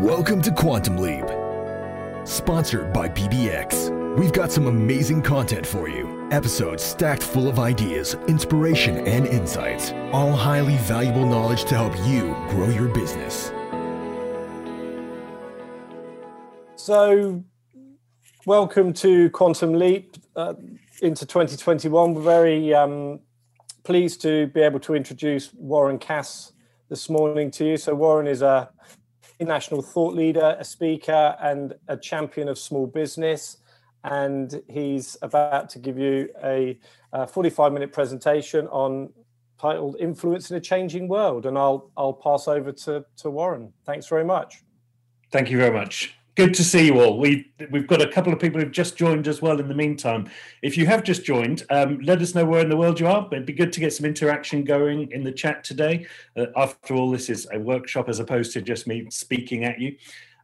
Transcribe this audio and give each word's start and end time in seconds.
Welcome 0.00 0.40
to 0.42 0.50
Quantum 0.50 0.96
Leap, 0.96 1.26
sponsored 2.26 2.94
by 2.94 3.10
BBX. 3.10 4.16
We've 4.16 4.32
got 4.32 4.50
some 4.50 4.66
amazing 4.66 5.20
content 5.20 5.66
for 5.66 5.86
you. 5.86 6.28
Episodes 6.32 6.82
stacked 6.82 7.22
full 7.22 7.46
of 7.46 7.58
ideas, 7.58 8.14
inspiration, 8.26 9.06
and 9.06 9.26
insights. 9.26 9.92
All 10.10 10.32
highly 10.32 10.78
valuable 10.78 11.26
knowledge 11.26 11.64
to 11.64 11.74
help 11.74 11.94
you 12.08 12.34
grow 12.48 12.70
your 12.70 12.88
business. 12.88 13.52
So, 16.76 17.44
welcome 18.46 18.94
to 18.94 19.28
Quantum 19.28 19.74
Leap 19.74 20.16
uh, 20.34 20.54
into 21.02 21.26
2021. 21.26 22.14
We're 22.14 22.22
very 22.22 22.72
um, 22.72 23.20
pleased 23.84 24.22
to 24.22 24.46
be 24.46 24.62
able 24.62 24.80
to 24.80 24.94
introduce 24.94 25.52
Warren 25.52 25.98
Cass 25.98 26.54
this 26.88 27.10
morning 27.10 27.50
to 27.50 27.66
you. 27.66 27.76
So, 27.76 27.94
Warren 27.94 28.26
is 28.26 28.40
a 28.40 28.70
international 29.38 29.82
thought 29.82 30.14
leader, 30.14 30.56
a 30.58 30.64
speaker, 30.64 31.36
and 31.40 31.74
a 31.88 31.96
champion 31.96 32.48
of 32.48 32.58
small 32.58 32.86
business. 32.86 33.58
And 34.04 34.62
he's 34.68 35.16
about 35.22 35.68
to 35.70 35.78
give 35.78 35.98
you 35.98 36.28
a, 36.42 36.78
a 37.12 37.26
45 37.26 37.72
minute 37.72 37.92
presentation 37.92 38.66
on 38.68 39.12
titled 39.60 39.96
Influence 40.00 40.50
in 40.50 40.56
a 40.56 40.60
Changing 40.60 41.06
World. 41.06 41.46
And 41.46 41.56
I'll, 41.56 41.90
I'll 41.96 42.12
pass 42.12 42.48
over 42.48 42.72
to, 42.72 43.04
to 43.18 43.30
Warren. 43.30 43.72
Thanks 43.86 44.06
very 44.08 44.24
much. 44.24 44.62
Thank 45.30 45.50
you 45.50 45.56
very 45.56 45.72
much 45.72 46.16
good 46.34 46.54
to 46.54 46.64
see 46.64 46.86
you 46.86 47.00
all. 47.00 47.18
We 47.18 47.52
we've 47.70 47.86
got 47.86 48.02
a 48.02 48.10
couple 48.10 48.32
of 48.32 48.38
people 48.38 48.60
who've 48.60 48.72
just 48.72 48.96
joined 48.96 49.28
as 49.28 49.42
well. 49.42 49.60
In 49.60 49.68
the 49.68 49.74
meantime, 49.74 50.30
if 50.62 50.76
you 50.76 50.86
have 50.86 51.02
just 51.02 51.24
joined, 51.24 51.64
um, 51.70 51.98
let 52.00 52.22
us 52.22 52.34
know 52.34 52.44
where 52.44 52.60
in 52.60 52.68
the 52.68 52.76
world 52.76 53.00
you 53.00 53.06
are. 53.06 53.28
It'd 53.30 53.46
be 53.46 53.52
good 53.52 53.72
to 53.74 53.80
get 53.80 53.92
some 53.92 54.06
interaction 54.06 54.64
going 54.64 55.10
in 55.12 55.24
the 55.24 55.32
chat 55.32 55.64
today. 55.64 56.06
Uh, 56.36 56.46
after 56.56 56.94
all, 56.94 57.10
this 57.10 57.28
is 57.28 57.46
a 57.52 57.58
workshop 57.58 58.08
as 58.08 58.20
opposed 58.20 58.52
to 58.54 58.62
just 58.62 58.86
me 58.86 59.06
speaking 59.10 59.64
at 59.64 59.80
you. 59.80 59.96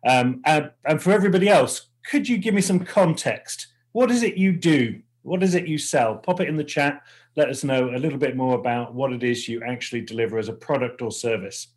Um, 0.07 0.43
and, 0.45 0.71
and 0.85 1.03
for 1.03 1.13
everybody 1.13 1.49
else, 1.49 1.89
could 2.09 2.29
you 2.29 2.39
give 2.39 2.55
me 2.55 2.61
some 2.61 2.81
context? 2.81 3.69
What 3.93 4.11
is 4.11 4.23
it 4.23 4.37
you 4.37 4.53
do? 4.53 5.01
What 5.23 5.43
is 5.43 5.55
it 5.55 5.67
you 5.67 5.79
sell? 5.79 6.17
Pop 6.17 6.41
it 6.41 6.49
in 6.49 6.57
the 6.57 6.65
chat. 6.65 7.03
Let 7.37 7.49
us 7.49 7.65
know 7.65 7.91
a 7.95 7.99
little 7.99 8.19
bit 8.19 8.37
more 8.37 8.55
about 8.59 8.95
what 8.95 9.13
it 9.13 9.23
is 9.23 9.49
you 9.49 9.63
actually 9.63 10.01
deliver 10.03 10.39
as 10.39 10.49
a 10.49 10.53
product 10.53 11.03
or 11.03 11.11
service. 11.11 11.69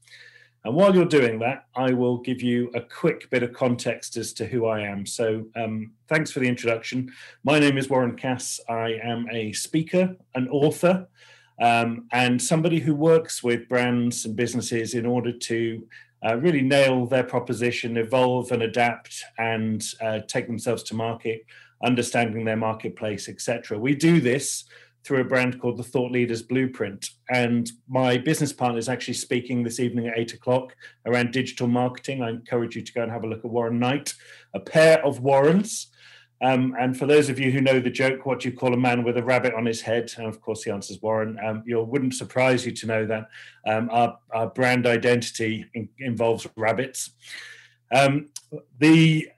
And 0.63 0.75
while 0.75 0.93
you're 0.93 1.05
doing 1.05 1.39
that, 1.39 1.65
I 1.75 1.91
will 1.91 2.17
give 2.17 2.41
you 2.41 2.69
a 2.75 2.81
quick 2.81 3.29
bit 3.31 3.41
of 3.41 3.51
context 3.51 4.15
as 4.15 4.31
to 4.33 4.45
who 4.45 4.67
I 4.67 4.81
am. 4.81 5.07
So, 5.07 5.45
um, 5.55 5.91
thanks 6.07 6.31
for 6.31 6.39
the 6.39 6.47
introduction. 6.47 7.11
My 7.43 7.57
name 7.57 7.79
is 7.79 7.89
Warren 7.89 8.15
Cass. 8.15 8.59
I 8.69 8.99
am 9.03 9.27
a 9.31 9.53
speaker, 9.53 10.15
an 10.35 10.47
author, 10.49 11.07
um, 11.59 12.07
and 12.11 12.39
somebody 12.39 12.79
who 12.79 12.93
works 12.93 13.41
with 13.41 13.67
brands 13.69 14.25
and 14.25 14.35
businesses 14.35 14.93
in 14.93 15.07
order 15.07 15.31
to 15.31 15.87
uh, 16.23 16.37
really 16.37 16.61
nail 16.61 17.07
their 17.07 17.23
proposition, 17.23 17.97
evolve 17.97 18.51
and 18.51 18.61
adapt, 18.61 19.23
and 19.39 19.83
uh, 19.99 20.19
take 20.27 20.45
themselves 20.45 20.83
to 20.83 20.95
market, 20.95 21.43
understanding 21.83 22.45
their 22.45 22.55
marketplace, 22.55 23.27
etc. 23.27 23.79
We 23.79 23.95
do 23.95 24.21
this 24.21 24.65
through 25.03 25.21
a 25.21 25.25
brand 25.25 25.59
called 25.59 25.77
the 25.77 25.83
Thought 25.83 26.11
Leaders 26.11 26.41
Blueprint. 26.41 27.09
And 27.29 27.69
my 27.87 28.17
business 28.17 28.53
partner 28.53 28.77
is 28.77 28.89
actually 28.89 29.15
speaking 29.15 29.63
this 29.63 29.79
evening 29.79 30.07
at 30.07 30.17
eight 30.17 30.33
o'clock 30.33 30.75
around 31.05 31.31
digital 31.31 31.67
marketing. 31.67 32.21
I 32.21 32.29
encourage 32.29 32.75
you 32.75 32.81
to 32.81 32.93
go 32.93 33.01
and 33.01 33.11
have 33.11 33.23
a 33.23 33.27
look 33.27 33.43
at 33.43 33.51
Warren 33.51 33.79
Knight, 33.79 34.13
a 34.53 34.59
pair 34.59 35.03
of 35.05 35.21
Warrens. 35.21 35.87
Um, 36.43 36.75
and 36.79 36.97
for 36.97 37.05
those 37.05 37.29
of 37.29 37.39
you 37.39 37.51
who 37.51 37.61
know 37.61 37.79
the 37.79 37.91
joke, 37.91 38.25
what 38.25 38.39
do 38.39 38.49
you 38.49 38.57
call 38.57 38.73
a 38.73 38.77
man 38.77 39.03
with 39.03 39.17
a 39.17 39.23
rabbit 39.23 39.53
on 39.53 39.65
his 39.65 39.81
head? 39.81 40.11
And 40.17 40.25
of 40.25 40.41
course, 40.41 40.63
the 40.63 40.71
answer 40.71 40.93
is 40.93 41.01
Warren. 41.01 41.37
Um, 41.43 41.63
it 41.67 41.75
wouldn't 41.75 42.15
surprise 42.15 42.65
you 42.65 42.71
to 42.71 42.87
know 42.87 43.05
that 43.05 43.29
um, 43.67 43.89
our, 43.91 44.17
our, 44.33 44.47
brand 44.47 44.87
identity 44.87 45.65
in, 45.75 45.87
involves 45.99 46.47
rabbits. 46.57 47.11
Um, 47.93 48.29
the 48.79 49.29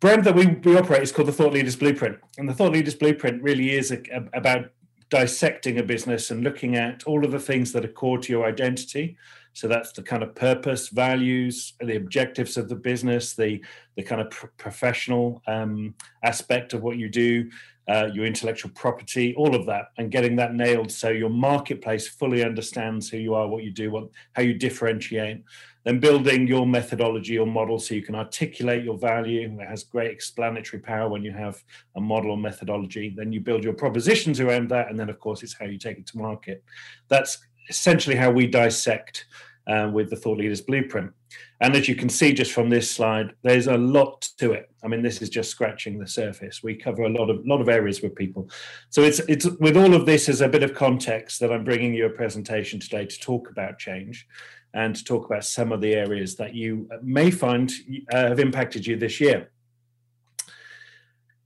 brand 0.00 0.24
that 0.24 0.34
we, 0.34 0.46
we 0.46 0.76
operate 0.76 1.02
is 1.02 1.12
called 1.12 1.28
the 1.28 1.32
Thought 1.32 1.52
Leaders 1.52 1.76
Blueprint. 1.76 2.18
And 2.38 2.48
the 2.48 2.54
Thought 2.54 2.72
Leaders 2.72 2.94
Blueprint 2.94 3.42
really 3.42 3.76
is 3.76 3.92
a, 3.92 4.00
a, 4.12 4.38
about 4.38 4.70
dissecting 5.10 5.78
a 5.78 5.82
business 5.82 6.30
and 6.30 6.42
looking 6.42 6.76
at 6.76 7.04
all 7.04 7.24
of 7.24 7.32
the 7.32 7.38
things 7.38 7.72
that 7.72 7.84
are 7.84 7.88
core 7.88 8.18
to 8.18 8.32
your 8.32 8.46
identity. 8.46 9.16
So 9.52 9.66
that's 9.66 9.92
the 9.92 10.02
kind 10.02 10.22
of 10.22 10.34
purpose, 10.34 10.88
values, 10.88 11.74
the 11.80 11.96
objectives 11.96 12.56
of 12.56 12.68
the 12.68 12.76
business, 12.76 13.34
the 13.34 13.62
the 13.96 14.02
kind 14.02 14.20
of 14.20 14.30
professional 14.56 15.42
um, 15.48 15.94
aspect 16.22 16.72
of 16.72 16.82
what 16.82 16.96
you 16.96 17.08
do, 17.08 17.50
uh, 17.90 18.08
your 18.14 18.24
intellectual 18.24 18.70
property, 18.70 19.34
all 19.36 19.56
of 19.56 19.66
that, 19.66 19.86
and 19.98 20.12
getting 20.12 20.36
that 20.36 20.54
nailed 20.54 20.92
so 20.92 21.08
your 21.08 21.28
marketplace 21.28 22.06
fully 22.06 22.44
understands 22.44 23.08
who 23.08 23.16
you 23.16 23.34
are, 23.34 23.48
what 23.48 23.64
you 23.64 23.72
do, 23.72 23.90
what 23.90 24.04
how 24.34 24.42
you 24.42 24.54
differentiate, 24.54 25.42
then 25.84 25.98
building 25.98 26.46
your 26.46 26.66
methodology 26.66 27.36
or 27.36 27.46
model 27.46 27.80
so 27.80 27.94
you 27.94 28.02
can 28.02 28.14
articulate 28.14 28.84
your 28.84 28.96
value. 28.96 29.40
It 29.60 29.66
has 29.66 29.82
great 29.82 30.12
explanatory 30.12 30.80
power 30.80 31.08
when 31.08 31.24
you 31.24 31.32
have 31.32 31.64
a 31.96 32.00
model 32.00 32.30
or 32.30 32.38
methodology. 32.38 33.12
Then 33.16 33.32
you 33.32 33.40
build 33.40 33.64
your 33.64 33.72
propositions 33.72 34.38
around 34.38 34.68
that. 34.70 34.88
And 34.88 34.96
then, 34.98 35.10
of 35.10 35.18
course, 35.18 35.42
it's 35.42 35.58
how 35.58 35.66
you 35.66 35.78
take 35.78 35.98
it 35.98 36.06
to 36.08 36.18
market. 36.18 36.62
That's 37.08 37.38
essentially 37.68 38.14
how 38.14 38.30
we 38.30 38.46
dissect 38.46 39.26
uh, 39.66 39.90
with 39.92 40.10
the 40.10 40.16
Thought 40.16 40.38
Leaders 40.38 40.60
Blueprint. 40.60 41.12
And 41.60 41.76
as 41.76 41.88
you 41.88 41.94
can 41.94 42.08
see 42.08 42.32
just 42.32 42.52
from 42.52 42.70
this 42.70 42.90
slide, 42.90 43.34
there's 43.42 43.66
a 43.66 43.76
lot 43.76 44.22
to 44.38 44.52
it. 44.52 44.70
I 44.82 44.88
mean, 44.88 45.02
this 45.02 45.20
is 45.22 45.28
just 45.28 45.50
scratching 45.50 45.98
the 45.98 46.06
surface. 46.06 46.62
We 46.62 46.74
cover 46.74 47.02
a 47.02 47.08
lot 47.08 47.30
of 47.30 47.46
lot 47.46 47.60
of 47.60 47.68
areas 47.68 48.00
with 48.02 48.14
people. 48.14 48.50
So 48.88 49.02
it's 49.02 49.20
it's 49.20 49.46
with 49.46 49.76
all 49.76 49.94
of 49.94 50.06
this 50.06 50.28
as 50.28 50.40
a 50.40 50.48
bit 50.48 50.62
of 50.62 50.74
context 50.74 51.40
that 51.40 51.52
I'm 51.52 51.64
bringing 51.64 51.94
you 51.94 52.06
a 52.06 52.10
presentation 52.10 52.80
today 52.80 53.06
to 53.06 53.20
talk 53.20 53.50
about 53.50 53.78
change 53.78 54.26
and 54.72 54.94
to 54.94 55.04
talk 55.04 55.26
about 55.26 55.44
some 55.44 55.72
of 55.72 55.80
the 55.80 55.94
areas 55.94 56.36
that 56.36 56.54
you 56.54 56.88
may 57.02 57.30
find 57.30 57.70
uh, 58.12 58.28
have 58.28 58.40
impacted 58.40 58.86
you 58.86 58.96
this 58.96 59.20
year. 59.20 59.50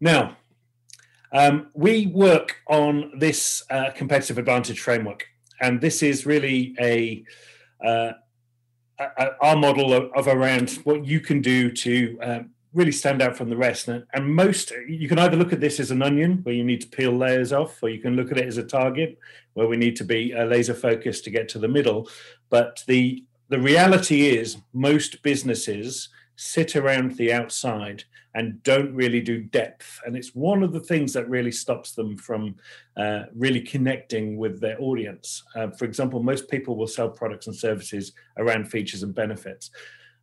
Now, 0.01 0.37
um, 1.33 1.69
we 1.75 2.07
work 2.07 2.57
on 2.69 3.13
this 3.19 3.65
uh, 3.71 3.91
competitive 3.91 4.39
advantage 4.39 4.81
framework, 4.81 5.27
and 5.61 5.81
this 5.81 6.03
is 6.03 6.27
really 6.27 6.77
a, 6.79 7.25
uh, 7.85 8.13
our 9.41 9.57
model 9.57 9.93
of, 9.93 10.11
of, 10.15 10.29
around 10.29 10.71
what 10.85 11.05
you 11.05 11.21
can 11.21 11.41
do 11.41 11.71
to 11.71 12.19
um, 12.23 12.51
really 12.73 12.93
stand 12.93 13.23
out 13.23 13.37
from 13.37 13.51
the 13.51 13.57
rest. 13.57 13.89
And, 13.89 14.05
and, 14.13 14.35
most, 14.35 14.73
you 14.89 15.09
can 15.09 15.19
either 15.19 15.37
look 15.37 15.53
at 15.53 15.61
this 15.61 15.81
as 15.81 15.91
an 15.91 16.03
onion 16.03 16.41
where 16.43 16.55
you 16.55 16.65
need 16.65 16.81
to 16.83 16.89
peel 16.89 17.13
layers 17.13 17.53
off, 17.53 17.83
or 17.83 17.89
you 17.89 18.01
can 18.01 18.15
look 18.17 18.31
at 18.31 18.39
it 18.39 18.47
as 18.47 18.59
a 18.59 18.65
target 18.65 19.19
where 19.55 19.67
we 19.67 19.77
need 19.77 19.97
to 19.97 20.05
be 20.05 20.35
uh, 20.35 20.45
laser 20.45 20.75
focused 20.75 21.25
to 21.25 21.31
get 21.31 21.49
to 21.51 21.59
the 21.59 21.69
middle. 21.69 22.09
But 22.51 22.83
the 22.87 23.25
the 23.51 23.61
reality 23.61 24.27
is, 24.29 24.57
most 24.73 25.23
businesses 25.23 26.09
sit 26.37 26.77
around 26.77 27.17
the 27.17 27.33
outside 27.33 28.05
and 28.35 28.63
don't 28.65 28.93
really 28.95 29.21
do 29.21 29.41
depth. 29.41 30.01
And 30.05 30.17
it's 30.17 30.35
one 30.35 30.63
of 30.63 30.73
the 30.73 30.81
things 30.81 31.13
that 31.13 31.29
really 31.29 31.53
stops 31.53 31.93
them 31.93 32.17
from 32.17 32.57
uh, 32.97 33.25
really 33.35 33.61
connecting 33.61 34.37
with 34.37 34.61
their 34.61 34.81
audience. 34.81 35.45
Uh, 35.55 35.69
for 35.71 35.85
example, 35.85 36.23
most 36.23 36.51
people 36.51 36.77
will 36.77 36.89
sell 36.89 37.09
products 37.09 37.47
and 37.47 37.55
services 37.55 38.13
around 38.37 38.71
features 38.71 39.05
and 39.05 39.15
benefits. 39.15 39.71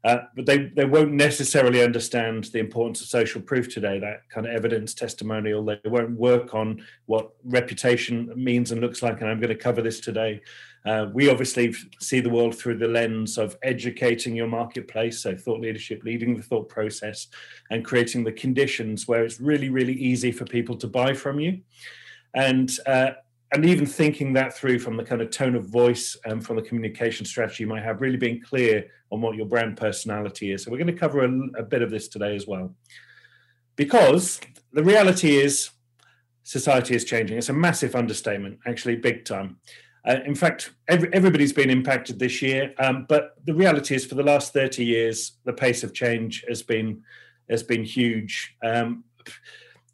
Uh, 0.04 0.20
but 0.36 0.46
they, 0.48 0.66
they 0.76 0.86
won't 0.86 1.12
necessarily 1.12 1.84
understand 1.84 2.46
the 2.46 2.60
importance 2.60 3.02
of 3.02 3.08
social 3.08 3.40
proof 3.40 3.72
today, 3.72 4.00
that 4.00 4.28
kind 4.30 4.48
of 4.48 4.54
evidence 4.54 4.96
testimonial. 4.96 5.64
They 5.64 5.80
won't 5.86 6.18
work 6.18 6.56
on 6.56 6.84
what 7.06 7.32
reputation 7.44 8.32
means 8.36 8.72
and 8.72 8.82
looks 8.82 9.04
like. 9.04 9.22
And 9.22 9.30
I'm 9.30 9.40
going 9.40 9.50
to 9.50 9.56
cover 9.56 9.82
this 9.82 10.00
today. 10.00 10.42
Uh, 10.84 11.08
we 11.14 11.30
obviously 11.30 11.76
see 12.00 12.20
the 12.20 12.30
world 12.30 12.56
through 12.56 12.78
the 12.78 12.88
lens 12.88 13.38
of 13.38 13.56
educating 13.62 14.36
your 14.36 14.48
marketplace, 14.48 15.22
so 15.22 15.36
thought 15.36 15.62
leadership, 15.62 16.02
leading 16.04 16.36
the 16.36 16.42
thought 16.42 16.68
process, 16.68 17.28
and 17.70 17.86
creating 17.86 18.24
the 18.24 18.32
conditions 18.32 19.08
where 19.08 19.24
it's 19.24 19.40
really, 19.40 19.70
really 19.70 19.94
easy 19.94 20.32
for 20.32 20.46
people 20.46 20.76
to 20.76 20.88
buy 20.88 21.14
from 21.14 21.40
you. 21.40 21.60
And 22.34 22.72
uh, 22.88 23.12
and 23.54 23.66
even 23.66 23.86
thinking 23.86 24.34
that 24.34 24.54
through 24.54 24.80
from 24.80 24.96
the 24.98 25.04
kind 25.04 25.22
of 25.22 25.30
tone 25.30 25.56
of 25.56 25.66
voice 25.66 26.18
and 26.24 26.34
um, 26.34 26.42
from 26.42 26.56
the 26.56 26.62
communication 26.62 27.26
strategy 27.26 27.64
you 27.64 27.68
might 27.68 27.84
have, 27.84 28.02
really 28.02 28.18
being 28.18 28.42
clear 28.42 28.86
on 29.12 29.20
what 29.22 29.36
your 29.36 29.46
brand 29.46 29.76
personality 29.76 30.52
is. 30.52 30.64
So 30.64 30.72
we're 30.72 30.78
going 30.78 30.88
to 30.88 30.94
cover 30.94 31.26
a, 31.26 31.32
a 31.60 31.64
bit 31.64 31.82
of 31.82 31.90
this 31.90 32.08
today 32.08 32.36
as 32.36 32.48
well, 32.48 32.74
because 33.76 34.40
the 34.72 34.84
reality 34.84 35.36
is 35.36 35.70
society 36.44 36.96
is 36.96 37.04
changing. 37.04 37.38
It's 37.38 37.50
a 37.50 37.54
massive 37.54 37.94
understatement, 37.96 38.60
actually, 38.66 38.96
big 38.96 39.26
time. 39.26 39.58
Uh, 40.08 40.18
in 40.26 40.34
fact, 40.34 40.72
every, 40.88 41.14
everybody's 41.14 41.54
been 41.54 41.70
impacted 41.70 42.18
this 42.18 42.42
year, 42.42 42.74
um, 42.80 43.06
but 43.08 43.36
the 43.46 43.54
reality 43.54 43.94
is, 43.94 44.06
for 44.06 44.16
the 44.16 44.24
last 44.24 44.52
thirty 44.52 44.84
years, 44.84 45.34
the 45.44 45.54
pace 45.54 45.84
of 45.84 45.94
change 45.94 46.44
has 46.48 46.64
been 46.64 47.04
has 47.50 47.64
been 47.64 47.84
huge. 47.84 48.56
Um, 48.64 49.04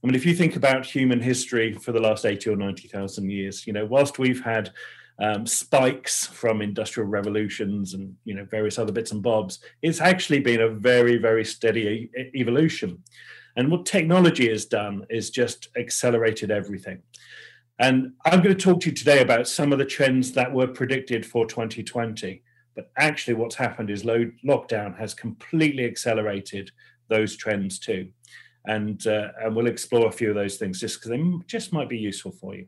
I 0.03 0.07
mean, 0.07 0.15
if 0.15 0.25
you 0.25 0.35
think 0.35 0.55
about 0.55 0.85
human 0.85 1.19
history 1.19 1.73
for 1.73 1.91
the 1.91 1.99
last 1.99 2.25
eighty 2.25 2.49
or 2.49 2.55
ninety 2.55 2.87
thousand 2.87 3.29
years, 3.29 3.65
you 3.65 3.73
know, 3.73 3.85
whilst 3.85 4.19
we've 4.19 4.43
had 4.43 4.71
um, 5.19 5.47
spikes 5.47 6.27
from 6.27 6.61
industrial 6.61 7.09
revolutions 7.09 7.93
and 7.93 8.15
you 8.23 8.35
know 8.35 8.45
various 8.45 8.77
other 8.77 8.91
bits 8.91 9.11
and 9.11 9.23
bobs, 9.23 9.59
it's 9.81 10.01
actually 10.01 10.39
been 10.39 10.61
a 10.61 10.69
very 10.69 11.17
very 11.17 11.43
steady 11.43 12.09
evolution. 12.35 13.03
And 13.55 13.71
what 13.71 13.87
technology 13.87 14.49
has 14.49 14.65
done 14.65 15.05
is 15.09 15.31
just 15.31 15.69
accelerated 15.75 16.51
everything. 16.51 17.01
And 17.79 18.13
I'm 18.25 18.41
going 18.41 18.55
to 18.55 18.63
talk 18.63 18.81
to 18.81 18.89
you 18.89 18.95
today 18.95 19.21
about 19.21 19.47
some 19.47 19.71
of 19.71 19.79
the 19.79 19.85
trends 19.85 20.31
that 20.33 20.53
were 20.53 20.67
predicted 20.67 21.25
for 21.25 21.45
2020. 21.47 22.43
But 22.75 22.91
actually, 22.97 23.33
what's 23.33 23.55
happened 23.55 23.89
is 23.89 24.03
lockdown 24.03 24.97
has 24.99 25.15
completely 25.15 25.85
accelerated 25.85 26.69
those 27.09 27.35
trends 27.35 27.79
too. 27.79 28.09
And, 28.65 29.05
uh, 29.07 29.29
and 29.41 29.55
we'll 29.55 29.67
explore 29.67 30.07
a 30.07 30.11
few 30.11 30.29
of 30.29 30.35
those 30.35 30.57
things 30.57 30.79
just 30.79 30.99
because 30.99 31.11
they 31.11 31.23
just 31.47 31.71
might 31.71 31.87
be 31.87 31.97
useful 31.97 32.31
for 32.31 32.55
you. 32.55 32.67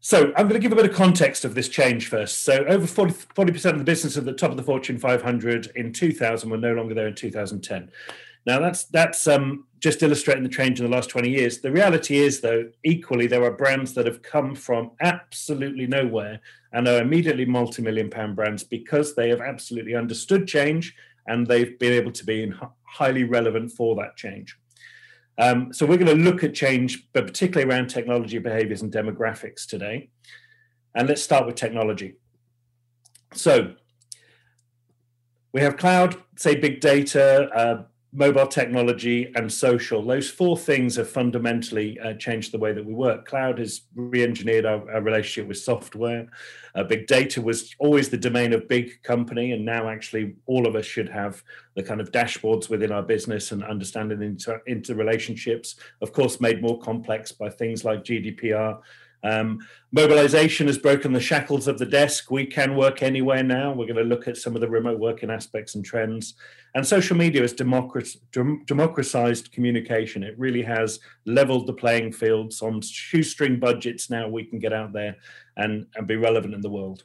So 0.00 0.34
I'm 0.36 0.48
going 0.48 0.50
to 0.50 0.58
give 0.58 0.72
a 0.72 0.76
bit 0.76 0.84
of 0.84 0.94
context 0.94 1.46
of 1.46 1.54
this 1.54 1.70
change 1.70 2.08
first. 2.08 2.42
So 2.42 2.62
over 2.66 2.86
40, 2.86 3.52
percent 3.52 3.74
of 3.74 3.78
the 3.78 3.84
business 3.84 4.18
at 4.18 4.26
the 4.26 4.34
top 4.34 4.50
of 4.50 4.58
the 4.58 4.62
Fortune 4.62 4.98
500 4.98 5.72
in 5.76 5.94
2000 5.94 6.50
were 6.50 6.58
no 6.58 6.74
longer 6.74 6.92
there 6.92 7.06
in 7.06 7.14
2010. 7.14 7.90
Now 8.44 8.60
that's 8.60 8.84
that's 8.84 9.26
um, 9.26 9.64
just 9.80 10.02
illustrating 10.02 10.42
the 10.42 10.50
change 10.50 10.78
in 10.78 10.84
the 10.84 10.94
last 10.94 11.08
20 11.08 11.30
years. 11.30 11.60
The 11.60 11.72
reality 11.72 12.18
is, 12.18 12.42
though, 12.42 12.68
equally 12.84 13.26
there 13.26 13.44
are 13.44 13.50
brands 13.50 13.94
that 13.94 14.04
have 14.04 14.20
come 14.20 14.54
from 14.54 14.90
absolutely 15.00 15.86
nowhere 15.86 16.40
and 16.74 16.86
are 16.86 17.00
immediately 17.00 17.46
multi-million 17.46 18.10
pound 18.10 18.36
brands 18.36 18.62
because 18.62 19.14
they 19.14 19.30
have 19.30 19.40
absolutely 19.40 19.94
understood 19.94 20.46
change 20.46 20.94
and 21.26 21.46
they've 21.46 21.78
been 21.78 21.92
able 21.92 22.12
to 22.12 22.24
be 22.24 22.52
highly 22.82 23.24
relevant 23.24 23.72
for 23.72 23.94
that 23.96 24.16
change. 24.16 24.56
Um, 25.38 25.72
so 25.72 25.84
we're 25.84 25.98
going 25.98 26.16
to 26.16 26.24
look 26.24 26.44
at 26.44 26.54
change, 26.54 27.08
but 27.12 27.26
particularly 27.26 27.68
around 27.70 27.88
technology 27.88 28.38
behaviors 28.38 28.82
and 28.82 28.92
demographics 28.92 29.66
today. 29.66 30.10
And 30.94 31.08
let's 31.08 31.22
start 31.22 31.46
with 31.46 31.56
technology. 31.56 32.14
So 33.32 33.74
we 35.52 35.60
have 35.60 35.76
cloud, 35.76 36.16
say 36.36 36.54
big 36.54 36.80
data, 36.80 37.48
uh, 37.50 37.82
mobile 38.14 38.46
technology, 38.46 39.32
and 39.34 39.52
social. 39.52 40.00
Those 40.00 40.30
four 40.30 40.56
things 40.56 40.94
have 40.96 41.10
fundamentally 41.10 41.98
uh, 41.98 42.14
changed 42.14 42.52
the 42.52 42.58
way 42.58 42.72
that 42.72 42.84
we 42.84 42.94
work. 42.94 43.26
Cloud 43.26 43.58
has 43.58 43.82
re-engineered 43.96 44.64
our, 44.64 44.88
our 44.92 45.02
relationship 45.02 45.48
with 45.48 45.58
software. 45.58 46.28
Uh, 46.76 46.84
big 46.84 47.08
data 47.08 47.42
was 47.42 47.74
always 47.80 48.08
the 48.08 48.16
domain 48.16 48.52
of 48.52 48.68
big 48.68 49.02
company, 49.02 49.50
and 49.50 49.64
now 49.64 49.88
actually 49.88 50.36
all 50.46 50.68
of 50.68 50.76
us 50.76 50.86
should 50.86 51.08
have 51.08 51.42
the 51.74 51.82
kind 51.82 52.00
of 52.00 52.12
dashboards 52.12 52.70
within 52.70 52.92
our 52.92 53.02
business 53.02 53.50
and 53.50 53.64
understanding 53.64 54.22
into, 54.22 54.60
into 54.68 54.94
relationships. 54.94 55.74
Of 56.00 56.12
course, 56.12 56.40
made 56.40 56.62
more 56.62 56.78
complex 56.78 57.32
by 57.32 57.50
things 57.50 57.84
like 57.84 58.04
GDPR 58.04 58.78
um, 59.24 59.58
mobilization 59.90 60.66
has 60.66 60.76
broken 60.76 61.12
the 61.12 61.20
shackles 61.20 61.66
of 61.66 61.78
the 61.78 61.86
desk. 61.86 62.30
We 62.30 62.44
can 62.44 62.76
work 62.76 63.02
anywhere 63.02 63.42
now. 63.42 63.72
We're 63.72 63.86
going 63.86 63.96
to 63.96 64.02
look 64.02 64.28
at 64.28 64.36
some 64.36 64.54
of 64.54 64.60
the 64.60 64.68
remote 64.68 65.00
working 65.00 65.30
aspects 65.30 65.74
and 65.74 65.84
trends. 65.84 66.34
And 66.74 66.86
social 66.86 67.16
media 67.16 67.40
has 67.40 67.54
democratized 67.54 69.52
communication. 69.52 70.22
It 70.22 70.38
really 70.38 70.62
has 70.62 71.00
leveled 71.24 71.66
the 71.66 71.72
playing 71.72 72.12
fields 72.12 72.60
on 72.60 72.82
shoestring 72.82 73.58
budgets. 73.58 74.10
Now 74.10 74.28
we 74.28 74.44
can 74.44 74.58
get 74.58 74.74
out 74.74 74.92
there 74.92 75.16
and, 75.56 75.86
and 75.94 76.06
be 76.06 76.16
relevant 76.16 76.52
in 76.52 76.60
the 76.60 76.70
world. 76.70 77.04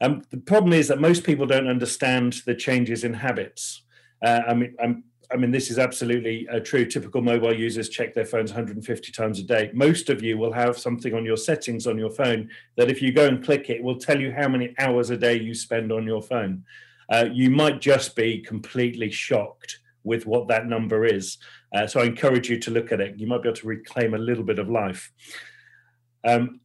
Um, 0.00 0.22
the 0.30 0.38
problem 0.38 0.72
is 0.72 0.88
that 0.88 1.00
most 1.00 1.22
people 1.22 1.46
don't 1.46 1.68
understand 1.68 2.42
the 2.44 2.56
changes 2.56 3.04
in 3.04 3.14
habits. 3.14 3.82
Uh, 4.20 4.40
I 4.48 4.54
mean, 4.54 4.74
I'm, 4.82 5.04
I 5.32 5.36
mean, 5.36 5.50
this 5.50 5.70
is 5.70 5.78
absolutely 5.78 6.46
uh, 6.48 6.60
true. 6.60 6.84
Typical 6.84 7.22
mobile 7.22 7.54
users 7.54 7.88
check 7.88 8.14
their 8.14 8.26
phones 8.26 8.50
150 8.50 9.12
times 9.12 9.38
a 9.38 9.42
day. 9.42 9.70
Most 9.72 10.10
of 10.10 10.22
you 10.22 10.36
will 10.36 10.52
have 10.52 10.78
something 10.78 11.14
on 11.14 11.24
your 11.24 11.36
settings 11.36 11.86
on 11.86 11.96
your 11.96 12.10
phone 12.10 12.50
that 12.76 12.90
if 12.90 13.00
you 13.00 13.12
go 13.12 13.26
and 13.26 13.42
click 13.42 13.70
it, 13.70 13.82
will 13.82 13.98
tell 13.98 14.20
you 14.20 14.32
how 14.32 14.48
many 14.48 14.74
hours 14.78 15.10
a 15.10 15.16
day 15.16 15.38
you 15.38 15.54
spend 15.54 15.90
on 15.90 16.06
your 16.06 16.22
phone. 16.22 16.64
Uh, 17.08 17.26
you 17.32 17.50
might 17.50 17.80
just 17.80 18.14
be 18.14 18.40
completely 18.40 19.10
shocked 19.10 19.78
with 20.04 20.26
what 20.26 20.48
that 20.48 20.66
number 20.66 21.04
is. 21.04 21.38
Uh, 21.74 21.86
so 21.86 22.00
I 22.00 22.04
encourage 22.04 22.50
you 22.50 22.58
to 22.58 22.70
look 22.70 22.92
at 22.92 23.00
it. 23.00 23.18
You 23.18 23.26
might 23.26 23.42
be 23.42 23.48
able 23.48 23.56
to 23.56 23.66
reclaim 23.66 24.14
a 24.14 24.18
little 24.18 24.44
bit 24.44 24.58
of 24.58 24.68
life. 24.68 25.12
Um, 26.24 26.60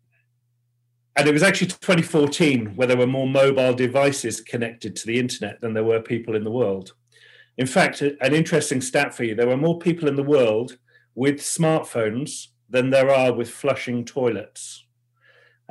and 1.15 1.27
it 1.27 1.33
was 1.33 1.43
actually 1.43 1.67
2014 1.67 2.75
where 2.75 2.87
there 2.87 2.97
were 2.97 3.07
more 3.07 3.27
mobile 3.27 3.73
devices 3.73 4.41
connected 4.41 4.95
to 4.97 5.07
the 5.07 5.17
internet 5.17 5.59
than 5.61 5.73
there 5.73 5.83
were 5.83 5.99
people 5.99 6.35
in 6.35 6.43
the 6.43 6.51
world. 6.51 6.93
In 7.57 7.67
fact, 7.67 8.01
an 8.01 8.33
interesting 8.33 8.81
stat 8.81 9.13
for 9.13 9.23
you 9.23 9.35
there 9.35 9.49
are 9.49 9.57
more 9.57 9.79
people 9.79 10.07
in 10.07 10.15
the 10.15 10.23
world 10.23 10.77
with 11.15 11.37
smartphones 11.37 12.47
than 12.69 12.89
there 12.89 13.09
are 13.09 13.33
with 13.33 13.49
flushing 13.49 14.05
toilets, 14.05 14.85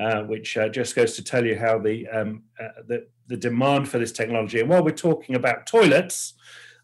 uh, 0.01 0.23
which 0.23 0.57
uh, 0.57 0.69
just 0.69 0.97
goes 0.97 1.15
to 1.15 1.23
tell 1.23 1.45
you 1.45 1.57
how 1.57 1.79
the, 1.79 2.09
um, 2.09 2.43
uh, 2.59 2.83
the, 2.89 3.07
the 3.29 3.37
demand 3.37 3.89
for 3.89 3.99
this 3.99 4.13
technology. 4.13 4.61
And 4.61 4.69
while 4.69 4.83
we're 4.83 4.91
talking 4.91 5.37
about 5.37 5.67
toilets, 5.67 6.35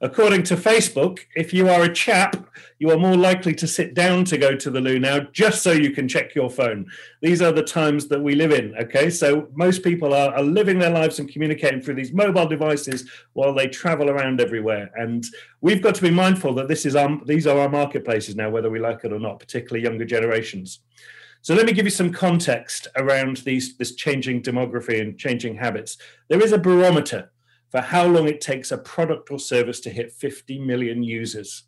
According 0.05 0.43
to 0.45 0.57
Facebook, 0.57 1.21
if 1.37 1.55
you 1.55 1.69
are 1.69 1.85
a 1.85 1.95
chap, 1.95 2.35
you 2.81 2.91
are 2.91 2.99
more 2.99 3.17
likely 3.17 3.55
to 3.55 3.69
sit 3.69 3.95
down 3.95 4.25
to 4.25 4.37
go 4.37 4.57
to 4.57 4.69
the 4.69 4.81
loo 4.81 4.99
now 4.99 5.21
just 5.33 5.63
so 5.63 5.71
you 5.71 5.93
can 5.93 6.09
check 6.09 6.35
your 6.35 6.51
phone. 6.51 6.91
These 7.21 7.41
are 7.41 7.53
the 7.53 7.63
times 7.63 8.09
that 8.09 8.21
we 8.21 8.35
live 8.35 8.51
in. 8.51 8.77
Okay. 8.77 9.11
So 9.11 9.47
most 9.55 9.85
people 9.85 10.13
are, 10.13 10.35
are 10.35 10.43
living 10.43 10.81
their 10.81 10.91
lives 10.91 11.21
and 11.21 11.31
communicating 11.31 11.81
through 11.81 11.95
these 11.95 12.13
mobile 12.13 12.49
devices 12.49 13.09
while 13.35 13.55
they 13.55 13.69
travel 13.69 14.11
around 14.11 14.41
everywhere. 14.41 14.91
And 14.97 15.25
we've 15.61 15.81
got 15.83 15.95
to 15.95 16.03
be 16.03 16.11
mindful 16.11 16.53
that 16.55 16.67
this 16.67 16.85
is 16.85 16.97
our, 16.97 17.21
these 17.25 17.47
are 17.47 17.61
our 17.61 17.69
marketplaces 17.69 18.35
now, 18.35 18.51
whether 18.51 18.71
we 18.71 18.81
like 18.81 19.05
it 19.05 19.13
or 19.13 19.21
not, 19.21 19.39
particularly 19.39 19.85
younger 19.85 20.05
generations. 20.05 20.81
So 21.43 21.55
let 21.55 21.67
me 21.67 21.73
give 21.73 21.87
you 21.87 21.91
some 21.91 22.13
context 22.13 22.87
around 22.95 23.39
these, 23.39 23.77
this 23.77 23.97
changing 23.97 24.43
demography 24.43 25.01
and 25.01 25.19
changing 25.19 25.57
habits. 25.57 25.99
There 26.29 26.41
is 26.41 26.53
a 26.53 26.59
barometer 26.59 27.32
for 27.73 27.81
how 27.81 28.07
long 28.07 28.29
it 28.29 28.43
takes 28.43 28.71
a 28.71 28.77
product 28.77 29.31
or 29.31 29.39
service 29.39 29.81
to 29.81 29.91
hit 29.91 30.13
50 30.13 30.59
million 30.59 31.03
users. 31.03 31.65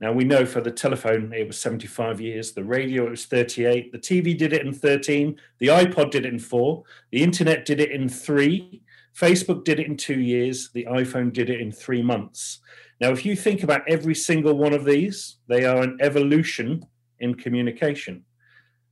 Now, 0.00 0.12
we 0.12 0.24
know 0.24 0.44
for 0.44 0.60
the 0.60 0.72
telephone, 0.72 1.32
it 1.32 1.46
was 1.46 1.60
75 1.60 2.20
years, 2.20 2.52
the 2.52 2.64
radio, 2.64 3.06
it 3.06 3.10
was 3.10 3.26
38, 3.26 3.92
the 3.92 3.98
TV 3.98 4.36
did 4.36 4.52
it 4.52 4.66
in 4.66 4.72
13, 4.72 5.38
the 5.60 5.68
iPod 5.68 6.10
did 6.10 6.26
it 6.26 6.32
in 6.32 6.40
four, 6.40 6.82
the 7.12 7.22
internet 7.22 7.64
did 7.64 7.80
it 7.80 7.92
in 7.92 8.08
three, 8.08 8.82
Facebook 9.16 9.62
did 9.64 9.78
it 9.78 9.86
in 9.86 9.96
two 9.96 10.18
years, 10.18 10.70
the 10.72 10.86
iPhone 10.86 11.32
did 11.32 11.48
it 11.48 11.60
in 11.60 11.70
three 11.70 12.02
months. 12.02 12.58
Now, 13.00 13.10
if 13.10 13.24
you 13.24 13.36
think 13.36 13.62
about 13.62 13.88
every 13.88 14.16
single 14.16 14.54
one 14.54 14.72
of 14.72 14.84
these, 14.84 15.36
they 15.46 15.64
are 15.64 15.82
an 15.82 15.98
evolution 16.00 16.86
in 17.20 17.36
communication. 17.36 18.24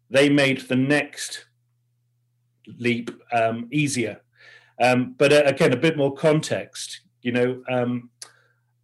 They 0.09 0.29
made 0.29 0.61
the 0.61 0.77
next 0.77 1.47
leap 2.79 3.11
um, 3.33 3.69
easier 3.73 4.21
um, 4.81 5.15
but 5.19 5.33
uh, 5.33 5.43
again, 5.45 5.73
a 5.73 5.77
bit 5.77 5.97
more 5.97 6.15
context. 6.15 7.01
You 7.23 7.33
know, 7.33 7.63
um, 7.71 8.11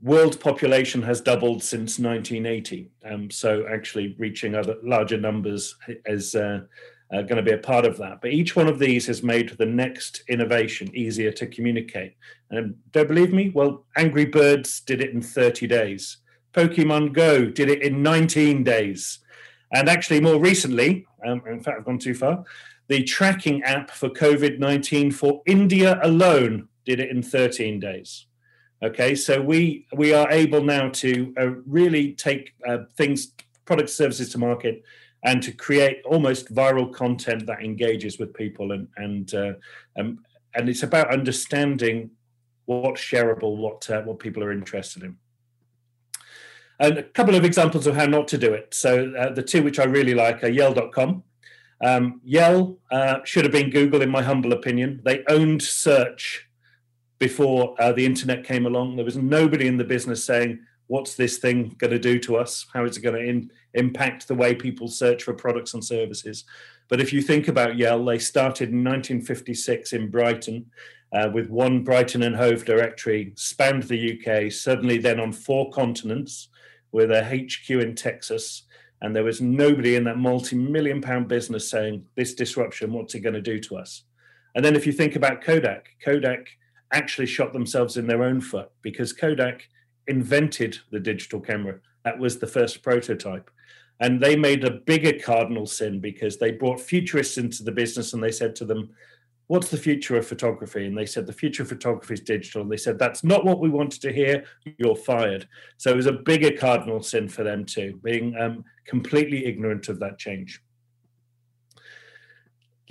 world 0.02 0.40
population 0.40 1.02
has 1.02 1.20
doubled 1.20 1.62
since 1.62 1.98
1980. 1.98 2.90
Um, 3.04 3.30
so 3.30 3.66
actually, 3.70 4.14
reaching 4.18 4.54
other 4.54 4.76
larger 4.82 5.18
numbers 5.18 5.76
is 6.06 6.34
uh, 6.34 6.60
uh, 7.12 7.22
going 7.22 7.36
to 7.36 7.42
be 7.42 7.52
a 7.52 7.58
part 7.58 7.84
of 7.84 7.96
that. 7.98 8.20
But 8.20 8.32
each 8.32 8.56
one 8.56 8.68
of 8.68 8.78
these 8.78 9.06
has 9.06 9.22
made 9.22 9.50
the 9.50 9.66
next 9.66 10.22
innovation 10.28 10.94
easier 10.94 11.30
to 11.32 11.46
communicate. 11.46 12.16
And 12.50 12.76
don't 12.90 13.08
believe 13.08 13.32
me? 13.32 13.50
Well, 13.54 13.84
Angry 13.96 14.24
Birds 14.24 14.80
did 14.80 15.00
it 15.00 15.10
in 15.10 15.22
30 15.22 15.66
days. 15.66 16.18
Pokemon 16.52 17.12
Go 17.12 17.46
did 17.46 17.68
it 17.68 17.82
in 17.82 18.02
19 18.02 18.64
days. 18.64 19.20
And 19.72 19.88
actually, 19.88 20.20
more 20.20 20.38
recently, 20.38 21.06
um, 21.26 21.42
in 21.48 21.60
fact, 21.60 21.78
I've 21.78 21.84
gone 21.84 21.98
too 21.98 22.14
far 22.14 22.44
the 22.88 23.02
tracking 23.04 23.62
app 23.62 23.90
for 23.90 24.08
COVID 24.08 24.58
19 24.58 25.10
for 25.12 25.42
India 25.46 25.98
alone 26.02 26.68
did 26.84 27.00
it 27.00 27.10
in 27.10 27.22
13 27.22 27.80
days. 27.80 28.26
Okay, 28.82 29.14
so 29.14 29.40
we 29.40 29.86
we 29.94 30.12
are 30.12 30.30
able 30.30 30.62
now 30.62 30.90
to 30.90 31.32
uh, 31.40 31.50
really 31.66 32.12
take 32.12 32.52
uh, 32.68 32.78
things, 32.96 33.32
product 33.64 33.88
services 33.88 34.28
to 34.30 34.38
market, 34.38 34.82
and 35.22 35.42
to 35.42 35.52
create 35.52 36.02
almost 36.04 36.52
viral 36.54 36.92
content 36.92 37.46
that 37.46 37.62
engages 37.62 38.18
with 38.18 38.34
people, 38.34 38.72
and 38.72 38.88
and 38.96 39.34
uh, 39.34 39.52
um, 39.98 40.18
and 40.54 40.68
it's 40.68 40.82
about 40.82 41.10
understanding 41.10 42.10
what's 42.66 43.00
shareable, 43.00 43.56
what 43.56 43.88
uh, 43.88 44.02
what 44.02 44.18
people 44.18 44.42
are 44.42 44.52
interested 44.52 45.02
in. 45.02 45.16
And 46.78 46.98
a 46.98 47.02
couple 47.04 47.36
of 47.36 47.44
examples 47.44 47.86
of 47.86 47.94
how 47.94 48.06
not 48.06 48.28
to 48.28 48.38
do 48.38 48.52
it. 48.52 48.74
So 48.74 49.14
uh, 49.16 49.32
the 49.32 49.42
two 49.42 49.62
which 49.62 49.78
I 49.78 49.84
really 49.84 50.14
like 50.14 50.42
are 50.42 50.48
Yell.com, 50.48 51.22
um, 51.82 52.20
Yell 52.24 52.78
uh, 52.90 53.18
should 53.24 53.44
have 53.44 53.52
been 53.52 53.70
Google, 53.70 54.02
in 54.02 54.10
my 54.10 54.22
humble 54.22 54.52
opinion. 54.52 55.00
They 55.04 55.24
owned 55.28 55.62
search 55.62 56.48
before 57.18 57.74
uh, 57.80 57.92
the 57.92 58.06
internet 58.06 58.44
came 58.44 58.66
along. 58.66 58.96
There 58.96 59.04
was 59.04 59.16
nobody 59.16 59.66
in 59.66 59.76
the 59.76 59.84
business 59.84 60.24
saying, 60.24 60.60
What's 60.86 61.14
this 61.14 61.38
thing 61.38 61.74
going 61.78 61.92
to 61.92 61.98
do 61.98 62.18
to 62.20 62.36
us? 62.36 62.66
How 62.74 62.84
is 62.84 62.98
it 62.98 63.00
going 63.00 63.14
to 63.14 63.48
impact 63.72 64.28
the 64.28 64.34
way 64.34 64.54
people 64.54 64.86
search 64.86 65.22
for 65.22 65.32
products 65.32 65.72
and 65.72 65.82
services? 65.82 66.44
But 66.88 67.00
if 67.00 67.10
you 67.10 67.22
think 67.22 67.48
about 67.48 67.78
Yell, 67.78 68.04
they 68.04 68.18
started 68.18 68.68
in 68.68 68.84
1956 68.84 69.94
in 69.94 70.10
Brighton 70.10 70.66
uh, 71.12 71.30
with 71.32 71.48
one 71.48 71.84
Brighton 71.84 72.22
and 72.22 72.36
Hove 72.36 72.66
directory, 72.66 73.32
spanned 73.36 73.84
the 73.84 74.12
UK, 74.20 74.52
suddenly 74.52 74.98
then 74.98 75.18
on 75.18 75.32
four 75.32 75.70
continents 75.70 76.48
with 76.92 77.10
a 77.10 77.24
HQ 77.24 77.70
in 77.70 77.94
Texas 77.94 78.64
and 79.02 79.14
there 79.14 79.24
was 79.24 79.40
nobody 79.40 79.96
in 79.96 80.04
that 80.04 80.18
multi-million 80.18 81.00
pound 81.00 81.28
business 81.28 81.68
saying 81.68 82.04
this 82.16 82.34
disruption 82.34 82.92
what's 82.92 83.14
it 83.14 83.20
going 83.20 83.34
to 83.34 83.42
do 83.42 83.58
to 83.60 83.76
us? 83.76 84.04
And 84.54 84.64
then 84.64 84.76
if 84.76 84.86
you 84.86 84.92
think 84.92 85.16
about 85.16 85.42
kodak 85.42 85.88
kodak 86.04 86.48
actually 86.92 87.26
shot 87.26 87.52
themselves 87.52 87.96
in 87.96 88.06
their 88.06 88.22
own 88.22 88.40
foot 88.40 88.70
because 88.82 89.12
kodak 89.12 89.68
invented 90.06 90.78
the 90.90 91.00
digital 91.00 91.40
camera. 91.40 91.78
That 92.04 92.18
was 92.18 92.38
the 92.38 92.46
first 92.46 92.82
prototype. 92.82 93.50
And 94.00 94.20
they 94.20 94.36
made 94.36 94.64
a 94.64 94.70
bigger 94.70 95.18
cardinal 95.18 95.66
sin 95.66 96.00
because 96.00 96.36
they 96.36 96.50
brought 96.50 96.80
futurists 96.80 97.38
into 97.38 97.62
the 97.62 97.72
business 97.72 98.12
and 98.12 98.22
they 98.22 98.32
said 98.32 98.56
to 98.56 98.64
them 98.64 98.90
what's 99.46 99.68
the 99.70 99.76
future 99.76 100.16
of 100.16 100.26
photography? 100.26 100.86
And 100.86 100.96
they 100.96 101.06
said, 101.06 101.26
the 101.26 101.32
future 101.32 101.62
of 101.62 101.68
photography 101.68 102.14
is 102.14 102.20
digital. 102.20 102.62
And 102.62 102.70
they 102.70 102.76
said, 102.76 102.98
that's 102.98 103.22
not 103.22 103.44
what 103.44 103.60
we 103.60 103.68
wanted 103.68 104.00
to 104.02 104.12
hear. 104.12 104.44
You're 104.78 104.96
fired. 104.96 105.48
So 105.76 105.90
it 105.90 105.96
was 105.96 106.06
a 106.06 106.12
bigger 106.12 106.56
cardinal 106.56 107.02
sin 107.02 107.28
for 107.28 107.44
them 107.44 107.64
too, 107.64 108.00
being 108.02 108.36
um, 108.36 108.64
completely 108.86 109.44
ignorant 109.44 109.88
of 109.88 110.00
that 110.00 110.18
change. 110.18 110.62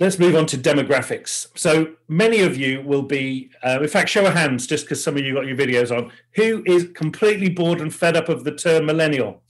Let's 0.00 0.18
move 0.18 0.34
on 0.34 0.46
to 0.46 0.58
demographics. 0.58 1.46
So 1.56 1.94
many 2.08 2.40
of 2.40 2.56
you 2.56 2.82
will 2.82 3.02
be, 3.02 3.50
uh, 3.64 3.78
in 3.80 3.88
fact, 3.88 4.08
show 4.08 4.26
of 4.26 4.34
hands, 4.34 4.66
just 4.66 4.86
because 4.86 5.02
some 5.02 5.16
of 5.16 5.24
you 5.24 5.34
got 5.34 5.46
your 5.46 5.56
videos 5.56 5.96
on, 5.96 6.10
who 6.34 6.64
is 6.66 6.88
completely 6.94 7.48
bored 7.48 7.80
and 7.80 7.94
fed 7.94 8.16
up 8.16 8.28
of 8.28 8.42
the 8.42 8.50
term 8.50 8.86
millennial? 8.86 9.42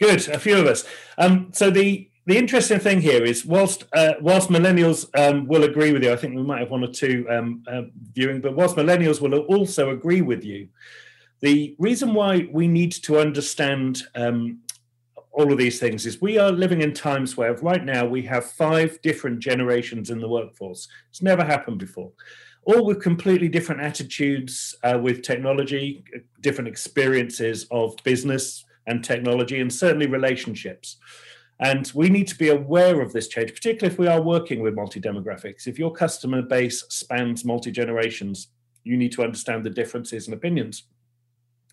Good, 0.00 0.28
a 0.28 0.40
few 0.40 0.56
of 0.56 0.66
us. 0.66 0.84
Um, 1.18 1.50
so 1.52 1.70
the 1.70 2.09
the 2.26 2.36
interesting 2.36 2.78
thing 2.78 3.00
here 3.00 3.24
is, 3.24 3.44
whilst 3.44 3.84
uh, 3.92 4.14
whilst 4.20 4.50
millennials 4.50 5.08
um, 5.18 5.46
will 5.46 5.64
agree 5.64 5.92
with 5.92 6.04
you, 6.04 6.12
I 6.12 6.16
think 6.16 6.34
we 6.34 6.42
might 6.42 6.60
have 6.60 6.70
one 6.70 6.84
or 6.84 6.92
two 6.92 7.26
um, 7.30 7.62
uh, 7.66 7.82
viewing, 8.12 8.40
but 8.40 8.54
whilst 8.54 8.76
millennials 8.76 9.20
will 9.20 9.34
also 9.34 9.90
agree 9.90 10.20
with 10.20 10.44
you, 10.44 10.68
the 11.40 11.74
reason 11.78 12.12
why 12.14 12.48
we 12.52 12.68
need 12.68 12.92
to 12.92 13.18
understand 13.18 14.02
um, 14.14 14.60
all 15.32 15.50
of 15.50 15.58
these 15.58 15.78
things 15.80 16.06
is 16.06 16.20
we 16.20 16.38
are 16.38 16.52
living 16.52 16.82
in 16.82 16.92
times 16.92 17.36
where 17.36 17.54
right 17.54 17.84
now 17.84 18.04
we 18.04 18.22
have 18.22 18.44
five 18.44 19.00
different 19.02 19.40
generations 19.40 20.10
in 20.10 20.20
the 20.20 20.28
workforce. 20.28 20.88
It's 21.08 21.22
never 21.22 21.44
happened 21.44 21.78
before. 21.78 22.12
All 22.64 22.84
with 22.84 23.00
completely 23.00 23.48
different 23.48 23.80
attitudes 23.80 24.74
uh, 24.84 24.98
with 25.02 25.22
technology, 25.22 26.04
different 26.40 26.68
experiences 26.68 27.66
of 27.70 27.96
business 28.04 28.64
and 28.86 29.02
technology, 29.02 29.60
and 29.60 29.72
certainly 29.72 30.06
relationships. 30.06 30.98
And 31.60 31.90
we 31.94 32.08
need 32.08 32.26
to 32.28 32.38
be 32.38 32.48
aware 32.48 33.02
of 33.02 33.12
this 33.12 33.28
change, 33.28 33.52
particularly 33.52 33.92
if 33.92 33.98
we 33.98 34.06
are 34.06 34.22
working 34.22 34.60
with 34.62 34.74
multi 34.74 34.98
demographics. 34.98 35.66
If 35.66 35.78
your 35.78 35.92
customer 35.92 36.40
base 36.40 36.84
spans 36.88 37.44
multi 37.44 37.70
generations, 37.70 38.48
you 38.82 38.96
need 38.96 39.12
to 39.12 39.22
understand 39.22 39.64
the 39.64 39.70
differences 39.70 40.26
and 40.26 40.34
opinions. 40.34 40.84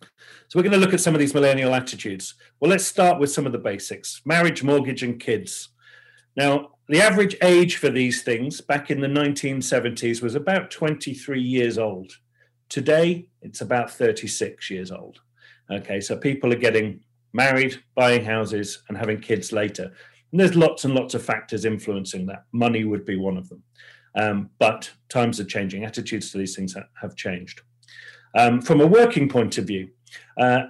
So 0.01 0.56
we're 0.60 0.63
going 0.63 0.74
to 0.74 0.77
look 0.77 0.94
at 0.94 1.00
some 1.00 1.15
of 1.15 1.20
these 1.20 1.34
millennial 1.34 1.74
attitudes. 1.74 2.36
Well, 2.60 2.70
let's 2.70 2.86
start 2.86 3.20
with 3.20 3.32
some 3.32 3.46
of 3.46 3.53
the 3.53 3.58
basics 3.58 4.22
marriage, 4.25 4.62
mortgage, 4.62 5.03
and 5.03 5.20
kids. 5.20 5.70
Now, 6.36 6.72
the 6.89 7.01
average 7.01 7.36
age 7.41 7.77
for 7.77 7.89
these 7.89 8.24
things 8.24 8.62
back 8.62 8.91
in 8.91 9.00
the 9.00 9.08
1970s 9.08 10.22
was 10.22 10.36
about 10.36 10.70
23 10.70 11.41
years 11.41 11.77
old. 11.77 12.12
Today, 12.70 13.29
it's 13.41 13.62
about 13.62 13.89
36 13.89 14.70
years 14.70 14.91
old. 14.91 15.20
Okay, 15.72 16.00
so 16.00 16.17
people 16.17 16.51
are 16.53 16.58
getting 16.58 17.01
married, 17.34 17.81
buying 17.96 18.24
houses, 18.24 18.84
and 18.89 18.98
having 18.98 19.19
kids 19.19 19.51
later. 19.51 19.91
And 20.31 20.39
there's 20.39 20.55
lots 20.55 20.86
and 20.86 20.93
lots 20.93 21.13
of 21.13 21.24
factors 21.24 21.65
influencing 21.65 22.25
that. 22.27 22.46
Money 22.51 22.84
would 22.84 23.05
be 23.05 23.15
one 23.15 23.38
of 23.38 23.48
them. 23.50 23.63
Um, 24.15 24.50
but 24.60 24.91
times 25.10 25.39
are 25.39 25.46
changing, 25.46 25.86
attitudes 25.86 26.31
to 26.31 26.38
these 26.38 26.55
things 26.55 26.75
have 27.01 27.15
changed. 27.15 27.62
Um, 28.36 28.62
from 28.62 28.81
a 28.81 28.88
working 28.88 29.29
point 29.29 29.57
of 29.57 29.65
view, 29.65 29.89
uh, 30.39 30.63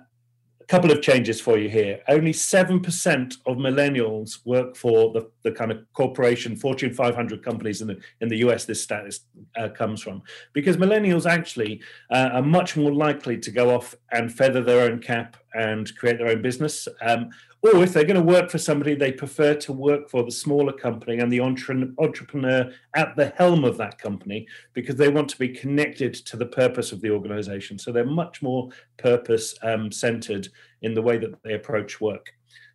couple 0.67 0.91
of 0.91 1.01
changes 1.01 1.39
for 1.39 1.57
you 1.57 1.69
here. 1.69 2.01
Only 2.09 2.33
7% 2.33 3.37
of 3.45 3.57
millennials 3.57 4.45
work 4.45 4.75
for 4.75 5.13
the, 5.13 5.29
the 5.43 5.51
kind 5.51 5.71
of 5.71 5.79
corporation, 5.93 6.57
Fortune 6.57 6.93
500 6.93 7.43
companies 7.43 7.81
in 7.81 7.87
the, 7.87 7.99
in 8.19 8.27
the 8.27 8.37
US, 8.37 8.65
this 8.65 8.81
status 8.81 9.21
uh, 9.55 9.69
comes 9.69 10.01
from. 10.01 10.21
Because 10.53 10.75
millennials 10.75 11.25
actually 11.25 11.81
uh, 12.11 12.29
are 12.33 12.41
much 12.41 12.75
more 12.75 12.93
likely 12.93 13.37
to 13.37 13.51
go 13.51 13.73
off 13.73 13.95
and 14.11 14.33
feather 14.33 14.61
their 14.61 14.81
own 14.81 14.99
cap 14.99 15.37
and 15.53 15.95
create 15.95 16.17
their 16.17 16.27
own 16.27 16.41
business. 16.41 16.87
Um, 17.01 17.29
or 17.73 17.83
if 17.83 17.93
they're 17.93 18.03
going 18.03 18.15
to 18.15 18.33
work 18.33 18.49
for 18.49 18.57
somebody, 18.57 18.95
they 18.95 19.11
prefer 19.11 19.53
to 19.55 19.73
work 19.73 20.09
for 20.09 20.23
the 20.23 20.31
smaller 20.31 20.73
company 20.73 21.19
and 21.19 21.31
the 21.31 21.39
entre- 21.39 21.91
entrepreneur 21.99 22.71
at 22.95 23.15
the 23.15 23.33
helm 23.37 23.63
of 23.63 23.77
that 23.77 23.99
company 23.99 24.47
because 24.73 24.95
they 24.95 25.09
want 25.09 25.29
to 25.29 25.37
be 25.37 25.49
connected 25.49 26.13
to 26.13 26.37
the 26.37 26.45
purpose 26.45 26.91
of 26.91 27.01
the 27.01 27.09
organization. 27.09 27.77
So 27.77 27.91
they're 27.91 28.05
much 28.05 28.41
more 28.41 28.69
purpose 28.97 29.55
um, 29.63 29.91
centered 29.91 30.49
in 30.81 30.93
the 30.93 31.01
way 31.01 31.17
that 31.17 31.41
they 31.43 31.53
approach 31.53 32.01
work. 32.01 32.31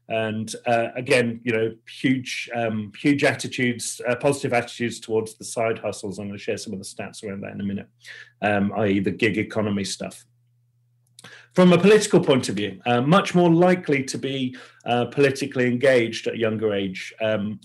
And 0.09 0.55
uh, 0.67 0.89
again, 0.97 1.41
you 1.45 1.53
know, 1.53 1.75
huge, 1.89 2.51
um, 2.55 2.93
huge 2.99 3.25
attitudes, 3.25 4.01
uh, 4.07 4.17
positive 4.17 4.53
attitudes 4.53 5.01
towards 5.01 5.35
the 5.35 5.45
side 5.45 5.79
hustles. 5.79 6.19
I'm 6.19 6.27
going 6.27 6.39
to 6.39 6.43
share 6.43 6.59
some 6.59 6.73
of 6.73 6.79
the 6.79 6.85
stats 6.85 7.25
around 7.25 7.43
that 7.43 7.53
in 7.53 7.61
a 7.61 7.65
minute, 7.65 7.89
um, 8.43 8.73
i.e., 8.79 9.01
the 9.01 9.11
gig 9.11 9.39
economy 9.39 9.85
stuff 9.85 10.25
from 11.55 11.73
a 11.73 11.79
political 11.79 12.21
point 12.21 12.49
of 12.49 12.57
view, 12.57 12.81
uh, 12.87 13.01
much 13.01 13.35
more 13.35 13.51
likely 13.51 14.03
to 14.05 14.19
be 14.19 14.57
uh, 14.87 15.07
politically 15.07 15.67
engaged 15.67 16.27
at 16.27 16.35
a 16.35 16.39
younger 16.39 16.73
age. 16.73 17.13
Um, 17.21 17.61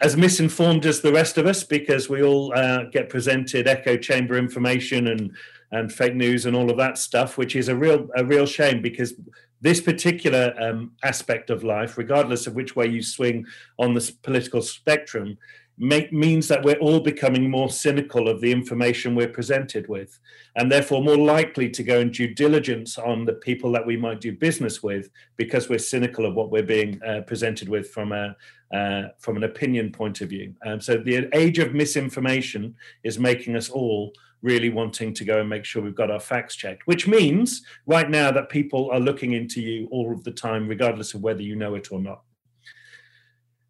as 0.00 0.16
misinformed 0.16 0.84
as 0.86 1.00
the 1.00 1.12
rest 1.12 1.38
of 1.38 1.46
us, 1.46 1.62
because 1.62 2.08
we 2.08 2.22
all 2.22 2.52
uh, 2.56 2.84
get 2.90 3.08
presented 3.08 3.68
echo 3.68 3.96
chamber 3.96 4.36
information 4.36 5.08
and 5.08 5.32
and 5.70 5.92
fake 5.92 6.14
news 6.14 6.46
and 6.46 6.56
all 6.56 6.70
of 6.70 6.78
that 6.78 6.96
stuff, 6.96 7.36
which 7.36 7.54
is 7.54 7.68
a 7.68 7.76
real 7.76 8.08
a 8.16 8.24
real 8.24 8.46
shame 8.46 8.82
because 8.82 9.14
this 9.60 9.80
particular 9.80 10.54
um, 10.60 10.92
aspect 11.02 11.50
of 11.50 11.64
life, 11.64 11.98
regardless 11.98 12.46
of 12.46 12.54
which 12.54 12.76
way 12.76 12.86
you 12.86 13.02
swing 13.02 13.44
on 13.78 13.92
the 13.94 14.12
political 14.22 14.62
spectrum, 14.62 15.36
make, 15.78 16.12
means 16.12 16.48
that 16.48 16.64
we're 16.64 16.78
all 16.78 17.00
becoming 17.00 17.50
more 17.50 17.70
cynical 17.70 18.28
of 18.28 18.40
the 18.40 18.50
information 18.50 19.14
we're 19.14 19.28
presented 19.28 19.88
with, 19.88 20.18
and 20.56 20.70
therefore 20.70 21.02
more 21.02 21.16
likely 21.16 21.70
to 21.70 21.82
go 21.82 22.00
and 22.00 22.12
due 22.12 22.34
diligence 22.34 22.98
on 22.98 23.24
the 23.24 23.34
people 23.34 23.72
that 23.72 23.86
we 23.86 23.96
might 23.96 24.20
do 24.20 24.32
business 24.32 24.82
with 24.82 25.10
because 25.36 25.68
we're 25.68 25.78
cynical 25.78 26.26
of 26.26 26.34
what 26.34 26.50
we're 26.50 26.62
being 26.62 27.00
uh, 27.02 27.20
presented 27.22 27.68
with 27.68 27.90
from 27.90 28.12
a 28.12 28.36
uh, 28.74 29.08
from 29.18 29.38
an 29.38 29.44
opinion 29.44 29.90
point 29.90 30.20
of 30.20 30.28
view. 30.28 30.54
Um, 30.66 30.78
so 30.78 30.98
the 30.98 31.28
age 31.32 31.58
of 31.58 31.72
misinformation 31.72 32.74
is 33.02 33.18
making 33.18 33.56
us 33.56 33.70
all 33.70 34.12
really 34.42 34.68
wanting 34.68 35.12
to 35.14 35.24
go 35.24 35.40
and 35.40 35.48
make 35.48 35.64
sure 35.64 35.82
we've 35.82 35.94
got 35.94 36.10
our 36.10 36.20
facts 36.20 36.54
checked, 36.54 36.86
which 36.86 37.08
means 37.08 37.62
right 37.86 38.08
now 38.08 38.30
that 38.30 38.50
people 38.50 38.90
are 38.92 39.00
looking 39.00 39.32
into 39.32 39.60
you 39.60 39.88
all 39.90 40.12
of 40.12 40.22
the 40.22 40.30
time, 40.30 40.68
regardless 40.68 41.14
of 41.14 41.22
whether 41.22 41.42
you 41.42 41.56
know 41.56 41.74
it 41.74 41.90
or 41.90 42.00
not. 42.00 42.22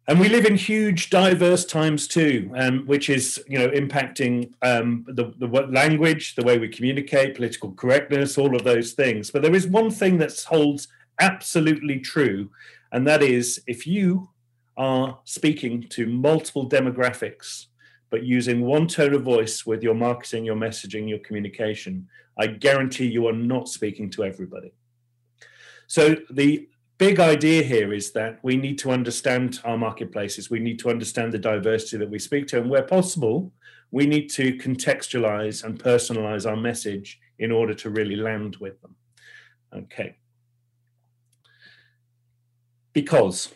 And 0.09 0.19
we 0.19 0.27
live 0.27 0.47
in 0.47 0.55
huge, 0.55 1.11
diverse 1.11 1.65
times 1.65 2.07
too, 2.07 2.51
um, 2.55 2.79
which 2.87 3.11
is, 3.11 3.39
you 3.47 3.59
know, 3.59 3.69
impacting 3.69 4.51
um, 4.63 5.05
the, 5.07 5.35
the 5.37 5.45
language, 5.45 6.33
the 6.33 6.43
way 6.43 6.57
we 6.57 6.67
communicate, 6.67 7.35
political 7.35 7.73
correctness, 7.73 8.35
all 8.35 8.55
of 8.55 8.63
those 8.63 8.93
things. 8.93 9.29
But 9.29 9.43
there 9.43 9.53
is 9.53 9.67
one 9.67 9.91
thing 9.91 10.17
that 10.17 10.43
holds 10.49 10.87
absolutely 11.19 11.99
true, 11.99 12.49
and 12.91 13.07
that 13.07 13.21
is 13.21 13.61
if 13.67 13.85
you 13.85 14.31
are 14.77 15.19
speaking 15.25 15.83
to 15.89 16.07
multiple 16.07 16.67
demographics, 16.67 17.67
but 18.09 18.23
using 18.23 18.61
one 18.61 18.87
tone 18.87 19.13
of 19.13 19.21
voice 19.21 19.63
with 19.63 19.83
your 19.83 19.93
marketing, 19.93 20.43
your 20.43 20.55
messaging, 20.55 21.07
your 21.07 21.19
communication, 21.19 22.07
I 22.35 22.47
guarantee 22.47 23.05
you 23.05 23.27
are 23.27 23.33
not 23.33 23.69
speaking 23.69 24.09
to 24.11 24.23
everybody. 24.23 24.73
So 25.85 26.15
the 26.31 26.67
big 26.99 27.19
idea 27.19 27.63
here 27.63 27.93
is 27.93 28.11
that 28.11 28.39
we 28.43 28.57
need 28.57 28.77
to 28.77 28.91
understand 28.91 29.59
our 29.63 29.77
marketplaces. 29.77 30.51
We 30.51 30.59
need 30.59 30.77
to 30.79 30.89
understand 30.89 31.33
the 31.33 31.39
diversity 31.39 31.97
that 31.97 32.09
we 32.09 32.19
speak 32.19 32.45
to. 32.47 32.59
And 32.59 32.69
where 32.69 32.83
possible, 32.83 33.51
we 33.89 34.05
need 34.05 34.29
to 34.31 34.53
contextualize 34.57 35.63
and 35.63 35.81
personalize 35.81 36.47
our 36.47 36.57
message 36.57 37.19
in 37.39 37.51
order 37.51 37.73
to 37.73 37.89
really 37.89 38.17
land 38.17 38.57
with 38.57 38.79
them. 38.81 38.95
Okay. 39.73 40.17
Because 42.91 43.53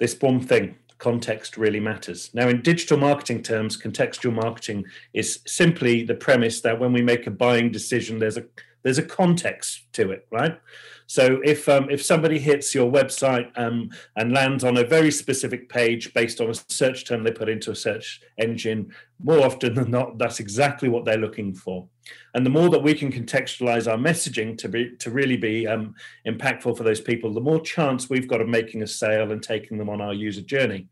this 0.00 0.18
one 0.20 0.40
thing, 0.40 0.76
context 0.98 1.58
really 1.58 1.80
matters. 1.80 2.30
Now, 2.32 2.48
in 2.48 2.62
digital 2.62 2.96
marketing 2.96 3.42
terms, 3.42 3.80
contextual 3.80 4.32
marketing 4.32 4.86
is 5.12 5.40
simply 5.46 6.02
the 6.02 6.14
premise 6.14 6.62
that 6.62 6.80
when 6.80 6.94
we 6.94 7.02
make 7.02 7.26
a 7.26 7.30
buying 7.30 7.70
decision, 7.70 8.18
there's 8.18 8.38
a 8.38 8.46
there's 8.82 8.98
a 8.98 9.02
context 9.02 9.92
to 9.94 10.12
it, 10.12 10.28
right? 10.30 10.60
So 11.06 11.40
if 11.44 11.68
um, 11.68 11.88
if 11.88 12.04
somebody 12.04 12.38
hits 12.38 12.74
your 12.74 12.90
website 12.90 13.50
um, 13.56 13.90
and 14.16 14.32
lands 14.32 14.64
on 14.64 14.76
a 14.76 14.84
very 14.84 15.10
specific 15.10 15.68
page 15.68 16.12
based 16.14 16.40
on 16.40 16.50
a 16.50 16.54
search 16.54 17.06
term 17.06 17.22
they 17.22 17.30
put 17.30 17.48
into 17.48 17.70
a 17.70 17.76
search 17.76 18.20
engine, 18.38 18.92
more 19.22 19.44
often 19.44 19.74
than 19.74 19.90
not, 19.90 20.18
that's 20.18 20.40
exactly 20.40 20.88
what 20.88 21.04
they're 21.04 21.16
looking 21.16 21.54
for. 21.54 21.86
And 22.34 22.44
the 22.44 22.50
more 22.50 22.68
that 22.70 22.82
we 22.82 22.94
can 22.94 23.12
contextualize 23.12 23.90
our 23.90 23.98
messaging 23.98 24.58
to 24.58 24.68
be 24.68 24.96
to 24.98 25.10
really 25.10 25.36
be 25.36 25.66
um, 25.66 25.94
impactful 26.26 26.76
for 26.76 26.82
those 26.82 27.00
people, 27.00 27.32
the 27.32 27.40
more 27.40 27.60
chance 27.60 28.10
we've 28.10 28.28
got 28.28 28.40
of 28.40 28.48
making 28.48 28.82
a 28.82 28.86
sale 28.86 29.30
and 29.30 29.42
taking 29.42 29.78
them 29.78 29.88
on 29.88 30.00
our 30.00 30.12
user 30.12 30.42
journey. 30.42 30.88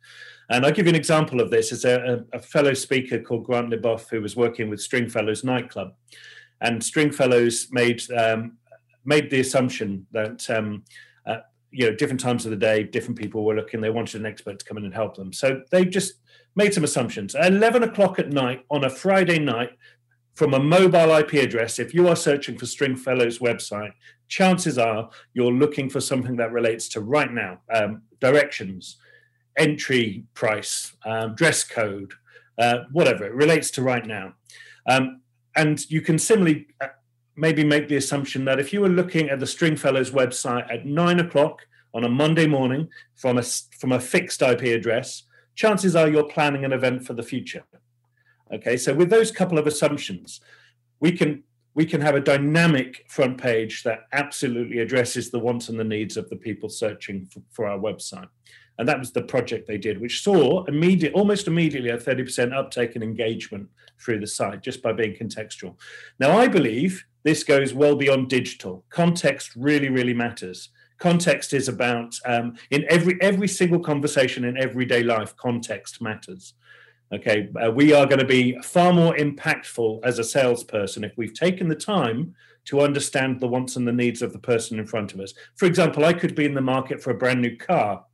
And 0.50 0.64
I'll 0.64 0.72
give 0.72 0.86
you 0.86 0.90
an 0.90 0.96
example 0.96 1.40
of 1.40 1.50
this. 1.50 1.72
As 1.72 1.84
a, 1.84 2.24
a 2.32 2.38
fellow 2.38 2.74
speaker 2.74 3.18
called 3.18 3.44
Grant 3.44 3.70
Leboff, 3.70 4.10
who 4.10 4.20
was 4.20 4.36
working 4.36 4.68
with 4.68 4.80
Stringfellows 4.80 5.42
nightclub, 5.42 5.94
and 6.60 6.84
Stringfellows 6.84 7.68
made 7.70 8.02
um, 8.12 8.58
made 9.04 9.30
the 9.30 9.40
assumption 9.40 10.06
that 10.12 10.48
um, 10.50 10.84
uh, 11.26 11.38
you 11.70 11.86
know 11.86 11.96
different 11.96 12.20
times 12.20 12.44
of 12.44 12.50
the 12.50 12.56
day, 12.56 12.82
different 12.82 13.18
people 13.18 13.44
were 13.44 13.54
looking. 13.54 13.80
They 13.80 13.90
wanted 13.90 14.20
an 14.20 14.26
expert 14.26 14.58
to 14.58 14.64
come 14.64 14.78
in 14.78 14.84
and 14.84 14.94
help 14.94 15.16
them, 15.16 15.32
so 15.32 15.62
they 15.70 15.84
just 15.84 16.14
made 16.56 16.72
some 16.72 16.84
assumptions. 16.84 17.34
At 17.34 17.52
Eleven 17.52 17.82
o'clock 17.82 18.18
at 18.18 18.30
night 18.30 18.64
on 18.70 18.84
a 18.84 18.90
Friday 18.90 19.38
night, 19.38 19.70
from 20.34 20.54
a 20.54 20.58
mobile 20.58 21.16
IP 21.16 21.34
address, 21.34 21.78
if 21.78 21.94
you 21.94 22.08
are 22.08 22.16
searching 22.16 22.58
for 22.58 22.66
Stringfellows 22.66 23.38
website, 23.38 23.92
chances 24.28 24.78
are 24.78 25.10
you're 25.32 25.52
looking 25.52 25.88
for 25.88 26.00
something 26.00 26.36
that 26.36 26.52
relates 26.52 26.88
to 26.90 27.00
right 27.00 27.32
now 27.32 27.60
um, 27.72 28.02
directions, 28.20 28.96
entry 29.56 30.24
price, 30.34 30.94
um, 31.04 31.34
dress 31.34 31.62
code, 31.62 32.12
uh, 32.58 32.78
whatever. 32.92 33.24
It 33.24 33.34
relates 33.34 33.70
to 33.72 33.82
right 33.82 34.04
now. 34.04 34.34
Um, 34.88 35.20
and 35.56 35.88
you 35.90 36.00
can 36.00 36.18
similarly 36.18 36.66
uh, 36.80 36.88
maybe 37.36 37.64
make 37.64 37.88
the 37.88 37.96
assumption 37.96 38.44
that 38.44 38.60
if 38.60 38.72
you 38.72 38.80
were 38.80 38.88
looking 38.88 39.28
at 39.28 39.40
the 39.40 39.46
Stringfellows 39.46 40.10
website 40.10 40.72
at 40.72 40.86
nine 40.86 41.20
o'clock 41.20 41.66
on 41.92 42.04
a 42.04 42.08
Monday 42.08 42.46
morning 42.46 42.88
from 43.14 43.38
a, 43.38 43.42
from 43.42 43.92
a 43.92 44.00
fixed 44.00 44.42
IP 44.42 44.62
address, 44.62 45.24
chances 45.54 45.96
are 45.96 46.08
you're 46.08 46.28
planning 46.28 46.64
an 46.64 46.72
event 46.72 47.06
for 47.06 47.14
the 47.14 47.22
future. 47.22 47.64
Okay, 48.52 48.76
so 48.76 48.94
with 48.94 49.10
those 49.10 49.30
couple 49.30 49.58
of 49.58 49.66
assumptions, 49.66 50.40
we 51.00 51.12
can 51.12 51.42
we 51.74 51.84
can 51.84 52.00
have 52.00 52.14
a 52.14 52.20
dynamic 52.20 53.04
front 53.08 53.36
page 53.36 53.82
that 53.82 54.06
absolutely 54.12 54.78
addresses 54.78 55.30
the 55.30 55.38
wants 55.40 55.68
and 55.68 55.78
the 55.78 55.82
needs 55.82 56.16
of 56.16 56.30
the 56.30 56.36
people 56.36 56.68
searching 56.68 57.26
for, 57.26 57.42
for 57.50 57.66
our 57.66 57.78
website. 57.78 58.28
And 58.78 58.88
that 58.88 58.98
was 58.98 59.10
the 59.10 59.22
project 59.22 59.66
they 59.66 59.78
did, 59.78 60.00
which 60.00 60.22
saw 60.22 60.64
immediate, 60.66 61.14
almost 61.14 61.48
immediately 61.48 61.90
a 61.90 61.98
30% 61.98 62.56
uptake 62.56 62.94
in 62.94 63.02
engagement 63.02 63.68
through 64.00 64.20
the 64.20 64.26
site 64.26 64.62
just 64.62 64.82
by 64.82 64.92
being 64.92 65.14
contextual. 65.14 65.76
Now, 66.20 66.38
I 66.38 66.46
believe 66.46 67.04
this 67.24 67.42
goes 67.42 67.74
well 67.74 67.96
beyond 67.96 68.28
digital. 68.28 68.84
Context 68.90 69.52
really, 69.56 69.88
really 69.88 70.14
matters. 70.14 70.68
Context 70.98 71.52
is 71.52 71.68
about 71.68 72.14
um, 72.24 72.56
in 72.70 72.84
every 72.88 73.18
every 73.20 73.48
single 73.48 73.80
conversation 73.80 74.44
in 74.44 74.56
everyday 74.56 75.02
life. 75.02 75.36
Context 75.36 76.00
matters. 76.00 76.54
Okay, 77.12 77.50
uh, 77.62 77.70
we 77.70 77.92
are 77.92 78.06
going 78.06 78.20
to 78.20 78.26
be 78.26 78.58
far 78.62 78.92
more 78.92 79.14
impactful 79.16 80.00
as 80.04 80.18
a 80.18 80.24
salesperson 80.24 81.04
if 81.04 81.12
we've 81.16 81.34
taken 81.34 81.68
the 81.68 81.74
time 81.74 82.34
to 82.66 82.80
understand 82.80 83.40
the 83.40 83.46
wants 83.46 83.76
and 83.76 83.86
the 83.86 83.92
needs 83.92 84.22
of 84.22 84.32
the 84.32 84.38
person 84.38 84.78
in 84.78 84.86
front 84.86 85.12
of 85.12 85.20
us. 85.20 85.34
For 85.56 85.66
example, 85.66 86.04
I 86.04 86.12
could 86.12 86.34
be 86.34 86.46
in 86.46 86.54
the 86.54 86.60
market 86.60 87.02
for 87.02 87.10
a 87.10 87.18
brand 87.18 87.42
new 87.42 87.56
car. 87.56 88.04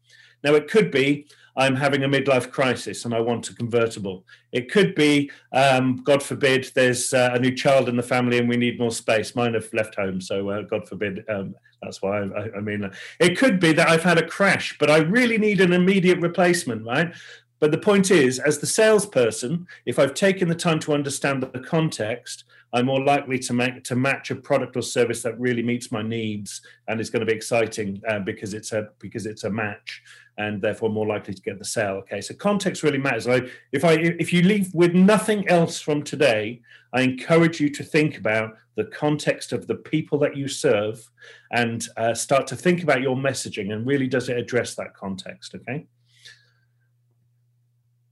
Now, 0.42 0.54
it 0.54 0.68
could 0.68 0.90
be 0.90 1.28
I'm 1.60 1.76
having 1.76 2.02
a 2.04 2.08
midlife 2.08 2.50
crisis 2.50 3.04
and 3.04 3.14
I 3.14 3.20
want 3.20 3.50
a 3.50 3.54
convertible. 3.54 4.24
It 4.50 4.70
could 4.70 4.94
be, 4.94 5.30
um, 5.52 6.02
God 6.02 6.22
forbid, 6.22 6.70
there's 6.74 7.12
uh, 7.12 7.32
a 7.34 7.38
new 7.38 7.54
child 7.54 7.86
in 7.90 7.96
the 7.96 8.02
family 8.02 8.38
and 8.38 8.48
we 8.48 8.56
need 8.56 8.78
more 8.78 8.90
space. 8.90 9.36
Mine 9.36 9.52
have 9.52 9.68
left 9.74 9.94
home, 9.94 10.22
so 10.22 10.48
uh, 10.48 10.62
God 10.62 10.88
forbid. 10.88 11.22
Um, 11.28 11.54
that's 11.82 12.00
why 12.00 12.22
I, 12.22 12.56
I 12.56 12.60
mean, 12.60 12.90
it 13.18 13.36
could 13.36 13.60
be 13.60 13.74
that 13.74 13.90
I've 13.90 14.02
had 14.02 14.16
a 14.16 14.26
crash, 14.26 14.78
but 14.78 14.90
I 14.90 14.98
really 14.98 15.36
need 15.36 15.60
an 15.60 15.74
immediate 15.74 16.18
replacement, 16.20 16.86
right? 16.86 17.14
But 17.58 17.72
the 17.72 17.78
point 17.78 18.10
is, 18.10 18.38
as 18.38 18.58
the 18.58 18.66
salesperson, 18.66 19.66
if 19.84 19.98
I've 19.98 20.14
taken 20.14 20.48
the 20.48 20.54
time 20.54 20.78
to 20.80 20.94
understand 20.94 21.42
the 21.42 21.60
context, 21.60 22.44
I'm 22.72 22.86
more 22.86 23.02
likely 23.02 23.38
to 23.40 23.52
make 23.52 23.82
to 23.84 23.96
match 23.96 24.30
a 24.30 24.36
product 24.36 24.76
or 24.76 24.82
service 24.82 25.22
that 25.22 25.38
really 25.40 25.62
meets 25.62 25.90
my 25.90 26.02
needs 26.02 26.60
and 26.88 27.00
is 27.00 27.10
going 27.10 27.20
to 27.20 27.26
be 27.26 27.32
exciting 27.32 28.00
uh, 28.08 28.20
because 28.20 28.54
it's 28.54 28.72
a 28.72 28.88
because 28.98 29.26
it's 29.26 29.44
a 29.44 29.50
match 29.50 30.02
and 30.38 30.62
therefore 30.62 30.88
more 30.88 31.06
likely 31.06 31.34
to 31.34 31.42
get 31.42 31.58
the 31.58 31.64
sale. 31.64 31.96
Okay, 31.96 32.20
so 32.20 32.34
context 32.34 32.82
really 32.82 32.98
matters. 32.98 33.26
I, 33.26 33.42
if 33.72 33.84
I 33.84 33.94
if 33.94 34.32
you 34.32 34.42
leave 34.42 34.72
with 34.74 34.94
nothing 34.94 35.48
else 35.48 35.80
from 35.80 36.02
today, 36.02 36.62
I 36.92 37.02
encourage 37.02 37.60
you 37.60 37.70
to 37.70 37.82
think 37.82 38.18
about 38.18 38.56
the 38.76 38.84
context 38.84 39.52
of 39.52 39.66
the 39.66 39.74
people 39.74 40.18
that 40.20 40.36
you 40.36 40.48
serve 40.48 41.10
and 41.52 41.84
uh, 41.96 42.14
start 42.14 42.46
to 42.46 42.56
think 42.56 42.82
about 42.82 43.02
your 43.02 43.16
messaging 43.16 43.72
and 43.72 43.86
really 43.86 44.06
does 44.06 44.28
it 44.28 44.38
address 44.38 44.74
that 44.76 44.94
context. 44.94 45.54
Okay 45.54 45.86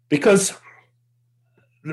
because 0.09 0.55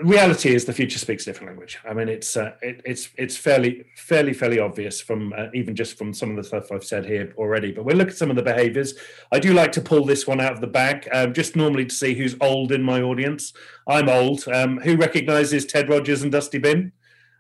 reality 0.04 0.54
is 0.54 0.66
the 0.66 0.74
future 0.74 1.00
speaks 1.00 1.24
a 1.24 1.26
different 1.28 1.52
language. 1.52 1.80
I 1.88 1.94
mean, 1.94 2.10
it's 2.10 2.36
uh, 2.38 2.54
it, 2.62 2.82
it's 2.86 3.10
it's 3.18 3.38
fairly 3.38 3.86
fairly 3.96 4.34
fairly 4.34 4.60
obvious 4.60 5.02
from 5.02 5.34
uh, 5.38 5.48
even 5.54 5.76
just 5.76 5.98
from 5.98 6.14
some 6.14 6.30
of 6.32 6.36
the 6.38 6.44
stuff 6.44 6.72
I've 6.72 6.84
said 6.84 7.06
here 7.06 7.34
already. 7.38 7.72
But 7.72 7.86
we'll 7.86 7.98
look 7.98 8.10
at 8.10 8.18
some 8.18 8.30
of 8.30 8.36
the 8.36 8.44
behaviours. 8.44 8.96
I 9.32 9.40
do 9.40 9.54
like 9.54 9.72
to 9.74 9.82
pull 9.82 10.06
this 10.06 10.26
one 10.28 10.42
out 10.42 10.54
of 10.54 10.62
the 10.62 10.68
bag, 10.68 11.08
um, 11.12 11.34
just 11.34 11.56
normally 11.56 11.86
to 11.86 11.96
see 11.96 12.14
who's 12.14 12.36
old 12.42 12.72
in 12.72 12.82
my 12.82 13.02
audience. 13.02 13.54
I'm 13.88 14.10
old. 14.10 14.48
Um, 14.48 14.80
who 14.80 14.98
recognises 14.98 15.66
Ted 15.66 15.90
Rogers 15.90 16.24
and 16.24 16.32
Dusty 16.32 16.58
Bin? 16.58 16.92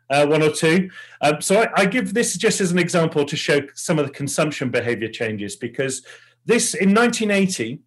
Uh, 0.09 0.27
one 0.27 0.43
or 0.43 0.51
two. 0.51 0.89
Um, 1.21 1.41
so 1.41 1.63
I, 1.63 1.81
I 1.81 1.85
give 1.85 2.13
this 2.13 2.37
just 2.37 2.61
as 2.61 2.71
an 2.71 2.77
example 2.77 3.25
to 3.25 3.35
show 3.35 3.61
some 3.73 3.97
of 3.97 4.05
the 4.05 4.11
consumption 4.11 4.69
behaviour 4.69 5.09
changes 5.09 5.55
because 5.55 6.05
this 6.45 6.75
in 6.75 6.93
1980 6.93 7.79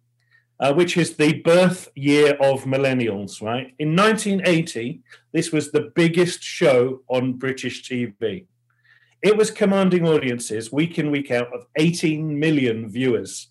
uh, 0.59 0.73
which 0.73 0.97
is 0.97 1.15
the 1.15 1.33
birth 1.41 1.89
year 1.95 2.33
of 2.41 2.65
millennials, 2.65 3.41
right? 3.41 3.73
In 3.79 3.95
1980, 3.95 5.01
this 5.31 5.51
was 5.51 5.71
the 5.71 5.91
biggest 5.95 6.43
show 6.43 7.01
on 7.07 7.33
British 7.33 7.83
TV. 7.83 8.45
It 9.21 9.37
was 9.37 9.51
commanding 9.51 10.07
audiences 10.07 10.71
week 10.71 10.97
in, 10.97 11.11
week 11.11 11.31
out 11.31 11.53
of 11.53 11.65
18 11.77 12.39
million 12.39 12.89
viewers. 12.89 13.47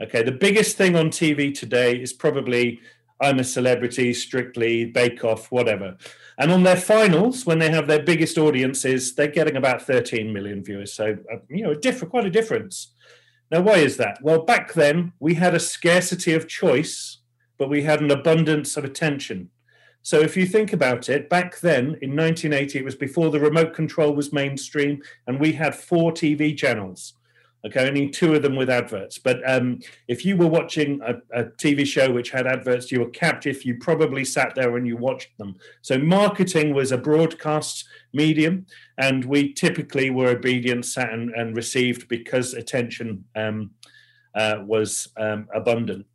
Okay, 0.00 0.22
the 0.22 0.32
biggest 0.32 0.76
thing 0.76 0.94
on 0.94 1.10
TV 1.10 1.52
today 1.52 1.96
is 1.96 2.12
probably 2.12 2.80
I'm 3.20 3.40
a 3.40 3.44
Celebrity, 3.44 4.14
Strictly, 4.14 4.84
Bake 4.84 5.24
Off, 5.24 5.50
whatever. 5.50 5.96
And 6.38 6.52
on 6.52 6.62
their 6.62 6.76
finals, 6.76 7.44
when 7.44 7.58
they 7.58 7.70
have 7.70 7.88
their 7.88 8.02
biggest 8.02 8.38
audiences, 8.38 9.14
they're 9.14 9.26
getting 9.26 9.56
about 9.56 9.82
13 9.82 10.32
million 10.32 10.62
viewers. 10.62 10.92
So, 10.92 11.18
uh, 11.32 11.38
you 11.48 11.64
know, 11.64 11.74
different, 11.74 12.12
quite 12.12 12.26
a 12.26 12.30
difference. 12.30 12.94
Now, 13.50 13.62
why 13.62 13.76
is 13.76 13.96
that? 13.96 14.18
Well, 14.22 14.42
back 14.42 14.74
then 14.74 15.12
we 15.20 15.34
had 15.34 15.54
a 15.54 15.60
scarcity 15.60 16.34
of 16.34 16.48
choice, 16.48 17.18
but 17.56 17.70
we 17.70 17.82
had 17.82 18.00
an 18.00 18.10
abundance 18.10 18.76
of 18.76 18.84
attention. 18.84 19.50
So, 20.02 20.20
if 20.20 20.36
you 20.36 20.46
think 20.46 20.72
about 20.72 21.08
it, 21.08 21.28
back 21.28 21.60
then 21.60 21.98
in 22.00 22.14
1980, 22.14 22.78
it 22.78 22.84
was 22.84 22.94
before 22.94 23.30
the 23.30 23.40
remote 23.40 23.74
control 23.74 24.12
was 24.14 24.32
mainstream, 24.32 25.02
and 25.26 25.40
we 25.40 25.52
had 25.52 25.74
four 25.74 26.12
TV 26.12 26.56
channels. 26.56 27.14
Okay, 27.66 27.88
only 27.88 28.08
two 28.08 28.34
of 28.34 28.42
them 28.42 28.54
with 28.54 28.70
adverts. 28.70 29.18
But 29.18 29.40
um, 29.48 29.80
if 30.06 30.24
you 30.24 30.36
were 30.36 30.46
watching 30.46 31.00
a, 31.04 31.14
a, 31.40 31.44
TV 31.46 31.84
show 31.84 32.12
which 32.12 32.30
had 32.30 32.46
adverts, 32.46 32.92
you 32.92 33.00
were 33.00 33.10
captive. 33.10 33.64
You 33.64 33.78
probably 33.78 34.24
sat 34.24 34.54
there 34.54 34.76
and 34.76 34.86
you 34.86 34.96
watched 34.96 35.36
them. 35.38 35.56
So 35.82 35.98
marketing 35.98 36.72
was 36.72 36.92
a 36.92 36.98
broadcast 36.98 37.84
medium, 38.12 38.66
and 38.96 39.24
we 39.24 39.52
typically 39.52 40.10
were 40.10 40.28
obedient, 40.28 40.86
sat 40.86 41.12
and, 41.12 41.30
and 41.30 41.56
received 41.56 42.06
because 42.06 42.54
attention 42.54 43.24
um, 43.34 43.72
uh, 44.36 44.58
was 44.64 45.08
um, 45.16 45.48
abundant. 45.52 46.06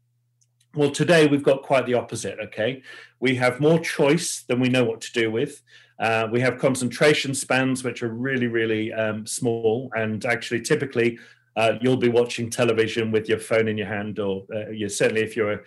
Well, 0.76 0.92
today 0.92 1.28
we've 1.28 1.44
got 1.44 1.62
quite 1.62 1.86
the 1.86 1.96
opposite. 1.96 2.40
Okay, 2.40 2.82
we 3.20 3.36
have 3.36 3.60
more 3.60 3.80
choice 3.80 4.44
than 4.48 4.62
we 4.62 4.70
know 4.70 4.86
what 4.86 5.02
to 5.02 5.12
do 5.12 5.30
with. 5.30 5.62
Uh, 6.00 6.28
we 6.32 6.40
have 6.40 6.58
concentration 6.58 7.34
spans 7.34 7.84
which 7.84 8.02
are 8.04 8.10
really, 8.10 8.48
really 8.48 8.92
um, 8.94 9.26
small, 9.26 9.92
and 9.96 10.26
actually, 10.26 10.62
typically, 10.62 11.20
uh, 11.56 11.74
you'll 11.82 11.98
be 11.98 12.10
watching 12.10 12.50
television 12.50 13.12
with 13.12 13.30
your 13.30 13.40
phone 13.40 13.68
in 13.68 13.78
your 13.78 13.88
hand, 13.88 14.20
or 14.20 14.44
uh, 14.54 14.70
you 14.70 14.90
certainly, 14.90 15.22
if 15.22 15.36
you're 15.36 15.54
a, 15.54 15.60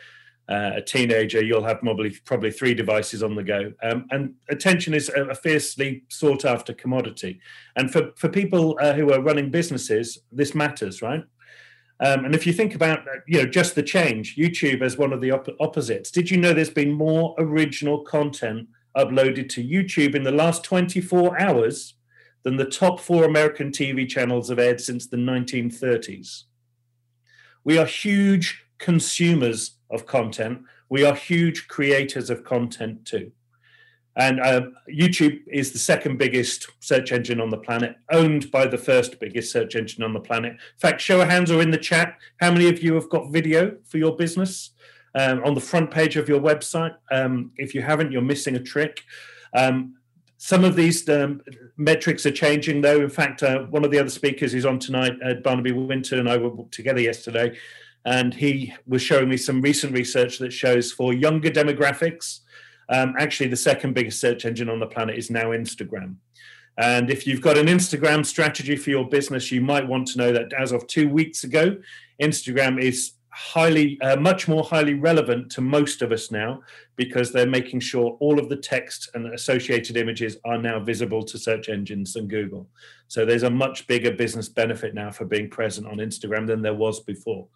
uh, 0.49 0.73
a, 0.77 0.83
teenager, 0.83 1.43
you'll 1.43 1.65
have 1.65 1.81
probably 1.81 2.11
probably 2.25 2.51
three 2.51 2.75
devices 2.75 3.23
on 3.23 3.35
the 3.35 3.43
go. 3.43 3.73
Um, 3.83 4.07
and 4.11 4.35
attention 4.49 4.95
is 4.95 5.09
a, 5.09 5.35
fiercely 5.35 6.05
sought 6.09 6.45
after 6.45 6.73
commodity, 6.73 7.41
and 7.77 7.93
for 7.93 8.11
for 8.17 8.29
people 8.29 8.77
uh, 8.81 8.95
who 8.95 9.13
are 9.13 9.23
running 9.23 9.51
businesses, 9.51 10.19
this 10.33 10.55
matters, 10.55 11.03
right? 11.03 11.25
Um, 11.99 12.27
and 12.27 12.35
if 12.35 12.47
you 12.47 12.53
think 12.53 12.75
about 12.75 13.01
uh, 13.01 13.21
you 13.27 13.43
know 13.43 13.49
just 13.49 13.75
the 13.75 13.83
change, 13.83 14.37
YouTube 14.37 14.83
as 14.83 14.99
one 14.99 15.13
of 15.13 15.21
the 15.21 15.31
op- 15.31 15.57
opposites. 15.61 16.11
Did 16.11 16.31
you 16.31 16.37
know 16.37 16.53
there's 16.53 16.71
been 16.71 16.93
more 16.93 17.35
original 17.39 18.01
content 18.01 18.69
uploaded 18.97 19.49
to 19.51 19.65
YouTube 19.65 20.15
in 20.15 20.23
the 20.23 20.31
last 20.31 20.65
24 20.65 21.41
hours 21.41 21.95
than 22.43 22.57
the 22.57 22.65
top 22.65 23.01
four 23.01 23.25
American 23.25 23.71
TV 23.71 24.09
channels 24.09 24.49
have 24.49 24.59
aired 24.59 24.81
since 24.81 25.07
the 25.07 25.17
1930s. 25.17 26.45
We 27.65 27.79
are 27.79 27.87
huge 27.87 28.65
consumers 28.79 29.79
of 29.91 30.07
content. 30.07 30.61
We 30.89 31.05
are 31.05 31.15
huge 31.15 31.69
creators 31.69 32.31
of 32.31 32.45
content 32.45 33.05
too. 33.05 33.33
And 34.17 34.41
uh, 34.41 34.63
YouTube 34.89 35.41
is 35.47 35.73
the 35.73 35.79
second 35.79 36.17
biggest 36.17 36.69
search 36.81 37.13
engine 37.13 37.39
on 37.39 37.51
the 37.51 37.59
planet, 37.59 37.97
owned 38.11 38.51
by 38.51 38.67
the 38.67 38.79
first 38.79 39.21
biggest 39.21 39.53
search 39.53 39.77
engine 39.77 40.03
on 40.03 40.15
the 40.15 40.21
planet. 40.21 40.53
In 40.53 40.79
fact, 40.79 41.03
show 41.03 41.21
of 41.21 41.29
hands 41.29 41.51
or 41.51 41.61
in 41.61 41.71
the 41.71 41.77
chat. 41.77 42.17
How 42.41 42.51
many 42.51 42.69
of 42.69 42.83
you 42.83 42.95
have 42.95 43.11
got 43.11 43.31
video 43.31 43.77
for 43.85 43.99
your 43.99 44.17
business? 44.17 44.71
Um, 45.17 45.43
on 45.45 45.55
the 45.55 45.61
front 45.61 45.91
page 45.91 46.17
of 46.17 46.29
your 46.29 46.41
website. 46.41 46.95
Um, 47.11 47.51
if 47.57 47.75
you 47.75 47.83
haven't, 47.83 48.13
you're 48.13 48.23
missing 48.23 48.55
a 48.55 48.63
trick. 48.63 49.03
Um, 49.55 49.95
some 50.37 50.65
of 50.65 50.77
these 50.77 51.09
metrics 51.79 52.27
are 52.27 52.31
changing, 52.31 52.83
though. 52.83 53.01
In 53.01 53.09
fact, 53.09 53.43
uh, 53.43 53.61
one 53.65 53.85
of 53.85 53.91
the 53.91 53.99
other 53.99 54.11
speakers 54.11 54.53
who's 54.53 54.67
on 54.67 54.79
tonight, 54.79 55.15
uh, 55.25 55.35
Barnaby 55.43 55.73
Winter, 55.73 56.21
and 56.21 56.29
I 56.29 56.37
were 56.37 56.53
together 56.71 57.01
yesterday, 57.01 57.57
and 58.05 58.35
he 58.35 58.75
was 58.87 59.01
showing 59.01 59.31
me 59.31 59.39
some 59.39 59.63
recent 59.63 59.95
research 59.95 60.39
that 60.39 60.53
shows 60.53 60.93
for 60.93 61.15
younger 61.15 61.51
demographics, 61.51 62.41
um, 62.91 63.15
actually 63.19 63.49
the 63.49 63.57
second 63.57 63.95
biggest 63.95 64.21
search 64.21 64.45
engine 64.45 64.69
on 64.69 64.79
the 64.79 64.87
planet 64.87 65.17
is 65.17 65.31
now 65.31 65.47
Instagram. 65.47 66.17
And 66.79 67.11
if 67.11 67.27
you've 67.27 67.41
got 67.41 67.57
an 67.57 67.67
Instagram 67.67 68.25
strategy 68.25 68.77
for 68.77 68.91
your 68.91 69.09
business, 69.09 69.51
you 69.51 69.63
might 69.63 69.89
want 69.89 70.09
to 70.09 70.19
know 70.19 70.33
that 70.33 70.53
as 70.53 70.73
of 70.73 70.87
two 70.87 71.09
weeks 71.09 71.43
ago, 71.43 71.79
Instagram 72.21 72.79
is 72.79 73.13
highly, 73.37 74.01
uh, 74.01 74.17
much 74.17 74.49
more 74.49 74.65
highly 74.65 74.95
relevant 74.95 75.51
to 75.53 75.61
most 75.61 76.01
of 76.03 76.11
us 76.11 76.31
now 76.31 76.63
because 76.97 77.31
they're 77.31 77.47
making 77.59 77.81
sure 77.81 78.17
all 78.19 78.39
of 78.39 78.49
the 78.49 78.57
text 78.57 79.11
and 79.15 79.27
associated 79.35 79.97
images 79.97 80.39
are 80.45 80.57
now 80.57 80.81
visible 80.81 81.23
to 81.23 81.37
search 81.39 81.69
engines 81.69 82.17
and 82.17 82.31
Google. 82.31 82.67
So 83.09 83.25
there's 83.25 83.43
a 83.43 83.51
much 83.51 83.87
bigger 83.87 84.13
business 84.13 84.49
benefit 84.49 84.95
now 84.95 85.11
for 85.11 85.27
being 85.27 85.51
present 85.51 85.87
on 85.87 85.99
Instagram 85.99 86.47
than 86.47 86.63
there 86.63 86.75
was 86.75 87.01
before. 87.01 87.47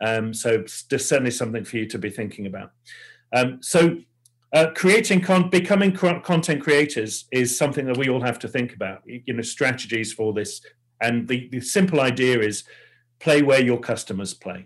Um, 0.00 0.32
so 0.32 0.64
there's 0.88 1.08
certainly 1.08 1.30
something 1.30 1.64
for 1.64 1.76
you 1.76 1.86
to 1.86 1.98
be 1.98 2.10
thinking 2.10 2.46
about. 2.46 2.70
Um, 3.32 3.58
so 3.60 3.80
Uh, 4.58 4.70
creating 4.82 5.20
con- 5.20 5.50
becoming 5.50 5.92
content 6.32 6.60
creators 6.66 7.28
is 7.30 7.58
something 7.62 7.86
that 7.86 7.98
we 7.98 8.08
all 8.08 8.22
have 8.22 8.38
to 8.38 8.48
think 8.48 8.70
about. 8.72 8.98
You 9.26 9.34
know, 9.34 9.42
strategies 9.42 10.14
for 10.18 10.32
this, 10.32 10.62
and 11.06 11.28
the, 11.28 11.38
the 11.52 11.60
simple 11.60 12.00
idea 12.00 12.36
is 12.40 12.64
play 13.18 13.42
where 13.42 13.62
your 13.70 13.80
customers 13.90 14.32
play. 14.44 14.60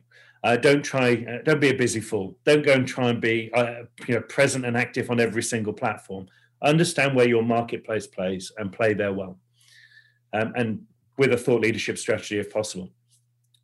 Uh, 0.45 0.57
don't 0.57 0.83
try, 0.83 1.25
uh, 1.29 1.43
don't 1.45 1.61
be 1.61 1.71
a 1.71 1.75
busy 1.75 2.01
fool. 2.01 2.37
Don't 2.45 2.65
go 2.65 2.73
and 2.73 2.87
try 2.87 3.11
and 3.11 3.21
be, 3.21 3.51
uh, 3.55 3.85
you 4.09 4.15
know, 4.15 4.23
present 4.23 4.65
and 4.65 4.77
active 4.77 5.11
on 5.11 5.21
every 5.21 5.43
single 5.43 5.73
platform. 5.73 6.27
Understand 6.63 7.15
where 7.15 7.29
your 7.29 7.43
marketplace 7.43 8.07
plays 8.07 8.53
and 8.59 8.73
play 8.73 8.95
there 8.95 9.13
well, 9.13 9.39
um, 10.33 10.53
and 10.57 10.83
with 11.19 11.33
a 11.33 11.37
thought 11.37 11.61
leadership 11.61 11.99
strategy 11.99 12.39
if 12.39 12.53
possible 12.53 12.91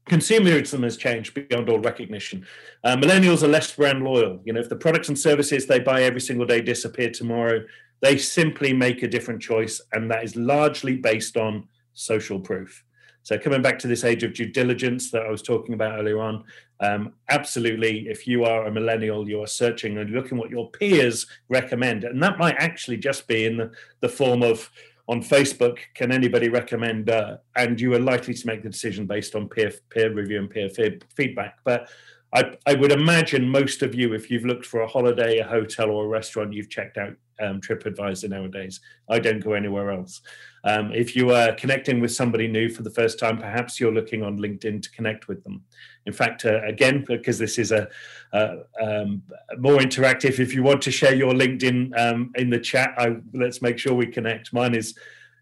consumerism 0.09 0.83
has 0.83 0.97
changed 0.97 1.35
beyond 1.35 1.69
all 1.69 1.79
recognition. 1.79 2.47
Uh, 2.83 2.97
millennials 2.97 3.43
are 3.43 3.49
less 3.49 3.75
brand 3.75 4.03
loyal. 4.03 4.41
You 4.45 4.53
know, 4.55 4.61
if 4.61 4.69
the 4.69 4.77
products 4.77 5.09
and 5.09 5.19
services 5.19 5.67
they 5.67 5.79
buy 5.79 6.03
every 6.03 6.21
single 6.21 6.47
day 6.47 6.61
disappear 6.61 7.11
tomorrow, 7.11 7.65
they 8.01 8.17
simply 8.17 8.73
make 8.73 9.03
a 9.03 9.09
different 9.09 9.43
choice, 9.43 9.81
and 9.93 10.11
that 10.11 10.25
is 10.25 10.35
largely 10.35 10.97
based 10.97 11.37
on 11.37 11.69
social 11.95 12.41
proof. 12.41 12.85
So, 13.29 13.39
coming 13.39 13.61
back 13.61 13.79
to 13.81 13.87
this 13.87 14.05
age 14.05 14.23
of 14.23 14.33
due 14.33 14.47
diligence 14.47 15.11
that 15.11 15.27
I 15.27 15.31
was 15.31 15.43
talking 15.43 15.75
about 15.75 15.99
earlier 15.99 16.19
on, 16.19 16.45
um, 16.81 17.13
absolutely, 17.29 18.09
if 18.09 18.27
you 18.27 18.47
are 18.47 18.65
a 18.65 18.71
millennial, 18.71 19.29
you 19.29 19.43
are 19.43 19.47
searching 19.47 19.99
and 19.99 20.09
looking 20.13 20.39
what 20.39 20.49
your 20.49 20.71
peers 20.71 21.27
recommend, 21.51 22.05
and 22.05 22.23
that 22.23 22.39
might 22.39 22.55
actually 22.57 22.97
just 22.97 23.29
be 23.29 23.45
in 23.45 23.59
the, 23.59 23.71
the 24.01 24.09
form 24.09 24.43
of 24.43 24.71
on 25.09 25.21
Facebook, 25.21 25.77
can 25.93 26.11
anybody 26.11 26.49
recommend? 26.49 27.11
Uh, 27.11 27.37
and 27.55 27.79
you 27.79 27.93
are 27.93 28.01
likely 28.01 28.33
to 28.33 28.47
make 28.47 28.63
the 28.63 28.71
decision 28.71 29.05
based 29.07 29.35
on 29.35 29.47
peer 29.47 29.73
peer 29.91 30.11
review 30.11 30.39
and 30.39 30.49
peer 30.49 30.71
feedback. 31.15 31.59
But 31.65 31.91
I, 32.33 32.57
I, 32.65 32.77
would 32.77 32.93
imagine 32.93 33.47
most 33.47 33.83
of 33.83 33.95
you, 33.95 34.15
if 34.15 34.31
you've 34.31 34.47
looked 34.47 34.65
for 34.65 34.81
a 34.81 34.89
holiday, 34.89 35.37
a 35.37 35.47
hotel, 35.47 35.91
or 35.91 36.07
a 36.07 36.09
restaurant, 36.09 36.55
you've 36.55 36.71
checked 36.71 36.97
out 36.97 37.13
um, 37.41 37.61
TripAdvisor 37.61 38.29
nowadays. 38.29 38.81
I 39.09 39.19
don't 39.19 39.41
go 39.43 39.53
anywhere 39.53 39.91
else. 39.91 40.21
Um, 40.65 40.93
if 40.93 41.15
you 41.15 41.31
are 41.33 41.55
connecting 41.55 42.01
with 42.01 42.13
somebody 42.13 42.49
new 42.49 42.69
for 42.69 42.83
the 42.83 42.91
first 42.91 43.19
time, 43.19 43.39
perhaps 43.39 43.79
you're 43.79 43.93
looking 43.93 44.23
on 44.23 44.39
LinkedIn 44.39 44.83
to 44.83 44.91
connect 44.91 45.29
with 45.29 45.43
them. 45.45 45.63
In 46.07 46.13
fact, 46.13 46.45
uh, 46.45 46.63
again, 46.65 47.05
because 47.07 47.39
this 47.39 47.59
is 47.59 47.71
a, 47.73 47.89
um, 48.33 49.23
more 49.59 49.79
interactive, 49.79 50.39
if 50.39 50.55
you 50.55 50.63
want 50.63 50.83
to 50.83 50.91
share 50.91 51.15
your 51.15 51.33
LinkedIn 51.33 51.99
um, 51.99 52.33
in 52.37 52.51
the 52.51 52.59
chat, 52.59 52.95
I, 52.99 53.17
let's 53.33 53.63
make 53.63 53.79
sure 53.79 53.95
we 53.95 54.07
connect. 54.07 54.53
Mine 54.53 54.75
is 54.75 54.99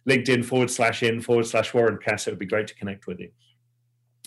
LinkedIn 0.08 0.44
forward 0.44 0.70
slash 0.70 1.02
in 1.02 1.20
forward 1.20 1.46
slash 1.46 1.72
Warren 1.74 1.98
Cass. 1.98 2.26
It 2.26 2.30
would 2.30 2.38
be 2.38 2.46
great 2.46 2.66
to 2.68 2.74
connect 2.74 3.06
with 3.06 3.20
you. 3.20 3.30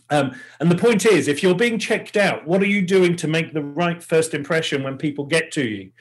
Um, 0.09 0.35
and 0.59 0.71
the 0.71 0.75
point 0.75 1.05
is, 1.05 1.27
if 1.27 1.43
you're 1.43 1.55
being 1.55 1.77
checked 1.77 2.17
out, 2.17 2.47
what 2.47 2.61
are 2.61 2.67
you 2.67 2.81
doing 2.81 3.15
to 3.17 3.27
make 3.27 3.53
the 3.53 3.63
right 3.63 4.01
first 4.01 4.33
impression 4.33 4.83
when 4.83 4.97
people 4.97 5.25
get 5.25 5.51
to 5.51 5.63
you? 5.63 5.91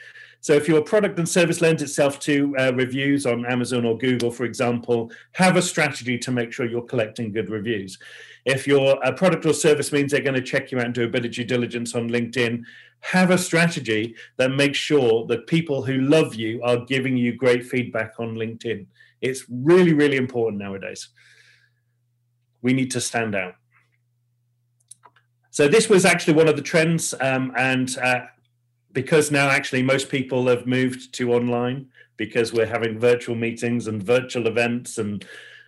So, 0.41 0.53
if 0.53 0.67
your 0.67 0.81
product 0.81 1.19
and 1.19 1.27
service 1.27 1.59
lends 1.59 1.81
itself 1.81 2.19
to 2.21 2.55
uh, 2.57 2.71
reviews 2.73 3.25
on 3.25 3.45
Amazon 3.45 3.85
or 3.85 3.97
Google, 3.97 4.31
for 4.31 4.45
example, 4.45 5.11
have 5.33 5.57
a 5.57 5.61
strategy 5.61 6.17
to 6.17 6.31
make 6.31 6.53
sure 6.53 6.65
you're 6.65 6.81
collecting 6.81 7.31
good 7.31 7.49
reviews. 7.49 7.97
If 8.45 8.65
your 8.65 9.05
uh, 9.05 9.11
product 9.11 9.45
or 9.45 9.53
service 9.53 9.91
means 9.91 10.11
they're 10.11 10.21
going 10.21 10.35
to 10.35 10.41
check 10.41 10.71
you 10.71 10.79
out 10.79 10.85
and 10.85 10.93
do 10.93 11.03
a 11.03 11.09
bit 11.09 11.25
of 11.25 11.31
due 11.31 11.43
diligence 11.43 11.93
on 11.93 12.09
LinkedIn, 12.09 12.63
have 13.01 13.31
a 13.31 13.37
strategy 13.37 14.15
that 14.37 14.51
makes 14.51 14.77
sure 14.77 15.25
that 15.27 15.47
people 15.47 15.83
who 15.83 15.97
love 16.01 16.35
you 16.35 16.61
are 16.63 16.85
giving 16.85 17.17
you 17.17 17.33
great 17.33 17.65
feedback 17.65 18.13
on 18.19 18.35
LinkedIn. 18.35 18.85
It's 19.21 19.43
really, 19.49 19.93
really 19.93 20.17
important 20.17 20.61
nowadays. 20.61 21.09
We 22.61 22.73
need 22.73 22.91
to 22.91 23.01
stand 23.01 23.35
out. 23.35 23.55
So 25.51 25.67
this 25.67 25.89
was 25.89 26.05
actually 26.05 26.35
one 26.35 26.47
of 26.47 26.55
the 26.55 26.61
trends, 26.61 27.13
um, 27.19 27.51
and 27.57 27.97
uh, 27.97 28.21
because 28.93 29.31
now 29.31 29.49
actually 29.49 29.83
most 29.83 30.09
people 30.09 30.47
have 30.47 30.65
moved 30.65 31.13
to 31.13 31.33
online 31.33 31.87
because 32.17 32.51
we're 32.51 32.65
having 32.65 32.99
virtual 32.99 33.35
meetings 33.35 33.87
and 33.87 34.03
virtual 34.03 34.47
events 34.47 34.97
and 34.97 35.25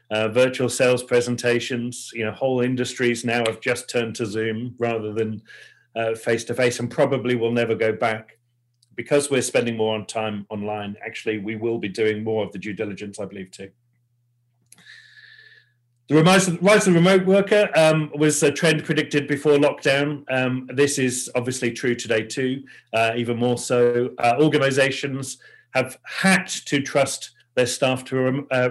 uh, 0.09 0.27
virtual 0.27 0.69
sales 0.69 1.03
presentations. 1.03 2.11
You 2.13 2.25
know, 2.25 2.31
whole 2.31 2.61
industries 2.61 3.23
now 3.23 3.43
have 3.47 3.61
just 3.61 3.89
turned 3.89 4.15
to 4.15 4.25
Zoom 4.25 4.75
rather 4.77 5.13
than 5.13 5.41
face 6.15 6.43
to 6.45 6.53
face, 6.53 6.79
and 6.79 6.89
probably 6.89 7.35
will 7.35 7.51
never 7.51 7.75
go 7.75 7.93
back 7.93 8.37
because 8.95 9.29
we're 9.29 9.41
spending 9.41 9.77
more 9.77 9.95
on 9.95 10.05
time 10.05 10.45
online. 10.49 10.95
Actually, 11.05 11.37
we 11.39 11.55
will 11.55 11.77
be 11.77 11.89
doing 11.89 12.23
more 12.23 12.45
of 12.45 12.51
the 12.51 12.59
due 12.59 12.73
diligence, 12.73 13.19
I 13.19 13.25
believe, 13.25 13.51
too. 13.51 13.69
The 16.11 16.21
rise 16.21 16.49
of, 16.49 16.61
rise 16.61 16.87
of 16.87 16.93
the 16.93 16.99
remote 16.99 17.25
worker 17.25 17.69
um, 17.73 18.11
was 18.13 18.43
a 18.43 18.51
trend 18.51 18.83
predicted 18.83 19.29
before 19.29 19.53
lockdown. 19.53 20.25
Um, 20.29 20.69
this 20.73 20.99
is 20.99 21.31
obviously 21.35 21.71
true 21.71 21.95
today 21.95 22.23
too, 22.23 22.65
uh, 22.91 23.13
even 23.15 23.37
more 23.37 23.57
so. 23.57 24.09
Uh, 24.17 24.33
organizations 24.41 25.37
have 25.73 25.97
had 26.03 26.47
to 26.47 26.81
trust 26.81 27.31
their 27.55 27.65
staff 27.65 28.03
to 28.05 28.45
uh, 28.51 28.69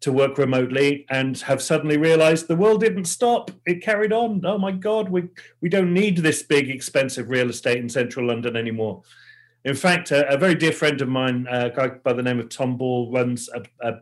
to 0.00 0.12
work 0.12 0.38
remotely 0.38 1.04
and 1.10 1.36
have 1.40 1.60
suddenly 1.60 1.98
realized 1.98 2.48
the 2.48 2.56
world 2.56 2.80
didn't 2.80 3.04
stop 3.04 3.50
it 3.66 3.82
carried 3.82 4.12
on 4.12 4.44
oh 4.44 4.58
my 4.58 4.72
god 4.72 5.08
we 5.08 5.28
we 5.60 5.68
don't 5.68 5.94
need 5.94 6.18
this 6.18 6.42
big 6.42 6.68
expensive 6.68 7.30
real 7.30 7.50
estate 7.50 7.78
in 7.78 7.88
central 7.88 8.26
london 8.26 8.56
anymore 8.56 9.00
in 9.64 9.76
fact 9.76 10.10
a, 10.10 10.28
a 10.28 10.36
very 10.36 10.56
dear 10.56 10.72
friend 10.72 11.00
of 11.00 11.08
mine 11.08 11.46
a 11.48 11.70
guy 11.70 11.86
by 11.88 12.12
the 12.12 12.22
name 12.22 12.40
of 12.40 12.48
tom 12.48 12.76
ball 12.76 13.12
runs 13.12 13.48
a, 13.50 13.62
a, 13.86 13.94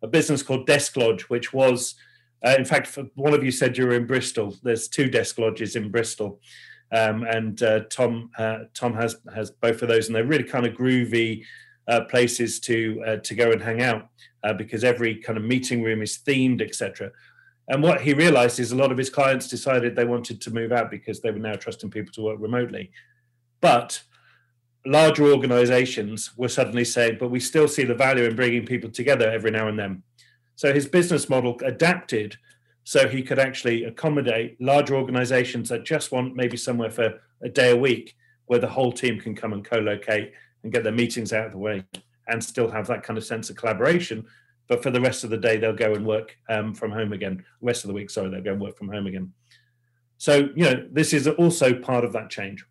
a 0.00 0.06
business 0.06 0.42
called 0.42 0.66
desk 0.66 0.96
lodge 0.96 1.24
which 1.24 1.52
was 1.52 1.96
uh, 2.44 2.54
in 2.58 2.64
fact, 2.64 2.98
one 3.14 3.34
of 3.34 3.44
you 3.44 3.50
said 3.50 3.78
you 3.78 3.86
were 3.86 3.94
in 3.94 4.06
Bristol. 4.06 4.56
There's 4.62 4.88
two 4.88 5.08
desk 5.08 5.38
lodges 5.38 5.76
in 5.76 5.90
Bristol, 5.90 6.40
um, 6.90 7.22
and 7.22 7.62
uh, 7.62 7.80
Tom 7.90 8.30
uh, 8.38 8.60
Tom 8.74 8.94
has 8.94 9.16
has 9.34 9.50
both 9.50 9.82
of 9.82 9.88
those, 9.88 10.06
and 10.06 10.16
they're 10.16 10.24
really 10.24 10.44
kind 10.44 10.66
of 10.66 10.74
groovy 10.74 11.44
uh, 11.88 12.02
places 12.02 12.60
to 12.60 13.02
uh, 13.06 13.16
to 13.18 13.34
go 13.34 13.52
and 13.52 13.62
hang 13.62 13.82
out 13.82 14.08
because 14.58 14.82
every 14.82 15.14
kind 15.14 15.38
of 15.38 15.44
meeting 15.44 15.84
room 15.84 16.02
is 16.02 16.18
themed, 16.18 16.60
etc. 16.60 17.12
And 17.68 17.80
what 17.80 18.00
he 18.00 18.12
realized 18.12 18.58
is 18.58 18.72
a 18.72 18.76
lot 18.76 18.90
of 18.90 18.98
his 18.98 19.08
clients 19.08 19.48
decided 19.48 19.94
they 19.94 20.04
wanted 20.04 20.40
to 20.40 20.50
move 20.50 20.72
out 20.72 20.90
because 20.90 21.20
they 21.20 21.30
were 21.30 21.38
now 21.38 21.54
trusting 21.54 21.90
people 21.90 22.12
to 22.14 22.22
work 22.22 22.38
remotely, 22.40 22.90
but 23.60 24.02
larger 24.84 25.26
organizations 25.32 26.36
were 26.36 26.48
suddenly 26.48 26.84
saying, 26.84 27.16
but 27.20 27.30
we 27.30 27.40
still 27.40 27.68
see 27.68 27.84
the 27.84 27.94
value 27.94 28.24
in 28.24 28.34
bringing 28.34 28.66
people 28.66 28.90
together 28.90 29.30
every 29.30 29.50
now 29.50 29.68
and 29.68 29.78
then. 29.78 30.02
So 30.62 30.72
his 30.72 30.86
business 30.86 31.28
model 31.28 31.58
adapted 31.64 32.36
so 32.84 33.08
he 33.08 33.20
could 33.20 33.40
actually 33.40 33.82
accommodate 33.82 34.60
larger 34.60 34.94
organizations 34.94 35.68
that 35.70 35.84
just 35.84 36.12
want 36.12 36.36
maybe 36.36 36.56
somewhere 36.56 36.92
for 36.92 37.20
a 37.42 37.48
day 37.48 37.72
a 37.72 37.76
week 37.76 38.14
where 38.46 38.60
the 38.60 38.68
whole 38.68 38.92
team 38.92 39.18
can 39.18 39.34
come 39.34 39.52
and 39.52 39.64
co-locate 39.64 40.32
and 40.62 40.72
get 40.72 40.84
their 40.84 40.92
meetings 40.92 41.32
out 41.32 41.46
of 41.46 41.50
the 41.50 41.58
way 41.58 41.82
and 42.28 42.44
still 42.44 42.70
have 42.70 42.86
that 42.86 43.02
kind 43.02 43.18
of 43.18 43.24
sense 43.24 43.50
of 43.50 43.56
collaboration. 43.56 44.24
But 44.68 44.84
for 44.84 44.92
the 44.92 45.00
rest 45.00 45.24
of 45.24 45.30
the 45.30 45.36
day 45.36 45.56
they'll 45.56 45.74
go 45.74 45.94
and 45.94 46.06
work 46.06 46.36
um, 46.48 46.74
from 46.76 46.92
home 46.92 47.12
again. 47.12 47.44
Rest 47.60 47.82
of 47.82 47.88
the 47.88 47.94
week 47.94 48.08
sorry 48.08 48.30
they'll 48.30 48.40
go 48.40 48.52
and 48.52 48.60
work 48.60 48.78
from 48.78 48.88
home 48.88 49.08
again. 49.08 49.32
So 50.18 50.48
you 50.54 50.62
know 50.62 50.86
this 50.92 51.12
is 51.12 51.26
also 51.26 51.74
part 51.74 52.04
of 52.04 52.12
that 52.12 52.30
change. 52.30 52.64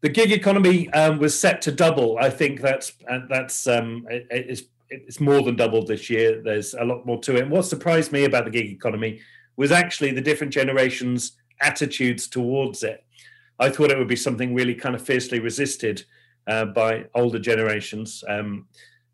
The 0.00 0.08
gig 0.08 0.32
economy 0.32 0.92
um, 0.92 1.20
was 1.20 1.38
set 1.38 1.62
to 1.62 1.70
double. 1.70 2.18
I 2.18 2.30
think 2.30 2.60
that's 2.60 2.92
uh, 3.08 3.20
that's 3.28 3.68
um, 3.68 4.04
it, 4.10 4.26
it's 4.30 4.62
it's 4.90 5.20
more 5.20 5.42
than 5.42 5.56
doubled 5.56 5.86
this 5.86 6.08
year. 6.08 6.42
There's 6.42 6.74
a 6.74 6.84
lot 6.84 7.06
more 7.06 7.20
to 7.20 7.36
it. 7.36 7.42
And 7.42 7.50
what 7.50 7.64
surprised 7.64 8.12
me 8.12 8.24
about 8.24 8.44
the 8.44 8.50
gig 8.50 8.70
economy 8.70 9.20
was 9.56 9.72
actually 9.72 10.12
the 10.12 10.20
different 10.20 10.52
generations' 10.52 11.32
attitudes 11.60 12.28
towards 12.28 12.82
it. 12.82 13.04
I 13.58 13.70
thought 13.70 13.90
it 13.90 13.98
would 13.98 14.08
be 14.08 14.16
something 14.16 14.54
really 14.54 14.74
kind 14.74 14.94
of 14.94 15.02
fiercely 15.02 15.40
resisted 15.40 16.04
uh, 16.46 16.66
by 16.66 17.06
older 17.14 17.38
generations. 17.38 18.22
Um, 18.28 18.66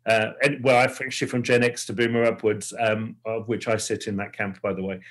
uh, 0.05 0.31
and, 0.43 0.63
well, 0.63 0.77
actually 0.77 1.27
from 1.27 1.43
Gen 1.43 1.63
X 1.63 1.85
to 1.87 1.93
Boomer 1.93 2.23
upwards, 2.23 2.73
um, 2.79 3.15
of 3.25 3.47
which 3.47 3.67
I 3.67 3.77
sit 3.77 4.07
in 4.07 4.17
that 4.17 4.33
camp, 4.33 4.61
by 4.61 4.73
the 4.73 4.83
way. 4.83 5.01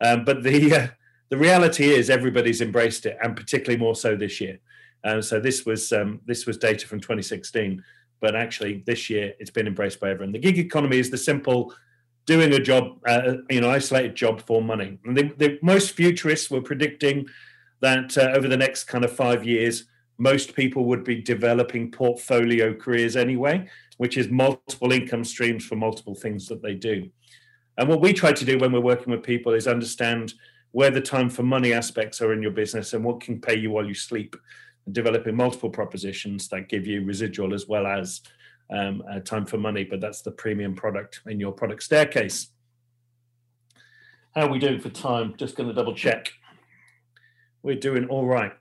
Um, 0.00 0.24
but 0.24 0.42
the 0.42 0.74
uh, 0.74 0.86
the 1.28 1.36
reality 1.36 1.90
is 1.90 2.08
everybody's 2.08 2.62
embraced 2.62 3.04
it, 3.04 3.18
and 3.22 3.36
particularly 3.36 3.78
more 3.78 3.94
so 3.94 4.16
this 4.16 4.40
year. 4.40 4.58
Uh, 5.04 5.20
so 5.20 5.38
this 5.38 5.66
was 5.66 5.92
um, 5.92 6.20
this 6.24 6.46
was 6.46 6.56
data 6.56 6.86
from 6.86 7.00
2016 7.00 7.82
but 8.20 8.34
actually 8.34 8.82
this 8.86 9.08
year 9.08 9.34
it's 9.38 9.50
been 9.50 9.66
embraced 9.66 10.00
by 10.00 10.10
everyone. 10.10 10.32
The 10.32 10.38
gig 10.38 10.58
economy 10.58 10.98
is 10.98 11.10
the 11.10 11.18
simple 11.18 11.74
doing 12.26 12.52
a 12.52 12.60
job, 12.60 12.98
uh, 13.06 13.36
you 13.48 13.60
know, 13.60 13.70
isolated 13.70 14.14
job 14.14 14.42
for 14.42 14.60
money. 14.60 14.98
And 15.04 15.16
the, 15.16 15.32
the 15.38 15.58
most 15.62 15.92
futurists 15.92 16.50
were 16.50 16.60
predicting 16.60 17.26
that 17.80 18.18
uh, 18.18 18.32
over 18.34 18.48
the 18.48 18.56
next 18.56 18.84
kind 18.84 19.04
of 19.04 19.12
five 19.12 19.46
years, 19.46 19.84
most 20.18 20.54
people 20.54 20.84
would 20.84 21.04
be 21.04 21.22
developing 21.22 21.90
portfolio 21.90 22.74
careers 22.74 23.16
anyway, 23.16 23.66
which 23.96 24.16
is 24.18 24.28
multiple 24.28 24.92
income 24.92 25.24
streams 25.24 25.64
for 25.64 25.76
multiple 25.76 26.14
things 26.14 26.46
that 26.48 26.62
they 26.62 26.74
do. 26.74 27.08
And 27.78 27.88
what 27.88 28.00
we 28.00 28.12
try 28.12 28.32
to 28.32 28.44
do 28.44 28.58
when 28.58 28.72
we're 28.72 28.80
working 28.80 29.12
with 29.12 29.22
people 29.22 29.54
is 29.54 29.68
understand 29.68 30.34
where 30.72 30.90
the 30.90 31.00
time 31.00 31.30
for 31.30 31.44
money 31.44 31.72
aspects 31.72 32.20
are 32.20 32.32
in 32.32 32.42
your 32.42 32.50
business 32.50 32.92
and 32.92 33.04
what 33.04 33.20
can 33.20 33.40
pay 33.40 33.56
you 33.56 33.70
while 33.70 33.86
you 33.86 33.94
sleep 33.94 34.36
developing 34.92 35.36
multiple 35.36 35.70
propositions 35.70 36.48
that 36.48 36.68
give 36.68 36.86
you 36.86 37.04
residual 37.04 37.54
as 37.54 37.66
well 37.66 37.86
as 37.86 38.20
um, 38.70 39.02
uh, 39.10 39.20
time 39.20 39.46
for 39.46 39.58
money, 39.58 39.84
but 39.84 40.00
that's 40.00 40.22
the 40.22 40.30
premium 40.30 40.74
product 40.74 41.20
in 41.26 41.40
your 41.40 41.52
product 41.52 41.82
staircase. 41.82 42.48
How 44.34 44.46
are 44.46 44.50
we 44.50 44.58
doing 44.58 44.80
for 44.80 44.90
time? 44.90 45.34
Just 45.36 45.56
going 45.56 45.68
to 45.68 45.74
double 45.74 45.94
check. 45.94 46.30
We're 47.62 47.76
doing 47.76 48.06
all 48.06 48.26
right. 48.26 48.52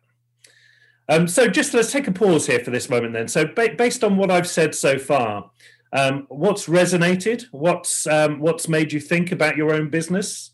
Um, 1.10 1.28
so 1.28 1.48
just 1.48 1.74
let's 1.74 1.92
take 1.92 2.08
a 2.08 2.12
pause 2.12 2.48
here 2.48 2.60
for 2.60 2.72
this 2.72 2.90
moment 2.90 3.14
then. 3.14 3.28
So 3.28 3.46
ba- 3.46 3.76
based 3.78 4.04
on 4.04 4.18
what 4.18 4.32
I've 4.32 4.48
said 4.48 4.76
so 4.76 4.98
far, 4.98 5.52
um, 5.94 6.26
what's 6.30 6.68
resonated? 6.68 7.46
What's 7.52 8.08
um, 8.08 8.40
what's 8.40 8.68
made 8.68 8.92
you 8.92 9.00
think 9.00 9.32
about 9.32 9.56
your 9.56 9.74
own 9.74 9.90
business? 9.90 10.52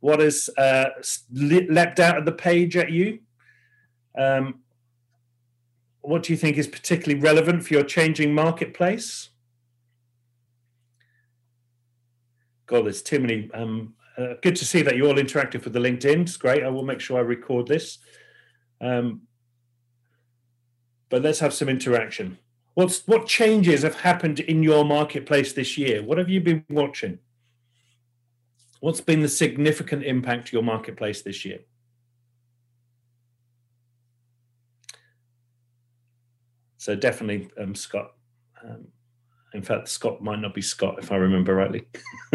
What 0.00 0.20
has 0.20 0.48
uh, 0.56 0.86
leapt 1.32 2.00
out 2.00 2.18
of 2.18 2.24
the 2.24 2.32
page 2.32 2.76
at 2.76 2.90
you? 2.90 3.20
Um, 4.16 4.60
what 6.04 6.22
do 6.22 6.32
you 6.32 6.36
think 6.36 6.58
is 6.58 6.66
particularly 6.66 7.20
relevant 7.20 7.64
for 7.64 7.74
your 7.74 7.82
changing 7.82 8.34
marketplace? 8.34 9.30
God, 12.66 12.84
there's 12.84 13.02
too 13.02 13.20
many. 13.20 13.50
Um, 13.52 13.94
uh, 14.16 14.34
good 14.42 14.56
to 14.56 14.64
see 14.64 14.82
that 14.82 14.96
you're 14.96 15.08
all 15.08 15.14
interactive 15.14 15.64
with 15.64 15.72
the 15.72 15.80
LinkedIn. 15.80 16.22
It's 16.22 16.36
great. 16.36 16.62
I 16.62 16.68
will 16.68 16.84
make 16.84 17.00
sure 17.00 17.18
I 17.18 17.22
record 17.22 17.66
this. 17.66 17.98
Um, 18.80 19.22
but 21.08 21.22
let's 21.22 21.40
have 21.40 21.54
some 21.54 21.68
interaction. 21.68 22.38
What's 22.74 23.06
what 23.06 23.26
changes 23.26 23.82
have 23.82 24.00
happened 24.00 24.40
in 24.40 24.62
your 24.62 24.84
marketplace 24.84 25.52
this 25.52 25.78
year? 25.78 26.02
What 26.02 26.18
have 26.18 26.28
you 26.28 26.40
been 26.40 26.64
watching? 26.68 27.18
What's 28.80 29.00
been 29.00 29.20
the 29.20 29.28
significant 29.28 30.04
impact 30.04 30.48
to 30.48 30.52
your 30.56 30.62
marketplace 30.62 31.22
this 31.22 31.44
year? 31.44 31.60
So 36.84 36.94
definitely 36.94 37.48
um, 37.58 37.74
Scott. 37.74 38.12
Um, 38.62 38.88
in 39.54 39.62
fact, 39.62 39.88
Scott 39.88 40.22
might 40.22 40.40
not 40.40 40.52
be 40.52 40.60
Scott 40.60 40.96
if 40.98 41.12
I 41.12 41.16
remember 41.16 41.54
rightly. 41.54 41.88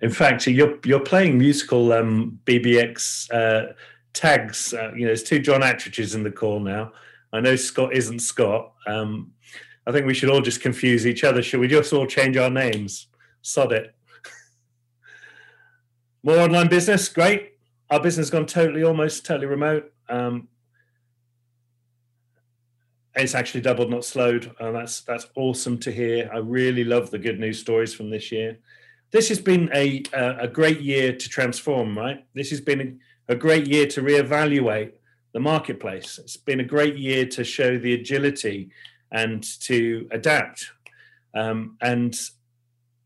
in 0.00 0.10
fact, 0.10 0.44
you're 0.48 0.80
you're 0.84 0.98
playing 0.98 1.38
musical 1.38 1.92
um, 1.92 2.40
BBX 2.44 3.32
uh, 3.32 3.74
tags. 4.14 4.74
Uh, 4.74 4.90
you 4.94 5.02
know, 5.02 5.06
there's 5.06 5.22
two 5.22 5.38
John 5.38 5.60
Attridges 5.60 6.16
in 6.16 6.24
the 6.24 6.30
call 6.32 6.58
now. 6.58 6.90
I 7.32 7.38
know 7.38 7.54
Scott 7.54 7.94
isn't 7.94 8.18
Scott. 8.18 8.72
Um, 8.88 9.30
I 9.86 9.92
think 9.92 10.04
we 10.04 10.14
should 10.14 10.28
all 10.28 10.42
just 10.42 10.60
confuse 10.60 11.06
each 11.06 11.22
other. 11.22 11.40
Should 11.40 11.60
we 11.60 11.68
just 11.68 11.92
all 11.92 12.04
change 12.04 12.36
our 12.36 12.50
names? 12.50 13.06
Sod 13.42 13.70
it. 13.70 13.94
More 16.24 16.40
online 16.40 16.66
business, 16.66 17.08
great. 17.08 17.52
Our 17.90 18.00
business 18.00 18.26
has 18.26 18.30
gone 18.32 18.46
totally, 18.46 18.82
almost 18.82 19.24
totally 19.24 19.46
remote. 19.46 19.92
Um, 20.08 20.48
it's 23.16 23.34
actually 23.34 23.60
doubled, 23.60 23.90
not 23.90 24.04
slowed. 24.04 24.52
Uh, 24.58 24.72
that's 24.72 25.02
that's 25.02 25.26
awesome 25.36 25.78
to 25.78 25.92
hear. 25.92 26.30
I 26.32 26.38
really 26.38 26.84
love 26.84 27.10
the 27.10 27.18
good 27.18 27.38
news 27.38 27.60
stories 27.60 27.94
from 27.94 28.10
this 28.10 28.32
year. 28.32 28.58
This 29.10 29.28
has 29.28 29.40
been 29.40 29.70
a 29.72 30.02
a, 30.12 30.38
a 30.40 30.48
great 30.48 30.80
year 30.80 31.12
to 31.12 31.28
transform, 31.28 31.96
right? 31.96 32.24
This 32.34 32.50
has 32.50 32.60
been 32.60 33.00
a 33.28 33.36
great 33.36 33.66
year 33.66 33.86
to 33.86 34.02
reevaluate 34.02 34.92
the 35.32 35.40
marketplace. 35.40 36.18
It's 36.18 36.36
been 36.36 36.60
a 36.60 36.64
great 36.64 36.96
year 36.96 37.26
to 37.26 37.44
show 37.44 37.78
the 37.78 37.94
agility 37.94 38.70
and 39.10 39.42
to 39.60 40.08
adapt 40.10 40.70
um, 41.34 41.76
and 41.80 42.18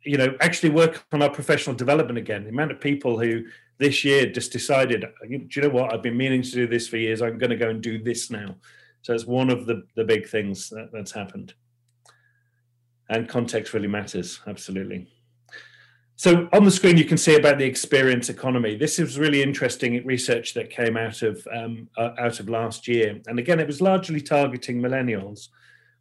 you 0.05 0.17
know 0.17 0.37
actually 0.41 0.71
work 0.71 1.05
on 1.13 1.23
our 1.23 1.31
professional 1.31 1.75
development 1.75 2.19
again. 2.19 2.45
The 2.45 2.51
amount 2.51 2.73
of 2.73 2.81
people 2.81 3.19
who 3.19 3.45
this 3.79 4.05
year 4.05 4.27
just 4.27 4.53
decided, 4.53 5.07
do 5.29 5.47
you 5.51 5.63
know 5.63 5.69
what? 5.69 5.93
I've 5.93 6.03
been 6.03 6.17
meaning 6.17 6.43
to 6.43 6.51
do 6.51 6.67
this 6.67 6.89
for 6.89 6.97
years. 6.97 7.23
I'm 7.23 7.39
going 7.39 7.51
to 7.51 7.57
go 7.57 7.69
and 7.69 7.81
do 7.81 8.03
this 8.03 8.31
now. 8.31 8.57
So 9.03 9.15
it's 9.15 9.27
one 9.27 9.51
of 9.51 9.67
the 9.67 9.85
the 9.97 10.05
big 10.05 10.29
things 10.29 10.69
that, 10.71 10.91
that's 10.93 11.13
happened. 11.13 11.55
And 13.11 13.29
context 13.29 13.73
really 13.73 13.89
matters, 13.89 14.41
absolutely. 14.47 15.09
So 16.17 16.49
on 16.53 16.65
the 16.65 16.71
screen, 16.71 16.97
you 16.97 17.05
can 17.05 17.17
see 17.17 17.37
about 17.37 17.59
the 17.59 17.65
experience 17.65 18.29
economy. 18.29 18.77
This 18.77 18.99
is 18.99 19.21
really 19.21 19.41
interesting 19.41 20.05
research 20.05 20.53
that 20.55 20.69
came 20.69 20.97
out 20.97 21.23
of 21.23 21.47
um, 21.55 21.89
uh, 21.97 22.11
out 22.19 22.41
of 22.41 22.49
last 22.49 22.89
year, 22.89 23.21
and 23.27 23.39
again, 23.39 23.61
it 23.61 23.67
was 23.69 23.81
largely 23.81 24.21
targeting 24.21 24.83
millennials, 24.83 25.49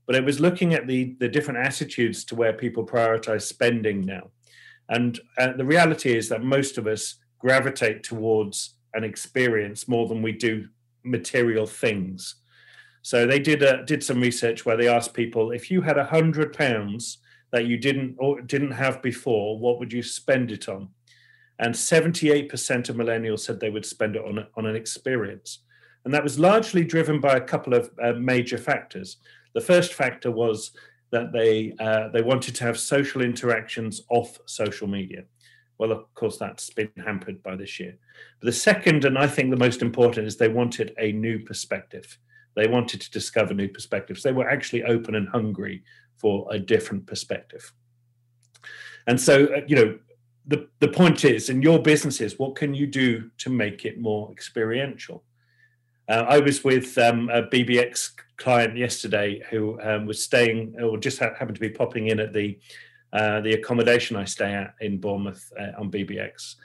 but 0.07 0.15
it 0.15 0.25
was 0.25 0.39
looking 0.39 0.73
at 0.73 0.87
the 0.87 1.15
the 1.19 1.29
different 1.29 1.59
attitudes 1.59 2.25
to 2.25 2.35
where 2.35 2.53
people 2.53 2.85
prioritize 2.85 3.43
spending 3.43 4.05
now. 4.05 4.31
And 4.89 5.19
uh, 5.37 5.53
the 5.53 5.65
reality 5.65 6.17
is 6.17 6.29
that 6.29 6.43
most 6.43 6.77
of 6.77 6.87
us 6.87 7.15
gravitate 7.37 8.03
towards 8.03 8.73
an 8.93 9.03
experience 9.03 9.87
more 9.87 10.07
than 10.07 10.21
we 10.21 10.31
do 10.31 10.67
material 11.03 11.67
things. 11.67 12.35
So 13.07 13.25
they 13.25 13.39
did 13.39 13.63
uh, 13.63 13.83
did 13.83 14.03
some 14.03 14.19
research 14.19 14.65
where 14.65 14.75
they 14.75 14.89
asked 14.89 15.13
people 15.13 15.51
if 15.51 15.71
you 15.71 15.79
had 15.79 15.97
a 15.97 16.03
hundred 16.03 16.51
pounds 16.51 17.19
that 17.53 17.65
you 17.65 17.77
didn't 17.77 18.17
or 18.19 18.41
didn't 18.41 18.71
have 18.71 19.01
before, 19.01 19.57
what 19.57 19.79
would 19.79 19.93
you 19.93 20.03
spend 20.03 20.51
it 20.51 20.67
on? 20.67 20.89
And 21.57 21.73
78% 21.73 22.89
of 22.89 22.97
millennials 22.97 23.39
said 23.39 23.61
they 23.61 23.69
would 23.69 23.85
spend 23.85 24.17
it 24.17 24.25
on, 24.25 24.45
on 24.57 24.65
an 24.65 24.75
experience. 24.75 25.59
And 26.03 26.13
that 26.13 26.21
was 26.21 26.37
largely 26.37 26.83
driven 26.83 27.21
by 27.21 27.37
a 27.37 27.47
couple 27.53 27.73
of 27.73 27.89
uh, 28.03 28.11
major 28.11 28.57
factors. 28.57 29.15
The 29.53 29.61
first 29.61 29.93
factor 29.93 30.29
was 30.29 30.71
that 31.11 31.31
they 31.31 31.75
uh, 31.79 32.09
they 32.09 32.21
wanted 32.21 32.55
to 32.55 32.65
have 32.65 32.77
social 32.77 33.21
interactions 33.21 34.01
off 34.09 34.37
social 34.47 34.87
media. 34.89 35.23
Well, 35.77 35.93
of 35.93 36.13
course, 36.13 36.35
that's 36.35 36.71
been 36.71 36.91
hampered 36.97 37.41
by 37.41 37.55
this 37.55 37.79
year. 37.79 37.95
But 38.41 38.47
the 38.47 38.51
second, 38.69 39.05
and 39.05 39.17
I 39.17 39.27
think 39.27 39.49
the 39.49 39.65
most 39.65 39.81
important, 39.81 40.27
is 40.27 40.35
they 40.35 40.49
wanted 40.49 40.93
a 40.99 41.13
new 41.13 41.39
perspective. 41.39 42.17
They 42.57 42.67
wanted 42.67 43.01
to 43.01 43.11
discover 43.11 43.53
new 43.53 43.69
perspectives. 43.69 44.23
They 44.23 44.31
were 44.31 44.49
actually 44.49 44.83
open 44.83 45.13
and 45.13 45.29
hungry 45.29 45.83
for 46.17 46.47
a 46.49 46.57
different 46.57 47.05
perspective. 47.05 47.71
And 49.05 49.21
so, 49.21 49.45
uh, 49.45 49.61
you 49.67 49.75
know, 49.75 49.99
the, 50.47 50.67
the 50.79 50.87
point 50.87 51.23
is 51.23 51.49
in 51.49 51.61
your 51.61 51.79
businesses, 51.79 52.39
what 52.39 52.55
can 52.55 52.73
you 52.73 52.87
do 52.87 53.29
to 53.37 53.51
make 53.51 53.85
it 53.85 54.01
more 54.01 54.31
experiential? 54.31 55.23
Uh, 56.09 56.25
I 56.27 56.39
was 56.39 56.63
with 56.63 56.97
um, 56.97 57.29
a 57.29 57.43
BBX 57.43 58.11
client 58.37 58.75
yesterday 58.75 59.43
who 59.51 59.79
um, 59.81 60.07
was 60.07 60.23
staying 60.23 60.75
or 60.81 60.97
just 60.97 61.19
ha- 61.19 61.35
happened 61.37 61.55
to 61.55 61.61
be 61.61 61.69
popping 61.69 62.07
in 62.07 62.19
at 62.19 62.33
the 62.33 62.57
uh, 63.13 63.39
the 63.39 63.53
accommodation 63.53 64.17
I 64.17 64.25
stay 64.25 64.53
at 64.53 64.73
in 64.81 64.99
Bournemouth 64.99 65.49
uh, 65.57 65.79
on 65.79 65.89
BBX, 65.89 66.55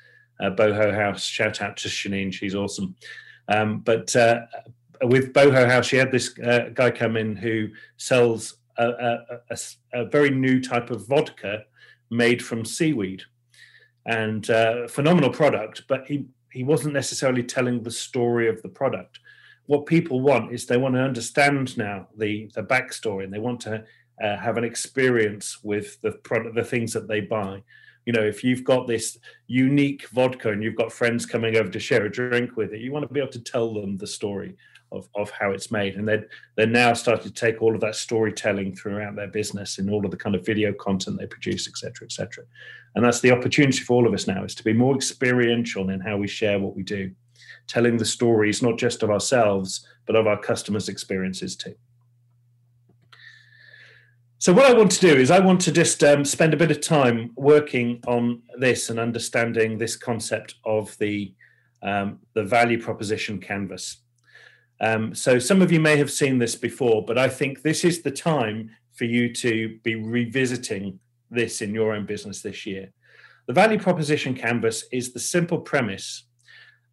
uh, 0.41 0.51
Boho 0.51 0.93
House. 0.93 1.23
Shout 1.25 1.63
out 1.63 1.77
to 1.79 1.89
Shanine, 1.89 2.33
she's 2.33 2.57
awesome. 2.57 2.97
Um, 3.49 3.81
but 3.81 4.15
uh, 4.17 4.41
with 5.03 5.33
Boho 5.33 5.69
House, 5.69 5.87
she 5.87 5.97
had 5.97 6.13
this 6.13 6.39
uh, 6.39 6.71
guy 6.75 6.91
come 6.91 7.17
in 7.17 7.37
who 7.37 7.69
sells 7.97 8.57
a, 8.79 8.89
a, 8.89 9.41
a, 9.51 9.59
a 9.93 10.05
very 10.07 10.31
new 10.31 10.61
type 10.61 10.91
of 10.91 11.07
vodka 11.07 11.65
made 12.11 12.45
from 12.45 12.65
seaweed, 12.65 13.23
and 14.07 14.49
uh, 14.51 14.89
phenomenal 14.89 15.31
product. 15.31 15.83
But 15.89 16.07
he 16.07 16.27
he 16.51 16.65
wasn't 16.65 16.95
necessarily 16.95 17.43
telling 17.43 17.83
the 17.83 17.91
story 17.91 18.49
of 18.49 18.61
the 18.63 18.69
product. 18.69 19.19
What 19.67 19.87
people 19.87 20.21
want 20.21 20.53
is 20.53 20.67
they 20.67 20.77
want 20.77 20.95
to 20.95 21.01
understand 21.01 21.77
now 21.77 22.09
the 22.17 22.51
the 22.55 22.63
backstory, 22.63 23.25
and 23.25 23.33
they 23.33 23.39
want 23.39 23.61
to 23.63 23.85
uh, 24.23 24.37
have 24.37 24.57
an 24.57 24.65
experience 24.65 25.63
with 25.63 26.01
the 26.03 26.13
product, 26.13 26.55
the 26.55 26.65
things 26.65 26.93
that 26.93 27.09
they 27.09 27.21
buy. 27.21 27.63
You 28.07 28.13
know, 28.13 28.23
if 28.23 28.43
you've 28.43 28.65
got 28.65 28.89
this 28.89 29.17
unique 29.47 30.09
vodka 30.09 30.51
and 30.51 30.61
you've 30.61 30.77
got 30.77 30.93
friends 30.93 31.25
coming 31.25 31.57
over 31.57 31.71
to 31.71 31.79
share 31.79 32.05
a 32.05 32.11
drink 32.11 32.57
with 32.57 32.73
it, 32.73 32.81
you 32.81 32.91
want 32.91 33.07
to 33.07 33.15
be 33.15 33.21
able 33.21 33.31
to 33.31 33.41
tell 33.41 33.73
them 33.73 33.97
the 33.97 34.09
story 34.09 34.57
of, 34.93 35.09
of 35.15 35.31
how 35.31 35.51
it's 35.51 35.71
made. 35.71 35.97
And 35.97 36.07
they're, 36.07 36.27
they're 36.57 36.67
now 36.67 36.93
starting 36.93 37.25
to 37.25 37.33
take 37.33 37.63
all 37.63 37.75
of 37.75 37.81
that 37.81 37.97
storytelling 37.97 38.77
throughout 38.77 39.17
their 39.17 39.29
business 39.29 39.79
and 39.79 39.91
all 39.91 40.05
of 40.05 40.11
the 40.11 40.17
kind 40.17 40.37
of 40.37 40.47
video 40.47 40.73
content 40.73 41.19
they 41.19 41.27
produce, 41.27 41.67
et 41.67 41.77
cetera, 41.77 42.07
et 42.07 42.13
cetera. 42.13 42.45
And 42.95 43.05
that's 43.05 43.21
the 43.21 43.33
opportunity 43.33 43.81
for 43.81 43.95
all 43.95 44.07
of 44.07 44.15
us 44.15 44.27
now 44.27 44.45
is 44.45 44.55
to 44.57 44.65
be 44.65 44.73
more 44.73 44.95
experiential 44.95 45.91
in 45.91 46.01
how 46.01 46.17
we 46.19 46.29
share 46.29 46.59
what 46.59 46.77
we 46.77 46.83
do, 46.83 47.11
telling 47.67 47.97
the 47.97 48.05
stories 48.05 48.63
not 48.63 48.79
just 48.79 49.03
of 49.03 49.11
ourselves, 49.11 49.87
but 50.07 50.17
of 50.17 50.27
our 50.27 50.39
customers' 50.39 50.89
experiences 50.89 51.57
too. 51.57 51.75
So 54.39 54.53
what 54.53 54.67
I 54.67 54.75
want 54.75 54.91
to 54.91 55.01
do 55.01 55.15
is 55.15 55.31
I 55.31 55.39
want 55.39 55.61
to 55.63 55.73
just 55.73 56.03
um, 56.03 56.25
spend 56.25 56.53
a 56.53 56.57
bit 56.57 56.73
of 56.73 56.81
time 56.81 57.31
working 57.37 58.01
on 58.09 58.43
this 58.59 58.91
and 58.91 58.99
understanding 58.99 59.79
this 59.79 59.97
concept 59.97 60.57
of 60.65 60.99
the 60.99 61.33
um, 61.85 62.19
the 62.35 62.45
value 62.45 62.81
proposition 62.81 63.39
canvas. 63.41 63.99
Um, 64.83 65.15
so 65.15 65.39
some 65.39 65.63
of 65.63 65.71
you 65.71 65.81
may 65.81 65.97
have 65.97 66.11
seen 66.11 66.39
this 66.39 66.57
before, 66.57 67.05
but 67.05 67.17
I 67.17 67.29
think 67.29 67.63
this 67.63 67.85
is 67.85 68.03
the 68.03 68.11
time 68.11 68.71
for 68.93 69.05
you 69.05 69.33
to 69.35 69.79
be 69.85 69.95
revisiting 69.95 70.99
this 71.31 71.63
in 71.63 71.73
your 71.73 71.95
own 71.95 72.05
business 72.05 72.43
this 72.43 72.67
year. 72.67 72.93
The 73.47 73.53
value 73.53 73.79
proposition 73.79 74.35
canvas 74.35 74.85
is 74.93 75.13
the 75.13 75.21
simple 75.21 75.59
premise 75.59 76.25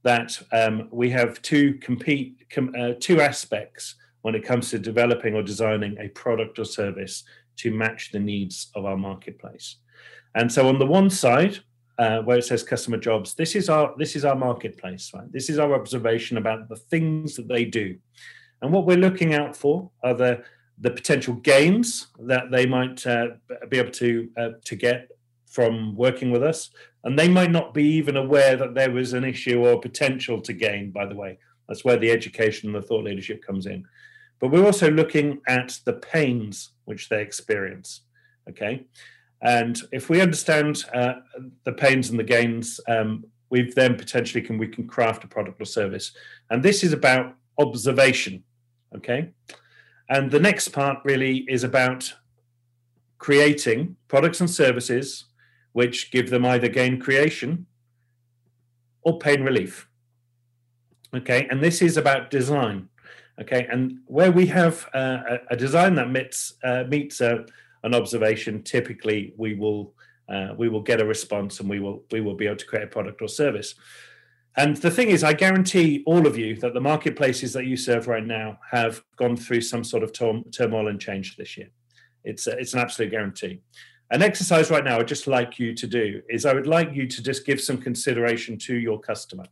that 0.03 0.39
um, 0.53 0.87
we 0.91 1.09
have 1.09 1.41
two 1.41 1.73
compete 1.81 2.45
com, 2.49 2.73
uh, 2.79 2.93
two 2.99 3.21
aspects 3.21 3.95
when 4.21 4.35
it 4.35 4.45
comes 4.45 4.69
to 4.69 4.79
developing 4.79 5.35
or 5.35 5.43
designing 5.43 5.97
a 5.97 6.09
product 6.09 6.59
or 6.59 6.65
service 6.65 7.23
to 7.57 7.71
match 7.71 8.11
the 8.11 8.19
needs 8.19 8.71
of 8.75 8.85
our 8.85 8.97
marketplace. 8.97 9.77
And 10.35 10.51
so 10.51 10.67
on 10.69 10.79
the 10.79 10.85
one 10.85 11.09
side, 11.09 11.59
uh, 11.99 12.21
where 12.21 12.37
it 12.37 12.45
says 12.45 12.63
customer 12.63 12.97
jobs. 12.97 13.35
This 13.35 13.55
is 13.55 13.69
our 13.69 13.93
this 13.97 14.15
is 14.15 14.23
our 14.25 14.35
marketplace, 14.35 15.11
right? 15.13 15.31
This 15.31 15.49
is 15.49 15.59
our 15.59 15.73
observation 15.73 16.37
about 16.37 16.69
the 16.69 16.77
things 16.77 17.35
that 17.35 17.47
they 17.47 17.65
do, 17.65 17.97
and 18.61 18.71
what 18.71 18.85
we're 18.85 18.97
looking 18.97 19.33
out 19.33 19.55
for 19.55 19.91
are 20.01 20.13
the 20.13 20.43
the 20.81 20.91
potential 20.91 21.33
gains 21.33 22.07
that 22.19 22.51
they 22.51 22.65
might 22.65 23.05
uh, 23.05 23.27
be 23.69 23.77
able 23.77 23.91
to 23.91 24.29
uh, 24.37 24.49
to 24.63 24.75
get 24.75 25.09
from 25.45 25.95
working 25.95 26.31
with 26.31 26.43
us, 26.43 26.69
and 27.03 27.19
they 27.19 27.27
might 27.27 27.51
not 27.51 27.73
be 27.73 27.83
even 27.83 28.15
aware 28.15 28.55
that 28.55 28.75
there 28.75 28.91
was 28.91 29.13
an 29.13 29.25
issue 29.25 29.65
or 29.65 29.79
potential 29.81 30.39
to 30.41 30.53
gain. 30.53 30.91
By 30.91 31.05
the 31.05 31.15
way, 31.15 31.37
That's 31.67 31.85
where 31.85 31.97
the 31.97 32.11
education 32.11 32.69
and 32.69 32.75
the 32.75 32.85
thought 32.85 33.05
leadership 33.05 33.43
comes 33.45 33.65
in. 33.65 33.85
But 34.39 34.49
we're 34.51 34.65
also 34.65 34.89
looking 34.89 35.41
at 35.47 35.79
the 35.85 35.93
pains 35.93 36.71
which 36.85 37.09
they 37.09 37.21
experience. 37.21 38.01
Okay. 38.49 38.85
And 39.41 39.79
if 39.91 40.09
we 40.09 40.21
understand 40.21 40.83
uh, 40.93 41.13
the 41.63 41.71
pains 41.71 42.09
and 42.09 42.19
the 42.19 42.23
gains, 42.23 42.79
um, 42.87 43.25
we 43.49 43.71
then 43.71 43.95
potentially 43.95 44.43
can 44.43 44.57
we 44.57 44.67
can 44.67 44.87
craft 44.87 45.23
a 45.23 45.27
product 45.27 45.61
or 45.61 45.65
service. 45.65 46.11
And 46.49 46.61
this 46.61 46.83
is 46.83 46.93
about 46.93 47.35
observation. 47.57 48.43
Okay. 48.95 49.31
And 50.09 50.31
the 50.31 50.39
next 50.39 50.69
part 50.69 50.99
really 51.03 51.45
is 51.47 51.63
about 51.63 52.13
creating 53.19 53.95
products 54.07 54.39
and 54.39 54.49
services 54.49 55.25
which 55.73 56.11
give 56.11 56.29
them 56.29 56.45
either 56.45 56.67
gain 56.67 56.99
creation 56.99 57.67
or 59.03 59.19
pain 59.19 59.43
relief. 59.43 59.87
Okay, 61.15 61.47
and 61.49 61.61
this 61.63 61.81
is 61.81 61.97
about 61.97 62.29
design. 62.29 62.89
Okay, 63.41 63.67
and 63.71 63.99
where 64.05 64.31
we 64.31 64.47
have 64.47 64.87
uh, 64.93 65.37
a, 65.49 65.55
design 65.55 65.95
that 65.95 66.11
meets 66.11 66.53
uh, 66.63 66.83
meets 66.87 67.21
uh, 67.21 67.43
an 67.83 67.93
observation, 67.93 68.63
typically 68.63 69.33
we 69.37 69.55
will 69.55 69.93
uh, 70.27 70.53
we 70.57 70.69
will 70.69 70.81
get 70.81 71.01
a 71.01 71.05
response 71.05 71.59
and 71.59 71.69
we 71.69 71.79
will 71.79 72.03
we 72.11 72.21
will 72.21 72.35
be 72.35 72.45
able 72.45 72.55
to 72.55 72.65
create 72.65 72.83
a 72.83 72.87
product 72.87 73.21
or 73.21 73.27
service. 73.27 73.75
And 74.57 74.75
the 74.77 74.91
thing 74.91 75.09
is, 75.09 75.23
I 75.23 75.33
guarantee 75.33 76.03
all 76.05 76.27
of 76.27 76.37
you 76.37 76.55
that 76.57 76.73
the 76.73 76.81
marketplaces 76.81 77.53
that 77.53 77.65
you 77.65 77.77
serve 77.77 78.07
right 78.07 78.25
now 78.25 78.59
have 78.71 79.01
gone 79.15 79.37
through 79.37 79.61
some 79.61 79.83
sort 79.83 80.03
of 80.03 80.11
turmoil 80.11 80.87
and 80.87 80.99
change 80.99 81.37
this 81.37 81.55
year. 81.55 81.69
It's 82.23 82.47
a, 82.47 82.57
it's 82.57 82.73
an 82.73 82.79
absolute 82.79 83.11
guarantee. 83.11 83.61
An 84.11 84.21
exercise 84.23 84.71
right 84.71 84.83
now 84.83 84.99
I'd 84.99 85.07
just 85.07 85.27
like 85.27 85.59
you 85.59 85.73
to 85.75 85.87
do 85.87 86.21
is 86.29 86.45
I 86.45 86.53
would 86.53 86.67
like 86.67 86.93
you 86.93 87.07
to 87.07 87.23
just 87.23 87.45
give 87.45 87.61
some 87.61 87.77
consideration 87.77 88.57
to 88.59 88.75
your 88.75 88.99
customer. 88.99 89.45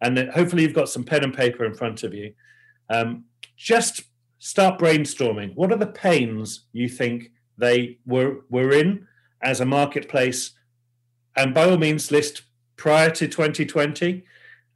And 0.00 0.18
hopefully 0.30 0.62
you've 0.64 0.74
got 0.74 0.88
some 0.88 1.04
pen 1.04 1.22
and 1.22 1.32
paper 1.32 1.64
in 1.64 1.74
front 1.74 2.02
of 2.02 2.12
you. 2.12 2.34
Um, 2.90 3.24
just 3.56 4.02
start 4.38 4.80
brainstorming. 4.80 5.54
What 5.54 5.72
are 5.72 5.78
the 5.78 5.86
pains 5.86 6.66
you 6.72 6.88
think 6.88 7.30
they 7.62 7.98
were, 8.04 8.40
were 8.50 8.72
in 8.72 9.06
as 9.40 9.60
a 9.60 9.64
marketplace? 9.64 10.50
And 11.36 11.54
by 11.54 11.70
all 11.70 11.78
means, 11.78 12.10
list 12.10 12.42
prior 12.76 13.10
to 13.10 13.28
2020 13.28 14.24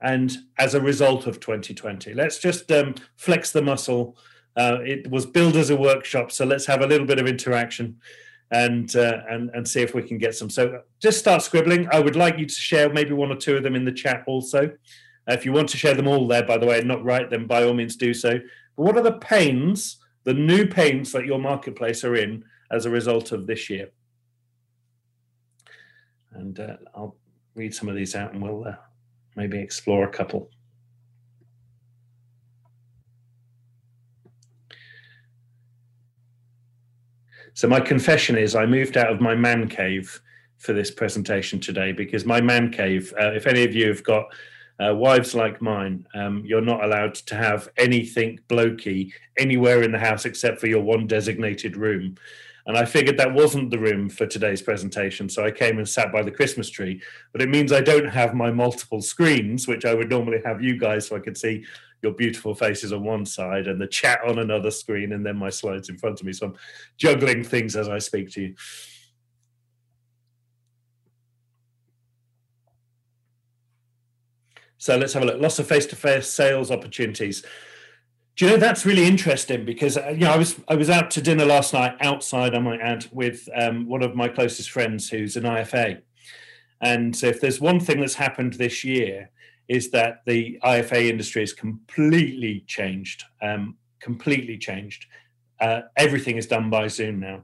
and 0.01 0.37
as 0.59 0.75
a 0.75 0.81
result 0.81 1.27
of 1.27 1.41
2020. 1.41 2.15
Let's 2.15 2.39
just 2.39 2.71
um, 2.71 2.95
flex 3.17 3.51
the 3.51 3.63
muscle. 3.63 4.17
Uh, 4.57 4.79
it 4.83 5.11
was 5.11 5.27
billed 5.27 5.57
as 5.57 5.71
a 5.71 5.77
workshop, 5.77 6.33
so 6.33 6.47
let's 6.47 6.67
have 6.67 6.81
a 6.81 6.87
little 6.87 7.07
bit 7.07 7.19
of 7.19 7.27
interaction 7.27 7.99
and 8.53 8.95
uh, 8.95 9.23
and 9.29 9.51
and 9.51 9.67
see 9.67 9.83
if 9.83 9.95
we 9.95 10.03
can 10.03 10.19
get 10.19 10.35
some. 10.35 10.49
So 10.49 10.83
just 11.01 11.19
start 11.19 11.43
scribbling. 11.43 11.89
I 11.91 11.99
would 12.01 12.17
like 12.17 12.39
you 12.39 12.47
to 12.47 12.55
share 12.55 12.93
maybe 12.93 13.13
one 13.13 13.33
or 13.33 13.37
two 13.37 13.57
of 13.57 13.63
them 13.63 13.75
in 13.75 13.85
the 13.85 13.93
chat 13.93 14.23
also. 14.27 14.71
Uh, 15.29 15.35
if 15.35 15.45
you 15.45 15.53
want 15.53 15.69
to 15.71 15.77
share 15.77 15.95
them 15.95 16.07
all 16.07 16.29
there, 16.29 16.45
by 16.45 16.57
the 16.57 16.67
way, 16.67 16.79
and 16.79 16.89
not 16.89 17.05
write 17.05 17.29
them, 17.29 17.47
by 17.47 17.65
all 17.65 17.75
means 17.75 17.97
do 17.97 18.15
so. 18.15 18.39
But 18.77 18.83
what 18.83 18.97
are 18.97 19.03
the 19.03 19.19
pains, 19.19 19.97
the 20.25 20.35
new 20.35 20.67
pains 20.67 21.11
that 21.13 21.27
your 21.27 21.41
marketplace 21.41 22.05
are 22.05 22.15
in 22.15 22.45
as 22.71 22.87
a 22.87 22.91
result 22.91 23.33
of 23.33 23.47
this 23.47 23.69
year? 23.71 23.91
And 26.33 26.59
uh, 26.59 26.77
I'll 26.95 27.17
read 27.55 27.75
some 27.75 27.89
of 27.89 27.97
these 27.97 28.15
out, 28.15 28.33
and 28.33 28.43
we'll 28.43 28.67
uh, 28.67 28.77
maybe 29.35 29.59
explore 29.59 30.05
a 30.05 30.11
couple. 30.11 30.51
So 37.57 37.67
my 37.67 37.81
confession 37.81 38.37
is 38.37 38.55
I 38.55 38.67
moved 38.67 38.99
out 38.99 39.11
of 39.11 39.23
my 39.23 39.35
man 39.35 39.67
cave 39.67 40.21
for 40.59 40.75
this 40.75 40.91
presentation 40.91 41.59
today 41.59 41.91
because 41.91 42.27
my 42.27 42.39
man 42.39 42.71
cave, 42.71 43.15
uh, 43.19 43.33
if 43.33 43.47
any 43.47 43.65
of 43.65 43.75
you 43.75 43.89
have 43.89 44.05
got 44.05 44.27
uh, 44.79 44.95
wives 44.95 45.35
like 45.35 45.63
mine, 45.63 46.07
um, 46.15 46.43
you're 46.45 46.61
not 46.61 46.85
allowed 46.85 47.15
to 47.15 47.35
have 47.35 47.71
anything 47.79 48.39
blokey 48.49 49.11
anywhere 49.39 49.83
in 49.83 49.91
the 49.91 49.99
house 49.99 50.27
except 50.27 50.61
for 50.61 50.67
your 50.67 50.83
one 50.83 51.07
designated 51.07 51.79
room. 51.79 52.17
And 52.67 52.77
I 52.77 52.85
figured 52.85 53.17
that 53.19 53.33
wasn't 53.33 53.71
the 53.71 53.79
room 53.79 54.09
for 54.09 54.27
today's 54.27 54.61
presentation. 54.61 55.29
So 55.29 55.45
I 55.45 55.53
came 55.53 55.79
and 55.79 55.89
sat 55.89 56.13
by 56.13 56.23
the 56.23 56.33
Christmas 56.33 56.69
tree. 56.69 57.01
But 57.33 57.41
it 57.41 57.49
means 57.49 57.73
I 57.73 57.81
don't 57.81 58.09
have 58.09 58.35
my 58.35 58.51
multiple 58.51 59.01
screens, 59.01 59.69
which 59.69 59.85
I 59.85 59.95
would 59.95 60.11
normally 60.11 60.41
have 60.45 60.61
you 60.61 60.77
guys 60.77 61.07
so 61.07 61.15
I 61.15 61.21
could 61.21 61.39
see 61.39 61.65
your 62.03 62.13
beautiful 62.13 62.55
faces 62.55 62.93
on 62.93 63.05
one 63.05 63.25
side 63.25 63.69
and 63.69 63.81
the 63.81 63.87
chat 63.87 64.19
on 64.27 64.41
another 64.41 64.71
screen 64.71 65.13
and 65.13 65.25
then 65.25 65.37
my 65.37 65.49
slides 65.49 65.89
in 65.89 65.97
front 65.97 66.21
of 66.21 66.27
me. 66.27 66.33
So 66.33 66.47
I'm 66.47 66.55
juggling 66.99 67.45
things 67.45 67.77
as 67.77 67.89
I 67.89 67.99
speak 67.99 68.33
to 68.33 68.43
you. 68.43 68.55
So 74.79 74.97
let's 74.97 75.15
have 75.15 75.23
a 75.23 75.27
look. 75.27 75.41
Lots 75.41 75.59
of 75.59 75.67
face-to-face 75.67 76.29
sales 76.29 76.71
opportunities. 76.71 77.45
Do 78.37 78.45
you 78.45 78.51
know 78.51 78.57
that's 78.59 78.85
really 78.85 79.07
interesting 79.07 79.65
because 79.65 79.97
uh, 79.97 80.11
you 80.11 80.27
know 80.27 80.31
I 80.31 80.37
was 80.37 80.61
I 80.69 80.75
was 80.75 80.91
out 80.91 81.11
to 81.13 81.23
dinner 81.23 81.47
last 81.47 81.73
night 81.73 81.97
outside 82.01 82.55
I 82.55 82.59
might 82.59 82.81
add 82.81 83.07
with 83.11 83.49
um, 83.57 83.89
one 83.89 84.03
of 84.03 84.15
my 84.15 84.29
closest 84.29 84.71
friends 84.71 85.09
who's 85.09 85.37
an 85.37 85.45
IFA, 85.45 86.03
and 86.83 87.17
so 87.17 87.29
if 87.29 87.41
there's 87.41 87.61
one 87.63 87.81
thing 87.81 88.01
that's 88.01 88.15
happened 88.15 88.55
this 88.55 88.85
year 88.85 89.31
is 89.69 89.91
that 89.91 90.21
the 90.27 90.59
IFA 90.63 91.09
industry 91.09 91.43
has 91.43 91.53
completely 91.55 92.63
changed, 92.67 93.25
um, 93.43 93.77
completely 94.01 94.59
changed. 94.59 95.07
Uh, 95.59 95.81
everything 95.97 96.37
is 96.37 96.47
done 96.47 96.69
by 96.69 96.87
Zoom 96.87 97.19
now. 97.19 97.43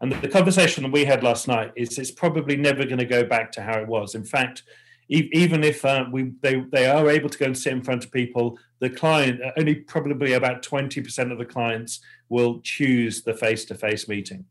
And 0.00 0.12
the, 0.12 0.16
the, 0.16 0.28
conversation 0.28 0.82
that 0.84 0.92
we 0.92 1.04
had 1.04 1.24
last 1.24 1.48
night 1.48 1.72
is 1.76 1.98
it's 1.98 2.10
probably 2.10 2.56
never 2.56 2.84
going 2.84 2.98
to 2.98 3.06
go 3.06 3.24
back 3.24 3.50
to 3.52 3.62
how 3.62 3.78
it 3.78 3.88
was. 3.88 4.14
In 4.14 4.24
fact, 4.24 4.62
even 5.08 5.62
if 5.62 5.84
uh, 5.84 6.04
we 6.10 6.32
they, 6.40 6.64
they 6.72 6.86
are 6.86 7.10
able 7.10 7.28
to 7.28 7.38
go 7.38 7.46
and 7.46 7.56
sit 7.56 7.72
in 7.72 7.82
front 7.82 8.04
of 8.04 8.12
people, 8.12 8.58
the 8.80 8.90
client 8.90 9.42
uh, 9.42 9.52
only 9.58 9.74
probably 9.74 10.32
about 10.32 10.62
20% 10.62 11.32
of 11.32 11.38
the 11.38 11.44
clients 11.44 12.00
will 12.28 12.60
choose 12.60 13.22
the 13.22 13.34
face-to-face 13.34 14.08
meeting. 14.08 14.46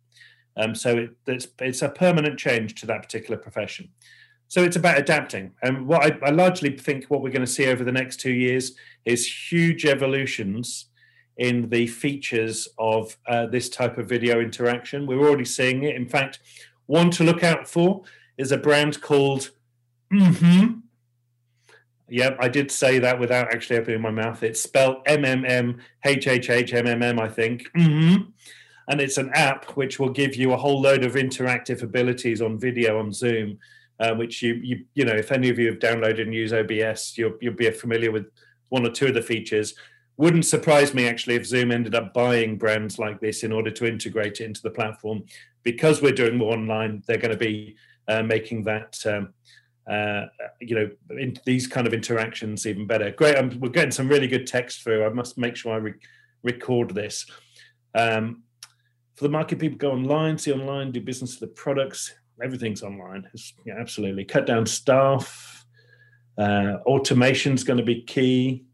Um, 0.55 0.75
so 0.75 0.97
it, 0.97 1.09
it's, 1.25 1.47
it's 1.59 1.81
a 1.81 1.89
permanent 1.89 2.37
change 2.37 2.75
to 2.75 2.85
that 2.87 3.01
particular 3.01 3.37
profession. 3.37 3.89
So 4.47 4.63
it's 4.63 4.75
about 4.75 4.99
adapting. 4.99 5.53
And 5.63 5.87
what 5.87 6.03
I, 6.03 6.27
I 6.27 6.29
largely 6.29 6.77
think 6.77 7.05
what 7.05 7.21
we're 7.21 7.31
going 7.31 7.45
to 7.45 7.51
see 7.51 7.65
over 7.65 7.83
the 7.83 7.91
next 7.91 8.19
two 8.19 8.33
years 8.33 8.73
is 9.03 9.51
huge 9.51 9.85
evolutions 9.85 10.87
in 11.37 11.69
the 11.69 11.87
features 11.87 12.67
of 12.77 13.17
uh, 13.27 13.47
this 13.47 13.67
type 13.67 13.97
of 13.97 14.07
video 14.07 14.39
interaction. 14.39 15.07
We're 15.07 15.27
already 15.27 15.45
seeing 15.45 15.83
it. 15.83 15.95
In 15.95 16.07
fact, 16.07 16.39
one 16.85 17.09
to 17.11 17.23
look 17.23 17.43
out 17.43 17.67
for 17.67 18.03
is 18.37 18.51
a 18.51 18.57
brand 18.57 19.01
called 19.01 19.49
Mm-hmm. 20.13 20.79
Yeah, 22.09 22.35
I 22.39 22.47
did 22.47 22.69
say 22.69 22.99
that 22.99 23.19
without 23.19 23.53
actually 23.53 23.79
opening 23.79 24.01
my 24.01 24.11
mouth. 24.11 24.43
It's 24.43 24.61
spelled 24.61 24.97
M 25.05 25.25
M 25.25 25.45
M 25.45 25.81
H 26.05 26.27
H 26.27 26.49
H 26.49 26.73
M 26.73 26.85
M 26.85 27.01
M, 27.01 27.19
I 27.19 27.29
think. 27.29 27.71
Mm-hmm. 27.75 28.29
And 28.89 29.01
it's 29.01 29.17
an 29.17 29.31
app 29.33 29.71
which 29.71 29.99
will 29.99 30.09
give 30.09 30.35
you 30.35 30.51
a 30.51 30.57
whole 30.57 30.81
load 30.81 31.03
of 31.03 31.13
interactive 31.13 31.81
abilities 31.81 32.41
on 32.41 32.59
video 32.59 32.99
on 32.99 33.13
Zoom 33.13 33.57
uh, 33.99 34.13
which 34.13 34.41
you, 34.41 34.55
you 34.55 34.85
you 34.95 35.05
know 35.05 35.13
if 35.13 35.31
any 35.31 35.49
of 35.49 35.59
you 35.59 35.67
have 35.67 35.79
downloaded 35.79 36.21
and 36.21 36.33
use 36.33 36.53
OBS, 36.53 37.17
you'll 37.17 37.37
you'll 37.41 37.53
be 37.53 37.69
familiar 37.71 38.11
with 38.11 38.25
one 38.69 38.85
or 38.85 38.91
two 38.91 39.07
of 39.07 39.13
the 39.13 39.21
features. 39.21 39.75
Wouldn't 40.17 40.45
surprise 40.45 40.93
me 40.93 41.07
actually 41.07 41.35
if 41.35 41.45
Zoom 41.45 41.71
ended 41.71 41.95
up 41.95 42.13
buying 42.13 42.57
brands 42.57 42.99
like 42.99 43.19
this 43.19 43.43
in 43.43 43.51
order 43.51 43.71
to 43.71 43.87
integrate 43.87 44.41
it 44.41 44.45
into 44.45 44.61
the 44.61 44.69
platform. 44.69 45.23
Because 45.63 46.01
we're 46.01 46.11
doing 46.11 46.37
more 46.37 46.53
online, 46.53 47.03
they're 47.07 47.17
going 47.17 47.31
to 47.31 47.37
be 47.37 47.77
uh, 48.07 48.21
making 48.21 48.63
that 48.65 48.99
um, 49.05 49.33
uh, 49.89 50.25
you 50.61 50.75
know 50.75 50.89
in 51.19 51.35
these 51.45 51.67
kind 51.67 51.87
of 51.87 51.93
interactions 51.93 52.65
even 52.65 52.87
better. 52.87 53.11
Great, 53.11 53.35
um, 53.35 53.57
we're 53.59 53.69
getting 53.69 53.91
some 53.91 54.07
really 54.07 54.27
good 54.27 54.47
text 54.47 54.83
through. 54.83 55.05
I 55.05 55.09
must 55.09 55.37
make 55.37 55.55
sure 55.55 55.73
I 55.73 55.77
re- 55.77 55.93
record 56.43 56.93
this. 56.93 57.25
Um, 57.95 58.43
for 59.15 59.25
the 59.25 59.29
market, 59.29 59.59
people 59.59 59.77
go 59.77 59.91
online, 59.91 60.37
see 60.37 60.51
online, 60.51 60.91
do 60.91 60.99
business 60.99 61.39
with 61.39 61.49
the 61.49 61.55
products 61.55 62.13
everything's 62.41 62.83
online. 62.83 63.29
Yeah, 63.65 63.75
absolutely. 63.79 64.25
Cut 64.25 64.45
down 64.45 64.65
staff. 64.65 65.65
Uh, 66.37 66.77
is 66.87 67.63
going 67.63 67.77
to 67.77 67.83
be 67.83 68.01
key. 68.01 68.65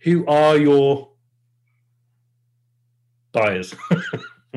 Who 0.00 0.26
are 0.26 0.56
your 0.56 1.10
buyers? 3.32 3.74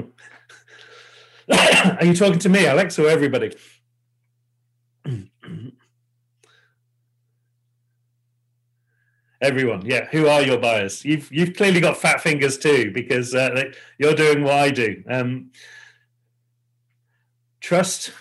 are 1.51 2.05
you 2.05 2.16
talking 2.16 2.39
to 2.39 2.49
me, 2.49 2.66
Alex, 2.66 2.97
or 2.97 3.10
everybody? 3.10 3.53
Everyone, 9.44 9.86
yeah. 9.86 10.08
Who 10.12 10.28
are 10.28 10.41
your 10.41 10.58
buyers? 10.58 11.04
You've 11.04 11.30
you've 11.30 11.56
clearly 11.58 11.82
got 11.82 11.98
fat 11.98 12.22
fingers 12.22 12.58
too, 12.58 12.91
because 12.91 13.36
uh, 13.36 13.72
you're 13.98 14.16
doing 14.16 14.44
what 14.44 14.54
I 14.54 14.70
do. 14.72 15.04
Um, 15.10 15.52
trust 17.60 18.14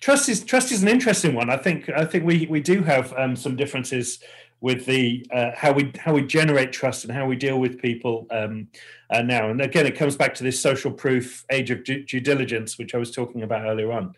trust 0.00 0.28
is 0.28 0.42
trust 0.42 0.72
is 0.72 0.82
an 0.82 0.88
interesting 0.88 1.34
one. 1.34 1.48
I 1.48 1.56
think 1.56 1.88
I 1.88 2.04
think 2.04 2.24
we 2.24 2.46
we 2.46 2.60
do 2.60 2.82
have 2.82 3.14
um, 3.16 3.36
some 3.36 3.54
differences 3.54 4.18
with 4.60 4.84
the 4.86 5.24
uh, 5.32 5.52
how 5.54 5.72
we 5.72 5.92
how 5.96 6.12
we 6.12 6.22
generate 6.22 6.72
trust 6.72 7.04
and 7.04 7.12
how 7.12 7.26
we 7.26 7.36
deal 7.36 7.60
with 7.60 7.80
people 7.80 8.26
um, 8.32 8.66
uh, 9.10 9.22
now. 9.22 9.50
And 9.50 9.60
again, 9.60 9.86
it 9.86 9.96
comes 9.96 10.16
back 10.16 10.34
to 10.34 10.44
this 10.44 10.60
social 10.60 10.90
proof 10.90 11.44
age 11.50 11.70
of 11.70 11.84
due, 11.84 12.04
due, 12.04 12.20
diligence, 12.20 12.78
which 12.78 12.96
I 12.96 12.98
was 12.98 13.12
talking 13.12 13.42
about 13.42 13.64
earlier 13.64 13.92
on. 13.92 14.14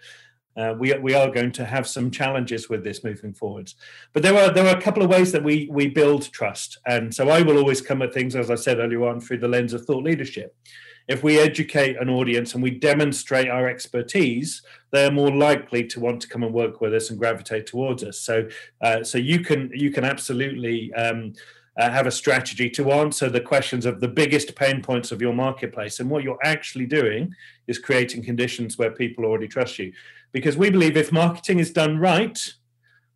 Uh, 0.57 0.75
we, 0.79 0.93
we 0.99 1.15
are 1.15 1.31
going 1.31 1.53
to 1.53 1.65
have 1.65 1.87
some 1.87 2.11
challenges 2.11 2.69
with 2.69 2.83
this 2.83 3.05
moving 3.05 3.33
forwards. 3.33 3.77
But 4.13 4.23
there 4.23 4.37
are 4.37 4.53
there 4.53 4.67
are 4.67 4.77
a 4.77 4.83
couple 4.83 5.03
of 5.03 5.11
ways 5.11 5.33
that 5.33 5.45
we 5.45 5.69
we 5.71 5.89
build 5.89 6.31
trust. 6.33 6.79
And 6.87 7.15
so 7.15 7.29
I 7.29 7.43
will 7.43 7.59
always 7.59 7.81
come 7.81 8.03
at 8.03 8.13
things, 8.13 8.35
as 8.35 8.51
I 8.51 8.57
said 8.57 8.79
earlier 8.79 9.07
on, 9.07 9.21
through 9.21 9.39
the 9.39 9.49
lens 9.49 9.73
of 9.73 9.85
thought 9.85 10.05
leadership. 10.05 10.57
If 11.09 11.23
we 11.23 11.39
educate 11.39 11.97
an 11.97 12.09
audience 12.09 12.55
and 12.55 12.63
we 12.63 12.71
demonstrate 12.71 13.49
our 13.49 13.69
expertise, 13.69 14.63
they're 14.93 15.11
more 15.11 15.35
likely 15.35 15.85
to 15.85 16.01
want 16.01 16.21
to 16.23 16.29
come 16.29 16.43
and 16.43 16.55
work 16.55 16.81
with 16.81 16.95
us 16.95 17.11
and 17.11 17.19
gravitate 17.19 17.67
towards 17.67 18.05
us. 18.05 18.19
So 18.21 18.49
uh, 18.81 19.05
so 19.05 19.19
you 19.19 19.41
can 19.41 19.71
you 19.73 19.91
can 19.91 20.05
absolutely 20.05 20.93
um, 20.95 21.33
uh, 21.79 21.91
have 21.91 22.07
a 22.07 22.11
strategy 22.11 22.69
to 22.69 22.93
answer 22.93 23.29
the 23.31 23.41
questions 23.41 23.87
of 23.87 24.01
the 24.01 24.09
biggest 24.09 24.55
pain 24.55 24.83
points 24.83 25.13
of 25.13 25.23
your 25.23 25.33
marketplace. 25.33 26.01
And 26.01 26.11
what 26.11 26.23
you're 26.23 26.39
actually 26.45 26.87
doing 26.87 27.35
is 27.67 27.79
creating 27.79 28.25
conditions 28.25 28.77
where 28.77 28.91
people 28.91 29.25
already 29.25 29.49
trust 29.49 29.79
you. 29.79 29.93
Because 30.33 30.57
we 30.57 30.71
believe 30.71 30.97
if 30.97 31.13
marketing 31.13 31.59
is 31.59 31.73
done 31.73 31.99
right, 31.99 32.39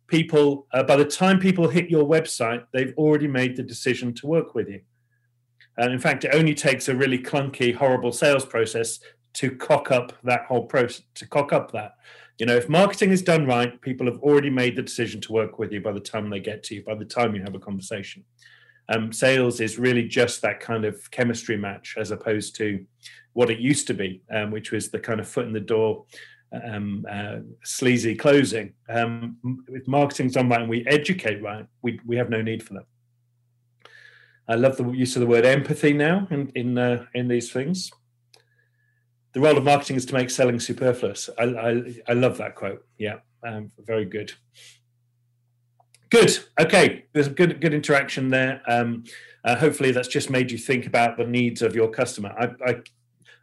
people, 0.07 0.67
uh, 0.71 0.83
by 0.83 0.95
the 0.95 1.05
time 1.05 1.39
people 1.39 1.67
hit 1.67 1.89
your 1.89 2.05
website, 2.05 2.65
they've 2.73 2.93
already 2.97 3.27
made 3.27 3.55
the 3.55 3.63
decision 3.63 4.13
to 4.15 4.27
work 4.27 4.53
with 4.53 4.67
you. 4.67 4.81
And 5.77 5.91
in 5.91 5.99
fact, 5.99 6.23
it 6.23 6.33
only 6.33 6.53
takes 6.53 6.87
a 6.87 6.95
really 6.95 7.19
clunky, 7.19 7.75
horrible 7.75 8.11
sales 8.11 8.45
process 8.45 8.99
to 9.33 9.51
cock 9.51 9.91
up 9.91 10.13
that 10.23 10.45
whole 10.45 10.65
process, 10.65 11.01
to 11.15 11.27
cock 11.27 11.51
up 11.51 11.71
that. 11.71 11.95
You 12.37 12.45
know, 12.45 12.55
if 12.55 12.69
marketing 12.69 13.11
is 13.11 13.21
done 13.21 13.45
right, 13.45 13.79
people 13.81 14.07
have 14.07 14.19
already 14.19 14.49
made 14.49 14.75
the 14.75 14.81
decision 14.81 15.21
to 15.21 15.33
work 15.33 15.57
with 15.57 15.71
you 15.71 15.81
by 15.81 15.91
the 15.91 15.99
time 15.99 16.29
they 16.29 16.39
get 16.39 16.63
to 16.63 16.75
you, 16.75 16.83
by 16.83 16.95
the 16.95 17.05
time 17.05 17.35
you 17.35 17.41
have 17.41 17.55
a 17.55 17.59
conversation. 17.59 18.23
Um, 18.87 19.11
sales 19.11 19.59
is 19.59 19.79
really 19.79 20.07
just 20.07 20.41
that 20.41 20.59
kind 20.59 20.85
of 20.85 21.09
chemistry 21.11 21.57
match 21.57 21.95
as 21.97 22.11
opposed 22.11 22.55
to 22.57 22.85
what 23.33 23.49
it 23.49 23.59
used 23.59 23.87
to 23.87 23.93
be, 23.93 24.21
um, 24.31 24.51
which 24.51 24.71
was 24.71 24.89
the 24.89 24.99
kind 24.99 25.19
of 25.19 25.27
foot 25.27 25.47
in 25.47 25.53
the 25.53 25.59
door, 25.59 26.05
um, 26.51 27.05
uh, 27.09 27.37
sleazy 27.63 28.15
closing. 28.15 28.73
Um, 28.89 29.37
if 29.69 29.87
marketing's 29.87 30.33
done 30.33 30.49
right 30.49 30.61
and 30.61 30.69
we 30.69 30.85
educate 30.87 31.41
right, 31.41 31.65
we, 31.81 31.99
we 32.05 32.17
have 32.17 32.29
no 32.29 32.41
need 32.41 32.63
for 32.63 32.75
that. 32.75 32.85
I 34.47 34.55
love 34.55 34.77
the 34.77 34.89
use 34.91 35.15
of 35.15 35.21
the 35.21 35.27
word 35.27 35.45
empathy 35.45 35.93
now 35.93 36.27
in 36.29 36.51
in, 36.55 36.77
uh, 36.77 37.05
in 37.13 37.27
these 37.27 37.51
things 37.51 37.91
the 39.35 39.41
role 39.41 39.57
of 39.57 39.65
marketing 39.65 39.97
is 39.97 40.05
to 40.05 40.13
make 40.13 40.29
selling 40.29 40.61
superfluous. 40.61 41.29
I, 41.37 41.43
I, 41.43 41.95
I 42.07 42.13
love 42.13 42.37
that 42.37 42.55
quote. 42.55 42.85
Yeah, 42.97 43.17
um, 43.45 43.69
very 43.85 44.05
good. 44.05 44.31
Good. 46.09 46.39
Okay, 46.57 47.03
there's 47.11 47.27
a 47.27 47.31
good 47.31 47.59
good 47.59 47.73
interaction 47.73 48.29
there. 48.29 48.61
Um, 48.65 49.03
uh, 49.43 49.57
hopefully, 49.57 49.91
that's 49.91 50.07
just 50.07 50.29
made 50.29 50.51
you 50.51 50.57
think 50.57 50.87
about 50.87 51.17
the 51.17 51.25
needs 51.25 51.61
of 51.61 51.75
your 51.75 51.89
customer. 51.89 52.33
I, 52.39 52.51
I, 52.65 52.75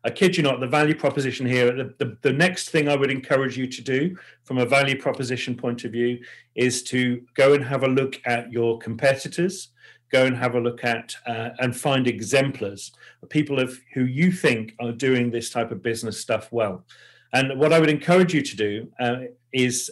I 0.05 0.11
kid 0.11 0.37
you 0.37 0.43
not, 0.43 0.59
the 0.61 0.67
value 0.67 0.97
proposition 0.97 1.47
here. 1.47 1.73
The, 1.73 1.95
the, 1.99 2.17
the 2.23 2.33
next 2.33 2.71
thing 2.71 2.89
I 2.89 2.97
would 2.97 3.11
encourage 3.11 3.57
you 3.57 3.69
to 3.69 3.83
do, 3.83 4.17
from 4.43 4.59
a 4.59 4.67
value 4.67 5.01
proposition 5.01 5.57
point 5.57 5.85
of 5.85 5.93
view, 5.93 6.19
is 6.55 6.83
to 6.85 7.23
go 7.35 7.55
and 7.55 7.65
have 7.65 7.85
a 7.85 7.89
look 7.89 8.21
at 8.25 8.51
your 8.51 8.79
competitors 8.79 9.69
go 10.13 10.27
and 10.27 10.37
have 10.37 10.55
a 10.55 10.61
look 10.61 10.85
at 10.85 11.17
uh, 11.27 11.51
and 11.59 11.75
find 11.75 12.07
exemplars, 12.07 12.93
people 13.31 13.59
of 13.59 13.81
who 13.95 14.05
you 14.05 14.31
think 14.31 14.75
are 14.79 14.93
doing 14.93 15.31
this 15.31 15.51
type 15.51 15.71
of 15.73 15.83
business 15.83 16.21
stuff 16.21 16.53
well. 16.53 16.85
And 17.33 17.59
what 17.59 17.73
I 17.73 17.81
would 17.81 17.89
encourage 17.89 18.35
you 18.35 18.43
to 18.43 18.57
do 18.57 18.89
uh, 19.01 19.17
is 19.53 19.91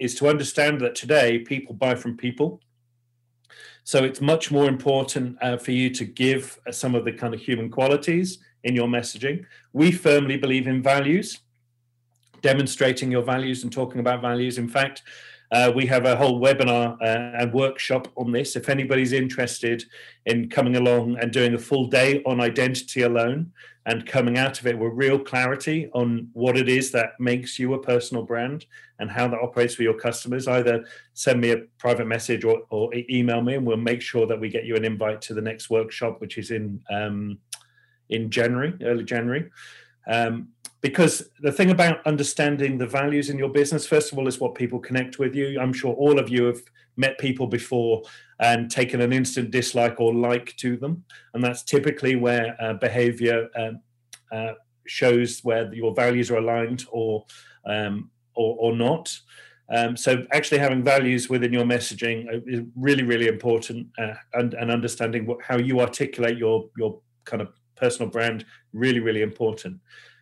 is 0.00 0.14
to 0.14 0.28
understand 0.28 0.80
that 0.80 0.94
today 0.94 1.38
people 1.38 1.74
buy 1.74 1.94
from 1.94 2.16
people. 2.16 2.60
So 3.84 4.02
it's 4.02 4.20
much 4.20 4.50
more 4.50 4.66
important 4.66 5.36
uh, 5.42 5.58
for 5.58 5.72
you 5.72 5.90
to 5.90 6.04
give 6.04 6.58
some 6.70 6.94
of 6.94 7.04
the 7.04 7.12
kind 7.12 7.34
of 7.34 7.40
human 7.40 7.70
qualities 7.70 8.38
in 8.64 8.74
your 8.74 8.88
messaging. 8.88 9.44
We 9.72 9.92
firmly 9.92 10.36
believe 10.36 10.66
in 10.66 10.82
values, 10.82 11.38
demonstrating 12.42 13.10
your 13.10 13.22
values 13.22 13.62
and 13.62 13.72
talking 13.72 14.00
about 14.00 14.22
values. 14.22 14.58
In 14.58 14.68
fact, 14.68 15.02
uh, 15.52 15.72
we 15.74 15.84
have 15.86 16.04
a 16.04 16.14
whole 16.14 16.40
webinar 16.40 16.96
uh, 17.02 17.38
and 17.38 17.52
workshop 17.52 18.08
on 18.16 18.30
this. 18.30 18.54
If 18.54 18.68
anybody's 18.68 19.12
interested 19.12 19.84
in 20.26 20.48
coming 20.48 20.76
along 20.76 21.18
and 21.20 21.32
doing 21.32 21.54
a 21.54 21.58
full 21.58 21.86
day 21.86 22.22
on 22.24 22.40
identity 22.40 23.02
alone 23.02 23.52
and 23.86 24.06
coming 24.06 24.38
out 24.38 24.60
of 24.60 24.66
it 24.66 24.78
with 24.78 24.92
real 24.94 25.18
clarity 25.18 25.90
on 25.92 26.28
what 26.34 26.56
it 26.56 26.68
is 26.68 26.92
that 26.92 27.18
makes 27.18 27.58
you 27.58 27.74
a 27.74 27.82
personal 27.82 28.22
brand 28.22 28.66
and 29.00 29.10
how 29.10 29.26
that 29.26 29.40
operates 29.40 29.74
for 29.74 29.82
your 29.82 29.94
customers, 29.94 30.46
either 30.46 30.84
send 31.14 31.40
me 31.40 31.50
a 31.50 31.62
private 31.78 32.06
message 32.06 32.44
or, 32.44 32.62
or 32.70 32.90
email 33.08 33.42
me, 33.42 33.54
and 33.54 33.66
we'll 33.66 33.76
make 33.76 34.02
sure 34.02 34.26
that 34.26 34.38
we 34.38 34.48
get 34.48 34.64
you 34.64 34.76
an 34.76 34.84
invite 34.84 35.20
to 35.22 35.34
the 35.34 35.40
next 35.40 35.70
workshop, 35.70 36.20
which 36.20 36.38
is 36.38 36.50
in 36.50 36.80
um, 36.90 37.38
in 38.10 38.30
January, 38.30 38.74
early 38.82 39.04
January. 39.04 39.50
Um, 40.06 40.48
because 40.80 41.30
the 41.40 41.52
thing 41.52 41.70
about 41.70 42.04
understanding 42.06 42.78
the 42.78 42.86
values 42.86 43.28
in 43.28 43.38
your 43.38 43.50
business 43.50 43.86
first 43.86 44.12
of 44.12 44.18
all 44.18 44.26
is 44.26 44.40
what 44.40 44.54
people 44.54 44.78
connect 44.78 45.18
with 45.18 45.34
you. 45.34 45.60
I'm 45.60 45.72
sure 45.72 45.94
all 45.94 46.18
of 46.18 46.30
you 46.30 46.44
have 46.44 46.62
met 46.96 47.18
people 47.18 47.46
before 47.46 48.02
and 48.38 48.70
taken 48.70 49.00
an 49.00 49.12
instant 49.12 49.50
dislike 49.50 50.00
or 50.00 50.14
like 50.14 50.56
to 50.56 50.76
them. 50.76 51.04
And 51.34 51.44
that's 51.44 51.62
typically 51.62 52.16
where 52.16 52.56
uh, 52.60 52.74
behavior 52.74 53.48
um, 53.56 53.80
uh, 54.32 54.54
shows 54.86 55.40
where 55.42 55.72
your 55.74 55.94
values 55.94 56.30
are 56.30 56.38
aligned 56.38 56.86
or 56.90 57.26
um, 57.66 58.10
or, 58.34 58.56
or, 58.58 58.76
not. 58.76 59.14
Um, 59.68 59.96
so 59.96 60.24
actually 60.32 60.58
having 60.58 60.82
values 60.82 61.28
within 61.28 61.52
your 61.52 61.64
messaging 61.64 62.26
is 62.46 62.62
really 62.74 63.02
really 63.02 63.26
important 63.26 63.88
uh, 63.98 64.14
and, 64.32 64.54
and 64.54 64.70
understanding 64.70 65.26
what, 65.26 65.42
how 65.42 65.58
you 65.58 65.80
articulate 65.80 66.38
your 66.38 66.70
your 66.78 67.00
kind 67.24 67.42
of 67.42 67.52
personal 67.80 68.10
brand 68.10 68.44
really 68.72 69.00
really 69.00 69.22
important 69.22 69.80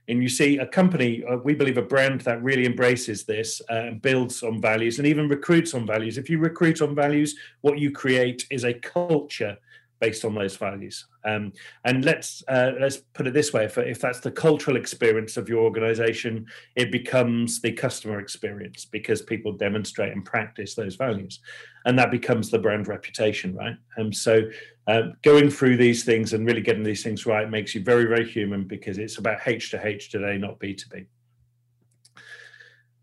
and 0.09 0.23
you 0.23 0.29
see 0.29 0.57
a 0.57 0.67
company, 0.67 1.23
uh, 1.25 1.37
we 1.37 1.55
believe 1.55 1.77
a 1.77 1.83
brand 1.83 2.23
that 2.23 2.43
really 2.43 2.65
embraces 2.65 3.25
this 3.25 3.61
uh, 3.71 3.75
and 3.75 4.03
builds 4.03 4.43
on 4.43 4.61
values 4.61 4.99
and 4.99 5.07
even 5.07 5.29
recruits 5.29 5.75
on 5.75 5.87
values. 5.87 6.17
If 6.17 6.31
you 6.31 6.39
recruit 6.39 6.81
on 6.81 6.95
values, 6.95 7.37
what 7.61 7.79
you 7.79 7.91
create 7.91 8.47
is 8.51 8.65
a 8.65 8.73
culture 8.73 9.59
based 10.01 10.25
on 10.25 10.35
those 10.35 10.57
values. 10.57 11.07
Um, 11.25 11.53
and 11.85 12.05
let's 12.05 12.43
uh, 12.49 12.73
let's 12.81 12.99
put 13.15 13.27
it 13.27 13.35
this 13.35 13.53
way: 13.53 13.65
if, 13.65 13.77
if 13.79 14.01
that's 14.01 14.21
the 14.21 14.31
cultural 14.31 14.77
experience 14.77 15.37
of 15.37 15.49
your 15.49 15.63
organization, 15.65 16.47
it 16.77 16.93
becomes 16.93 17.61
the 17.61 17.73
customer 17.73 18.21
experience 18.21 18.85
because 18.85 19.23
people 19.23 19.53
demonstrate 19.53 20.13
and 20.13 20.25
practice 20.25 20.75
those 20.75 20.97
values, 20.97 21.41
and 21.85 21.99
that 21.99 22.11
becomes 22.11 22.51
the 22.51 22.59
brand 22.59 22.89
reputation, 22.89 23.55
right? 23.55 23.77
And 23.97 24.15
so, 24.15 24.49
uh, 24.87 25.03
going 25.23 25.51
through 25.51 25.77
these 25.77 26.05
things 26.05 26.33
and 26.33 26.47
really 26.47 26.63
getting 26.63 26.85
these 26.85 27.03
things 27.03 27.27
right 27.27 27.51
makes 27.51 27.75
you 27.75 27.83
very, 27.83 28.05
very 28.05 28.29
human 28.29 28.65
because 28.65 28.99
it's 28.99 29.19
about 29.19 29.41
H 29.47 29.71
to 29.73 29.87
H 29.87 30.11
today, 30.11 30.39
not 30.39 30.59
B 30.59 30.75
to 30.75 30.89
B. 30.89 31.05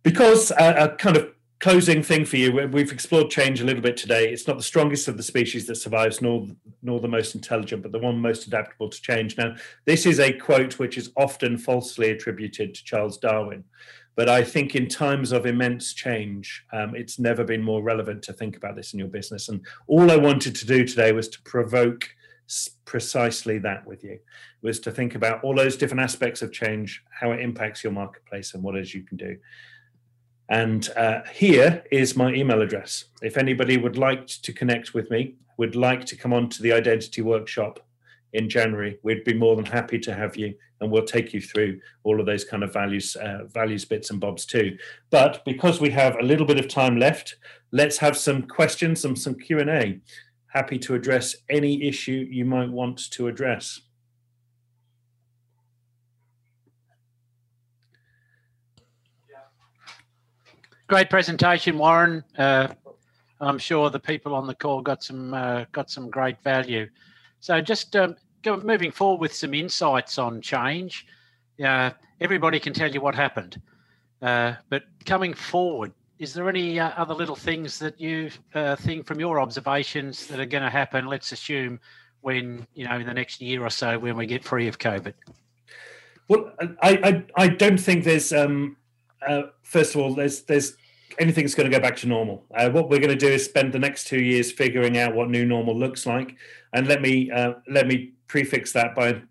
Because 0.04 0.52
uh, 0.52 0.90
a 0.92 0.96
kind 0.96 1.18
of 1.18 1.35
closing 1.60 2.04
thing 2.04 2.26
for 2.26 2.38
you. 2.38 2.52
We've 2.68 2.92
explored 2.92 3.30
change 3.30 3.62
a 3.62 3.66
little 3.66 3.82
bit 3.82 3.98
today. 3.98 4.30
It's 4.30 4.48
not 4.48 4.58
the 4.58 4.64
strongest 4.64 5.08
of 5.08 5.18
the 5.18 5.24
species 5.24 5.68
that 5.68 5.76
survives 5.76 6.22
nor 6.22 6.48
nor 6.82 7.00
the 7.00 7.08
most 7.08 7.36
intelligent 7.36 7.82
but 7.82 7.92
the 7.92 8.00
one 8.00 8.18
most 8.20 8.48
adaptable 8.48 8.90
to 8.90 9.02
change. 9.02 9.38
Now 9.38 9.56
this 9.86 10.06
is 10.06 10.20
a 10.20 10.34
quote 10.34 10.78
which 10.80 10.98
is 10.98 11.12
often 11.16 11.58
falsely 11.58 12.12
attributed 12.12 12.76
to 12.76 12.84
charles 12.84 13.18
darwin 13.18 13.64
but 14.16 14.30
i 14.30 14.44
think 14.44 14.76
in 14.76 14.88
times 14.88 15.32
of 15.32 15.46
immense 15.46 15.94
change 15.94 16.66
um, 16.74 16.96
it's 16.96 17.20
never 17.20 17.44
been 17.44 17.62
more 17.62 17.82
relevant 17.82 18.22
to 18.24 18.34
think 18.34 18.58
about 18.58 18.76
this 18.76 18.94
in 18.94 19.00
your 19.00 19.08
business. 19.08 19.50
And 19.50 19.66
all 19.88 20.12
i 20.12 20.18
wanted 20.18 20.56
to 20.56 20.66
do 20.66 20.86
today 20.86 21.12
was 21.12 21.30
to 21.30 21.42
provoke 21.44 22.10
precisely 22.86 23.58
that 23.58 23.86
with 23.88 24.04
you 24.04 24.20
was 24.62 24.80
to 24.80 24.92
think 24.92 25.16
about 25.16 25.44
all 25.44 25.56
those 25.56 25.78
different 25.78 26.02
aspects 26.02 26.44
of 26.44 26.52
change 26.52 27.04
how 27.10 27.32
it 27.32 27.40
impacts 27.40 27.84
your 27.84 27.94
marketplace 27.94 28.54
and 28.54 28.62
what 28.62 28.76
it 28.76 28.82
is 28.82 28.94
you 28.94 29.02
can 29.02 29.18
do 29.18 29.36
and 30.50 30.90
uh, 30.96 31.22
here 31.34 31.84
is 31.92 32.16
my 32.16 32.34
email 32.34 32.62
address. 32.62 33.06
If 33.22 33.38
anybody 33.38 33.78
would 33.78 33.98
like 33.98 34.28
to 34.28 34.54
connect 34.54 34.94
with 34.94 35.10
me, 35.10 35.36
would 35.58 35.76
like 35.76 36.06
to 36.06 36.16
come 36.16 36.34
on 36.34 36.50
to 36.50 36.62
the 36.62 36.74
identity 36.74 37.22
workshop 37.22 37.80
in 38.34 38.50
January, 38.50 39.00
we'd 39.02 39.24
be 39.24 39.34
more 39.34 39.56
than 39.56 39.66
happy 39.66 39.98
to 39.98 40.14
have 40.14 40.36
you, 40.36 40.54
and 40.82 40.92
we'll 40.92 41.06
take 41.06 41.34
you 41.34 41.40
through 41.40 41.80
all 42.04 42.20
of 42.20 42.26
those 42.26 42.44
kind 42.44 42.64
of 42.64 42.74
values, 42.74 43.16
uh, 43.16 43.46
values 43.46 43.86
bits 43.86 44.12
and 44.12 44.20
bobs 44.20 44.46
too. 44.46 44.78
But 45.10 45.44
because 45.46 45.80
we 45.80 45.90
have 45.92 46.18
a 46.18 46.24
little 46.24 46.46
bit 46.46 46.60
of 46.60 46.68
time 46.68 46.98
left, 46.98 47.38
let's 47.72 47.98
have 48.00 48.18
some 48.18 48.44
questions, 48.44 49.02
some 49.02 49.16
some 49.16 49.36
Q 49.36 49.60
and 49.60 49.70
A. 49.70 50.00
Happy 50.48 50.78
to 50.80 50.96
address 50.96 51.36
any 51.50 51.84
issue 51.84 52.28
you 52.30 52.46
might 52.46 52.70
want 52.70 53.10
to 53.12 53.28
address. 53.28 53.80
Great 60.88 61.10
presentation, 61.10 61.80
Warren. 61.80 62.24
Uh, 62.38 62.68
I'm 63.42 63.58
sure 63.58 63.90
the 63.90 64.00
people 64.00 64.36
on 64.36 64.46
the 64.46 64.54
call 64.54 64.82
got 64.82 65.04
some 65.04 65.34
uh, 65.34 65.66
got 65.72 65.90
some 65.90 66.12
great 66.12 66.42
value. 66.44 66.88
So 67.40 67.60
just 67.60 67.96
um, 67.96 68.16
go, 68.44 68.58
moving 68.58 68.92
forward 68.92 69.20
with 69.20 69.34
some 69.34 69.56
insights 69.56 70.20
on 70.20 70.42
change. 70.42 71.08
Uh, 71.64 71.90
everybody 72.22 72.60
can 72.60 72.72
tell 72.72 72.92
you 72.92 73.02
what 73.02 73.16
happened, 73.16 73.60
uh, 74.22 74.54
but 74.70 74.84
coming 75.06 75.34
forward, 75.34 75.92
is 76.20 76.36
there 76.36 76.48
any 76.50 76.80
uh, 76.80 76.92
other 76.96 77.16
little 77.16 77.36
things 77.36 77.80
that 77.80 78.00
you 78.00 78.30
uh, 78.54 78.76
think 78.76 79.08
from 79.08 79.20
your 79.20 79.40
observations 79.40 80.28
that 80.28 80.40
are 80.40 80.46
going 80.46 80.64
to 80.64 80.70
happen? 80.70 81.08
Let's 81.08 81.32
assume 81.32 81.80
when 82.22 82.68
you 82.76 82.88
know 82.88 83.00
in 83.00 83.08
the 83.08 83.14
next 83.14 83.42
year 83.42 83.64
or 83.64 83.72
so 83.72 83.98
when 83.98 84.16
we 84.18 84.28
get 84.28 84.44
free 84.44 84.68
of 84.68 84.78
COVID. 84.78 85.16
Well, 86.28 86.52
I 86.84 87.24
I, 87.38 87.44
I 87.46 87.48
don't 87.48 87.80
think 87.80 88.04
there's 88.04 88.32
um, 88.32 88.78
uh, 89.28 89.44
first 89.64 89.96
of 89.96 90.02
all, 90.02 90.14
there's 90.14 90.42
there's 90.44 90.78
anything's 91.20 91.56
going 91.56 91.70
to 91.70 91.76
go 91.76 91.82
back 91.82 91.96
to 91.98 92.08
normal. 92.08 92.46
Uh, 92.56 92.70
what 92.70 92.90
we're 92.90 93.00
going 93.00 93.10
to 93.10 93.16
do 93.16 93.28
is 93.28 93.46
spend 93.46 93.74
the 93.74 93.80
next 93.80 94.08
two 94.08 94.22
years 94.22 94.52
figuring 94.52 94.98
out 94.98 95.16
what 95.16 95.30
new 95.30 95.46
normal 95.46 95.78
looks 95.78 96.06
like, 96.06 96.36
and 96.74 96.88
let 96.88 97.02
me 97.02 97.32
uh, 97.32 97.54
let 97.70 97.88
me 97.88 98.14
prefix 98.28 98.72
that 98.74 98.96
by 98.96 99.22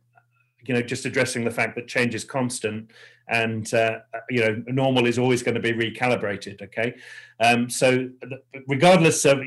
you 0.66 0.74
know 0.74 0.82
just 0.82 1.04
addressing 1.04 1.44
the 1.44 1.50
fact 1.50 1.74
that 1.76 1.86
change 1.86 2.14
is 2.14 2.24
constant 2.24 2.90
and 3.28 3.72
uh, 3.72 3.98
you 4.28 4.40
know 4.40 4.62
normal 4.66 5.06
is 5.06 5.18
always 5.18 5.42
going 5.42 5.54
to 5.54 5.60
be 5.60 5.72
recalibrated 5.72 6.60
okay? 6.62 6.94
Um, 7.40 7.68
so 7.70 8.08
regardless 8.68 9.24
of 9.24 9.40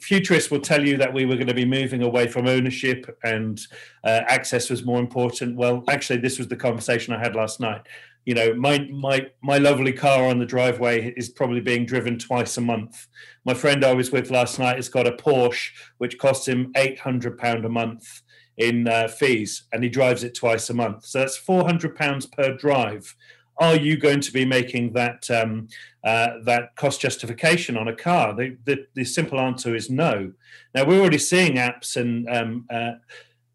futurists 0.00 0.50
will 0.50 0.60
tell 0.60 0.86
you 0.86 0.96
that 0.96 1.12
we 1.12 1.24
were 1.24 1.34
going 1.34 1.46
to 1.46 1.54
be 1.54 1.64
moving 1.64 2.02
away 2.02 2.26
from 2.26 2.48
ownership 2.48 3.18
and 3.22 3.60
uh, 4.02 4.22
access 4.26 4.70
was 4.70 4.84
more 4.84 4.98
important. 4.98 5.56
Well 5.56 5.84
actually 5.88 6.20
this 6.20 6.38
was 6.38 6.48
the 6.48 6.56
conversation 6.56 7.12
i 7.12 7.18
had 7.18 7.36
last 7.36 7.60
night 7.60 7.82
you 8.24 8.34
know 8.34 8.54
my 8.54 8.78
my 8.92 9.26
my 9.42 9.58
lovely 9.58 9.92
car 9.92 10.24
on 10.24 10.38
the 10.38 10.46
driveway 10.46 11.12
is 11.16 11.28
probably 11.28 11.60
being 11.60 11.86
driven 11.86 12.18
twice 12.18 12.56
a 12.56 12.60
month 12.60 13.06
my 13.44 13.54
friend 13.54 13.84
i 13.84 13.94
was 13.94 14.10
with 14.10 14.30
last 14.30 14.58
night 14.58 14.76
has 14.76 14.88
got 14.88 15.06
a 15.06 15.12
porsche 15.12 15.70
which 15.98 16.18
costs 16.18 16.46
him 16.46 16.72
800 16.76 17.38
pound 17.38 17.64
a 17.64 17.68
month 17.68 18.22
in 18.58 18.88
uh, 18.88 19.06
fees, 19.08 19.64
and 19.72 19.82
he 19.82 19.88
drives 19.88 20.24
it 20.24 20.34
twice 20.34 20.68
a 20.68 20.74
month. 20.74 21.06
So 21.06 21.20
that's 21.20 21.36
four 21.36 21.64
hundred 21.64 21.96
pounds 21.96 22.26
per 22.26 22.54
drive. 22.54 23.16
Are 23.60 23.76
you 23.76 23.96
going 23.96 24.20
to 24.20 24.32
be 24.32 24.44
making 24.44 24.92
that 24.92 25.30
um, 25.30 25.68
uh, 26.04 26.30
that 26.44 26.76
cost 26.76 27.00
justification 27.00 27.76
on 27.76 27.88
a 27.88 27.96
car? 27.96 28.34
The, 28.34 28.56
the, 28.64 28.86
the 28.94 29.04
simple 29.04 29.40
answer 29.40 29.74
is 29.74 29.88
no. 29.88 30.32
Now 30.74 30.84
we're 30.84 31.00
already 31.00 31.18
seeing 31.18 31.54
apps 31.54 31.96
and 31.96 32.28
um, 32.28 32.66
uh, 32.70 32.92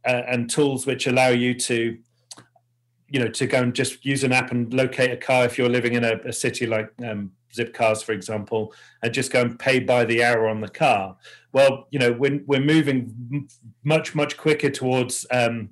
uh 0.06 0.24
and 0.28 0.50
tools 0.50 0.86
which 0.86 1.06
allow 1.06 1.30
you 1.30 1.54
to 1.54 1.98
you 3.14 3.20
know 3.20 3.30
to 3.30 3.48
go 3.48 3.60
and 3.60 3.74
just 3.74 4.04
use 4.04 4.24
an 4.24 4.34
app 4.34 4.52
and 4.52 4.74
locate 4.74 5.12
a 5.12 5.18
car 5.18 5.46
if 5.46 5.58
you're 5.58 5.70
living 5.70 5.94
in 5.94 6.04
a, 6.04 6.16
a 6.26 6.34
city 6.34 6.66
like 6.66 6.90
um, 7.06 7.32
Zipcars, 7.54 8.04
for 8.04 8.12
example, 8.12 8.74
and 9.02 9.14
just 9.14 9.32
go 9.32 9.42
and 9.42 9.58
pay 9.58 9.80
by 9.80 10.04
the 10.04 10.24
hour 10.24 10.48
on 10.48 10.60
the 10.60 10.68
car. 10.68 11.16
Well, 11.52 11.88
you 11.92 12.00
know, 12.00 12.12
we're, 12.12 12.42
we're 12.46 12.60
moving 12.60 13.48
much, 13.84 14.16
much 14.16 14.38
quicker 14.38 14.72
towards 14.72 15.26
um, 15.32 15.70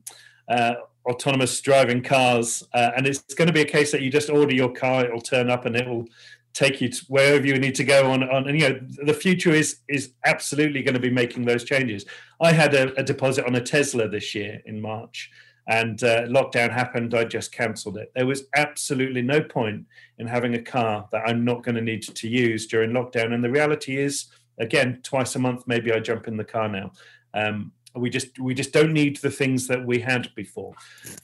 uh, 0.47 0.75
autonomous 1.05 1.59
driving 1.61 2.03
cars. 2.03 2.63
Uh, 2.73 2.91
and 2.95 3.07
it's 3.07 3.33
going 3.33 3.47
to 3.47 3.53
be 3.53 3.61
a 3.61 3.65
case 3.65 3.91
that 3.91 4.01
you 4.01 4.11
just 4.11 4.29
order 4.29 4.53
your 4.53 4.71
car, 4.71 5.05
it'll 5.05 5.19
turn 5.19 5.49
up 5.49 5.65
and 5.65 5.75
it 5.75 5.87
will 5.87 6.05
take 6.53 6.81
you 6.81 6.89
to 6.89 7.05
wherever 7.07 7.45
you 7.45 7.57
need 7.57 7.75
to 7.75 7.83
go 7.83 8.11
on, 8.11 8.23
on 8.29 8.47
and 8.47 8.59
you 8.59 8.67
know 8.67 8.79
the 9.05 9.13
future 9.13 9.51
is 9.51 9.77
is 9.87 10.11
absolutely 10.25 10.83
going 10.83 10.93
to 10.93 10.99
be 10.99 11.09
making 11.09 11.45
those 11.45 11.63
changes 11.63 12.05
i 12.41 12.51
had 12.51 12.73
a, 12.73 12.93
a 12.99 13.03
deposit 13.03 13.45
on 13.45 13.55
a 13.55 13.61
tesla 13.61 14.05
this 14.09 14.35
year 14.35 14.61
in 14.65 14.81
march 14.81 15.31
and 15.67 16.03
uh, 16.03 16.23
lockdown 16.23 16.71
happened 16.71 17.13
i 17.13 17.23
just 17.23 17.51
cancelled 17.51 17.97
it 17.97 18.11
there 18.15 18.25
was 18.25 18.43
absolutely 18.55 19.21
no 19.21 19.41
point 19.41 19.85
in 20.17 20.27
having 20.27 20.55
a 20.55 20.61
car 20.61 21.07
that 21.11 21.21
i'm 21.25 21.45
not 21.45 21.63
going 21.63 21.75
to 21.75 21.81
need 21.81 22.01
to 22.01 22.27
use 22.27 22.67
during 22.67 22.91
lockdown 22.91 23.33
and 23.33 23.43
the 23.43 23.49
reality 23.49 23.97
is 23.97 24.27
again 24.59 24.99
twice 25.03 25.35
a 25.35 25.39
month 25.39 25.63
maybe 25.67 25.91
i 25.91 25.99
jump 25.99 26.27
in 26.27 26.37
the 26.37 26.43
car 26.43 26.67
now 26.67 26.91
um, 27.33 27.71
we 27.95 28.09
just 28.09 28.39
we 28.39 28.53
just 28.53 28.71
don't 28.71 28.93
need 28.93 29.17
the 29.17 29.29
things 29.29 29.67
that 29.67 29.85
we 29.85 29.99
had 29.99 30.33
before 30.35 30.73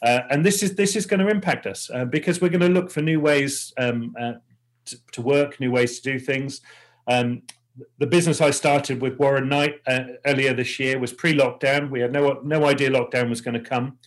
uh, 0.02 0.22
and 0.30 0.46
this 0.46 0.62
is 0.62 0.76
this 0.76 0.96
is 0.96 1.06
going 1.06 1.20
to 1.20 1.30
impact 1.30 1.66
us 1.66 1.90
uh, 1.94 2.06
because 2.06 2.42
we're 2.42 2.50
going 2.50 2.60
to 2.62 2.70
look 2.70 2.92
for 2.92 3.02
new 3.02 3.20
ways 3.20 3.74
um, 3.78 4.14
uh, 4.20 4.34
to, 4.86 4.98
to, 5.12 5.22
work 5.22 5.60
new 5.60 5.72
ways 5.72 6.00
to 6.00 6.12
do 6.12 6.20
things 6.20 6.62
um, 7.08 7.42
the 8.00 8.08
business 8.08 8.42
I 8.42 8.52
started 8.52 9.02
with 9.02 9.20
Warren 9.20 9.50
Knight 9.50 9.82
uh, 9.88 10.04
earlier 10.26 10.54
this 10.54 10.80
year 10.80 11.00
was 11.00 11.14
pre-lockdown. 11.14 11.90
We 11.90 12.00
had 12.00 12.12
no 12.12 12.40
no 12.44 12.66
idea 12.66 12.90
lockdown 12.90 13.30
was 13.30 13.42
going 13.42 13.54
to 13.54 13.70
come. 13.70 13.98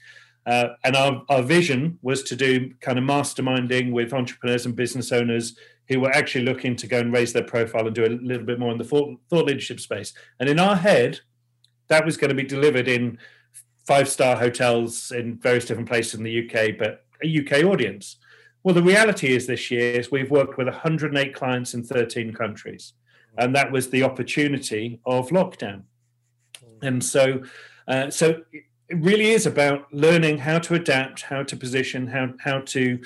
Uh, 0.47 0.69
and 0.85 0.97
our, 0.97 1.23
our 1.29 1.43
vision 1.43 1.99
was 2.03 2.23
to 2.25 2.37
do 2.37 2.73
kind 2.81 2.99
of 2.99 3.05
masterminding 3.05 3.93
with 3.93 4.13
entrepreneurs 4.13 4.67
and 4.67 4.75
business 4.75 5.13
owners 5.13 5.57
who 5.89 6.01
were 6.01 6.11
actually 6.13 6.45
looking 6.45 6.77
to 6.77 6.87
go 6.87 6.99
and 6.99 7.13
raise 7.13 7.33
their 7.33 7.45
profile 7.45 7.87
and 7.87 7.95
do 7.95 8.05
a 8.05 8.09
little 8.09 8.47
bit 8.47 8.59
more 8.59 8.73
in 8.73 8.79
the 8.79 8.85
thought, 8.85 9.19
thought 9.29 9.47
leadership 9.47 9.81
space. 9.81 10.15
And 10.39 10.49
in 10.49 10.59
our 10.59 10.77
head, 10.77 11.21
that 11.89 12.05
was 12.05 12.17
going 12.17 12.31
to 12.31 12.35
be 12.35 12.45
delivered 12.45 12.89
in 12.89 13.19
five 13.87 14.09
star 14.09 14.37
hotels 14.37 15.11
in 15.11 15.37
various 15.39 15.65
different 15.65 15.89
places 15.89 16.15
in 16.15 16.23
the 16.23 16.49
UK, 16.49 16.79
but 16.79 17.05
a 17.25 17.41
UK 17.41 17.65
audience. 17.65 18.17
Well, 18.63 18.75
the 18.75 18.83
reality 18.83 19.35
is 19.35 19.47
this 19.47 19.71
year 19.71 19.99
is 19.99 20.11
we've 20.11 20.31
worked 20.31 20.59
with 20.59 20.69
108 20.69 21.35
clients 21.35 21.75
in 21.75 21.83
13 21.83 22.33
countries, 22.33 22.93
and 23.37 23.55
that 23.57 23.73
was 23.73 23.91
the 23.91 24.03
opportunity 24.03 25.01
of 25.07 25.31
lockdown. 25.31 25.83
And 26.83 27.03
so, 27.03 27.43
uh, 27.89 28.11
so 28.11 28.43
it 28.91 28.97
really 28.97 29.31
is 29.31 29.47
about 29.47 29.93
learning 29.93 30.39
how 30.39 30.59
to 30.59 30.75
adapt, 30.75 31.23
how 31.23 31.45
to 31.45 31.57
position, 31.57 32.09
how 32.09 32.35
how 32.41 32.61
to 32.61 33.01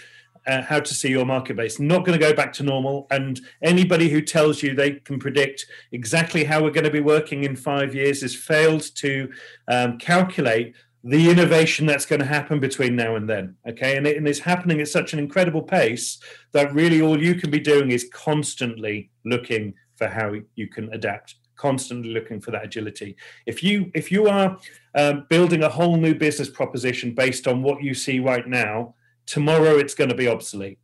uh, 0.46 0.62
how 0.62 0.80
to 0.80 0.94
see 0.94 1.10
your 1.10 1.26
market 1.26 1.56
base. 1.56 1.78
Not 1.78 2.04
going 2.04 2.18
to 2.18 2.26
go 2.26 2.34
back 2.34 2.52
to 2.54 2.62
normal. 2.62 3.06
And 3.10 3.40
anybody 3.62 4.08
who 4.08 4.20
tells 4.20 4.62
you 4.62 4.74
they 4.74 4.92
can 4.92 5.18
predict 5.18 5.66
exactly 5.92 6.44
how 6.44 6.62
we're 6.62 6.70
going 6.70 6.84
to 6.84 6.90
be 6.90 7.00
working 7.00 7.44
in 7.44 7.56
five 7.56 7.94
years 7.94 8.22
has 8.22 8.34
failed 8.34 8.82
to 8.96 9.30
um, 9.68 9.98
calculate 9.98 10.74
the 11.02 11.30
innovation 11.30 11.84
that's 11.84 12.06
going 12.06 12.20
to 12.20 12.26
happen 12.26 12.60
between 12.60 12.96
now 12.96 13.16
and 13.16 13.28
then. 13.28 13.56
Okay, 13.68 13.96
and, 13.96 14.06
it, 14.06 14.16
and 14.16 14.26
it's 14.26 14.38
happening 14.38 14.80
at 14.80 14.88
such 14.88 15.12
an 15.12 15.18
incredible 15.18 15.62
pace 15.62 16.18
that 16.52 16.72
really 16.74 17.02
all 17.02 17.22
you 17.22 17.34
can 17.34 17.50
be 17.50 17.60
doing 17.60 17.90
is 17.90 18.08
constantly 18.12 19.10
looking 19.24 19.74
for 19.96 20.08
how 20.08 20.32
you 20.56 20.66
can 20.66 20.92
adapt 20.94 21.36
constantly 21.56 22.10
looking 22.10 22.40
for 22.40 22.50
that 22.50 22.64
agility. 22.64 23.16
If 23.46 23.62
you 23.62 23.90
if 23.94 24.10
you 24.10 24.28
are 24.28 24.58
um, 24.94 25.26
building 25.28 25.62
a 25.62 25.68
whole 25.68 25.96
new 25.96 26.14
business 26.14 26.48
proposition 26.48 27.14
based 27.14 27.46
on 27.46 27.62
what 27.62 27.82
you 27.82 27.94
see 27.94 28.20
right 28.20 28.46
now, 28.46 28.94
tomorrow 29.26 29.78
it's 29.78 29.94
going 29.94 30.10
to 30.10 30.16
be 30.16 30.28
obsolete. 30.28 30.78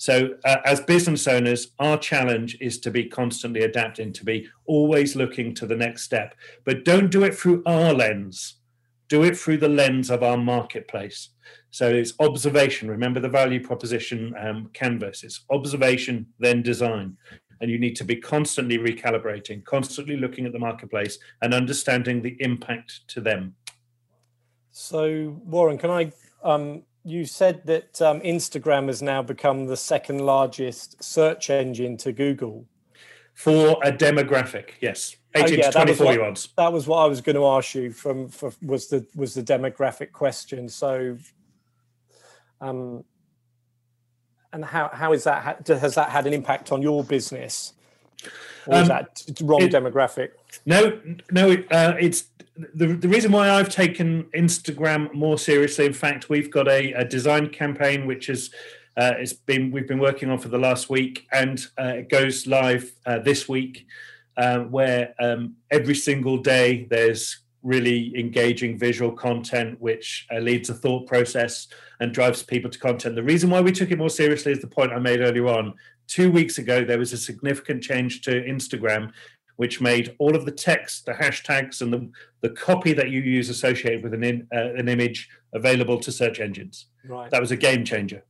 So, 0.00 0.36
uh, 0.44 0.58
as 0.64 0.80
business 0.80 1.26
owners, 1.26 1.72
our 1.80 1.98
challenge 1.98 2.56
is 2.60 2.78
to 2.80 2.90
be 2.90 3.06
constantly 3.06 3.62
adapting, 3.62 4.12
to 4.12 4.24
be 4.24 4.48
always 4.64 5.16
looking 5.16 5.54
to 5.56 5.66
the 5.66 5.74
next 5.74 6.02
step. 6.02 6.36
But 6.64 6.84
don't 6.84 7.10
do 7.10 7.24
it 7.24 7.34
through 7.34 7.64
our 7.66 7.92
lens, 7.92 8.54
do 9.08 9.24
it 9.24 9.36
through 9.36 9.56
the 9.56 9.68
lens 9.68 10.08
of 10.08 10.22
our 10.22 10.36
marketplace. 10.36 11.30
So, 11.72 11.88
it's 11.88 12.14
observation. 12.20 12.88
Remember 12.88 13.18
the 13.18 13.28
value 13.28 13.60
proposition 13.60 14.34
um, 14.38 14.70
canvas 14.72 15.24
it's 15.24 15.44
observation, 15.50 16.26
then 16.38 16.62
design 16.62 17.16
and 17.60 17.70
you 17.70 17.78
need 17.78 17.96
to 17.96 18.04
be 18.04 18.16
constantly 18.16 18.78
recalibrating, 18.78 19.64
constantly 19.64 20.16
looking 20.16 20.46
at 20.46 20.52
the 20.52 20.58
marketplace 20.58 21.18
and 21.42 21.54
understanding 21.54 22.22
the 22.22 22.36
impact 22.40 23.06
to 23.08 23.20
them. 23.20 23.54
So, 24.70 25.40
Warren, 25.44 25.78
can 25.78 25.90
I? 25.90 26.12
Um, 26.42 26.82
you 27.04 27.24
said 27.24 27.66
that 27.66 28.00
um, 28.02 28.20
Instagram 28.20 28.86
has 28.86 29.02
now 29.02 29.22
become 29.22 29.66
the 29.66 29.76
second 29.76 30.20
largest 30.20 31.02
search 31.02 31.50
engine 31.50 31.96
to 31.98 32.12
Google 32.12 32.66
for 33.34 33.78
a 33.82 33.90
demographic. 33.90 34.70
Yes, 34.80 35.16
eighteen 35.34 35.60
oh, 35.60 35.62
yeah, 35.62 35.70
to 35.70 35.72
twenty-four 35.72 36.12
year 36.12 36.24
olds. 36.24 36.50
That 36.56 36.72
was 36.72 36.86
what 36.86 36.98
I 36.98 37.06
was 37.06 37.20
going 37.20 37.36
to 37.36 37.46
ask 37.46 37.74
you. 37.74 37.90
From 37.90 38.28
for, 38.28 38.52
was 38.62 38.88
the 38.88 39.06
was 39.16 39.34
the 39.34 39.42
demographic 39.42 40.12
question. 40.12 40.68
So, 40.68 41.16
um, 42.60 43.04
and 44.52 44.64
how 44.64 44.90
how 44.92 45.12
is 45.12 45.24
that 45.24 45.66
has 45.66 45.94
that 45.94 46.10
had 46.10 46.26
an 46.26 46.32
impact 46.32 46.72
on 46.72 46.82
your 46.82 47.04
business? 47.04 47.74
Or 48.66 48.76
um, 48.76 48.82
is 48.82 48.88
that 48.88 49.22
wrong 49.42 49.62
it, 49.62 49.72
demographic? 49.72 50.30
No 50.66 50.98
no 51.30 51.52
uh, 51.70 51.94
it's 51.98 52.24
the, 52.74 52.88
the 52.88 53.08
reason 53.08 53.30
why 53.32 53.50
I've 53.50 53.68
taken 53.68 54.24
Instagram 54.34 55.12
more 55.14 55.38
seriously, 55.38 55.86
in 55.86 55.92
fact, 55.92 56.28
we've 56.28 56.50
got 56.50 56.66
a, 56.68 56.92
a 56.92 57.04
design 57.04 57.50
campaign 57.50 58.06
which 58.06 58.28
is 58.28 58.50
uh, 58.96 59.14
it's 59.16 59.32
been 59.32 59.70
we've 59.70 59.86
been 59.86 60.00
working 60.00 60.28
on 60.28 60.38
for 60.38 60.48
the 60.48 60.58
last 60.58 60.90
week, 60.90 61.26
and 61.30 61.64
uh, 61.78 61.94
it 61.98 62.08
goes 62.08 62.48
live 62.48 62.90
uh, 63.06 63.20
this 63.20 63.48
week, 63.48 63.86
uh, 64.36 64.58
where 64.60 65.14
um, 65.20 65.54
every 65.70 65.94
single 65.94 66.38
day 66.38 66.84
there's 66.90 67.38
really 67.62 68.12
engaging 68.16 68.78
visual 68.78 69.12
content 69.12 69.80
which 69.80 70.26
uh, 70.32 70.38
leads 70.38 70.70
a 70.70 70.74
thought 70.74 71.06
process 71.06 71.68
and 72.00 72.14
drives 72.14 72.42
people 72.42 72.70
to 72.70 72.78
content. 72.78 73.14
The 73.14 73.22
reason 73.22 73.50
why 73.50 73.60
we 73.60 73.72
took 73.72 73.90
it 73.90 73.98
more 73.98 74.10
seriously 74.10 74.52
is 74.52 74.60
the 74.60 74.66
point 74.68 74.92
I 74.92 74.98
made 74.98 75.20
earlier 75.20 75.48
on. 75.48 75.74
Two 76.06 76.30
weeks 76.30 76.58
ago, 76.58 76.84
there 76.84 76.98
was 76.98 77.12
a 77.12 77.18
significant 77.18 77.82
change 77.82 78.22
to 78.22 78.30
Instagram, 78.30 79.12
which 79.56 79.80
made 79.80 80.14
all 80.18 80.36
of 80.36 80.44
the 80.44 80.52
text, 80.52 81.04
the 81.04 81.12
hashtags, 81.12 81.82
and 81.82 81.92
the, 81.92 82.08
the 82.40 82.50
copy 82.50 82.92
that 82.92 83.10
you 83.10 83.20
use 83.20 83.48
associated 83.48 84.02
with 84.04 84.14
an, 84.14 84.22
in, 84.22 84.46
uh, 84.54 84.74
an 84.74 84.88
image 84.88 85.28
available 85.52 85.98
to 85.98 86.12
search 86.12 86.38
engines. 86.38 86.86
Right. 87.06 87.30
That 87.30 87.40
was 87.40 87.50
a 87.50 87.56
game 87.56 87.84
changer. 87.84 88.22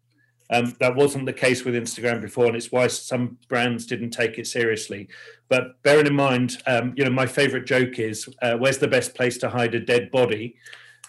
Um, 0.50 0.74
that 0.80 0.96
wasn't 0.96 1.26
the 1.26 1.32
case 1.32 1.64
with 1.64 1.74
Instagram 1.74 2.20
before, 2.20 2.46
and 2.46 2.56
it's 2.56 2.72
why 2.72 2.86
some 2.86 3.36
brands 3.48 3.86
didn't 3.86 4.10
take 4.10 4.38
it 4.38 4.46
seriously. 4.46 5.08
But 5.48 5.82
bearing 5.82 6.06
in 6.06 6.14
mind, 6.14 6.62
um, 6.66 6.94
you 6.96 7.04
know, 7.04 7.10
my 7.10 7.26
favorite 7.26 7.66
joke 7.66 7.98
is, 7.98 8.28
uh, 8.40 8.56
"Where's 8.56 8.78
the 8.78 8.88
best 8.88 9.14
place 9.14 9.36
to 9.38 9.50
hide 9.50 9.74
a 9.74 9.80
dead 9.80 10.10
body?" 10.10 10.56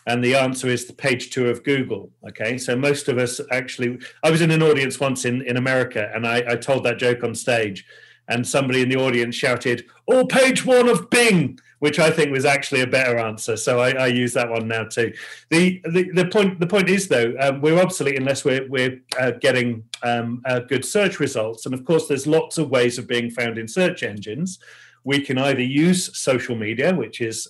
And 0.07 0.23
the 0.23 0.35
answer 0.35 0.67
is 0.67 0.85
the 0.85 0.93
page 0.93 1.29
two 1.29 1.49
of 1.49 1.63
Google. 1.63 2.11
Okay, 2.27 2.57
so 2.57 2.75
most 2.75 3.07
of 3.07 3.17
us 3.17 3.39
actually, 3.51 3.99
I 4.23 4.31
was 4.31 4.41
in 4.41 4.51
an 4.51 4.63
audience 4.63 4.99
once 4.99 5.23
in 5.25 5.41
in 5.43 5.55
America, 5.57 6.11
and 6.13 6.27
I, 6.27 6.43
I 6.47 6.55
told 6.55 6.83
that 6.83 6.97
joke 6.97 7.23
on 7.23 7.35
stage, 7.35 7.85
and 8.30 8.47
somebody 8.47 8.82
in 8.82 8.89
the 8.89 8.95
audience 8.95 9.36
shouted, 9.36 9.86
"Or 10.05 10.25
page 10.25 10.65
one 10.65 10.88
of 10.88 11.09
Bing," 11.09 11.59
which 11.80 11.99
I 11.99 12.11
think 12.11 12.32
was 12.32 12.45
actually 12.45 12.82
a 12.82 12.88
better 12.88 13.17
answer. 13.17 13.57
So 13.57 13.80
I, 13.80 13.91
I 13.91 14.07
use 14.07 14.34
that 14.34 14.49
one 14.49 14.67
now 14.67 14.86
too. 14.86 15.13
The, 15.49 15.82
the 15.89 16.11
the 16.13 16.25
point 16.25 16.59
the 16.59 16.67
point 16.67 16.89
is 16.89 17.07
though 17.07 17.34
um, 17.39 17.61
we're 17.61 17.80
obsolete 17.80 18.17
unless 18.17 18.45
we're 18.45 18.67
we're 18.69 19.01
uh, 19.19 19.32
getting 19.32 19.84
um, 20.03 20.41
uh, 20.45 20.59
good 20.59 20.86
search 20.86 21.19
results, 21.19 21.65
and 21.65 21.73
of 21.73 21.84
course 21.84 22.07
there's 22.07 22.27
lots 22.27 22.57
of 22.57 22.69
ways 22.69 22.97
of 22.97 23.07
being 23.07 23.30
found 23.30 23.57
in 23.57 23.67
search 23.67 24.03
engines. 24.03 24.59
We 25.03 25.21
can 25.21 25.38
either 25.38 25.61
use 25.61 26.17
social 26.17 26.55
media, 26.55 26.93
which 26.93 27.21
is 27.21 27.47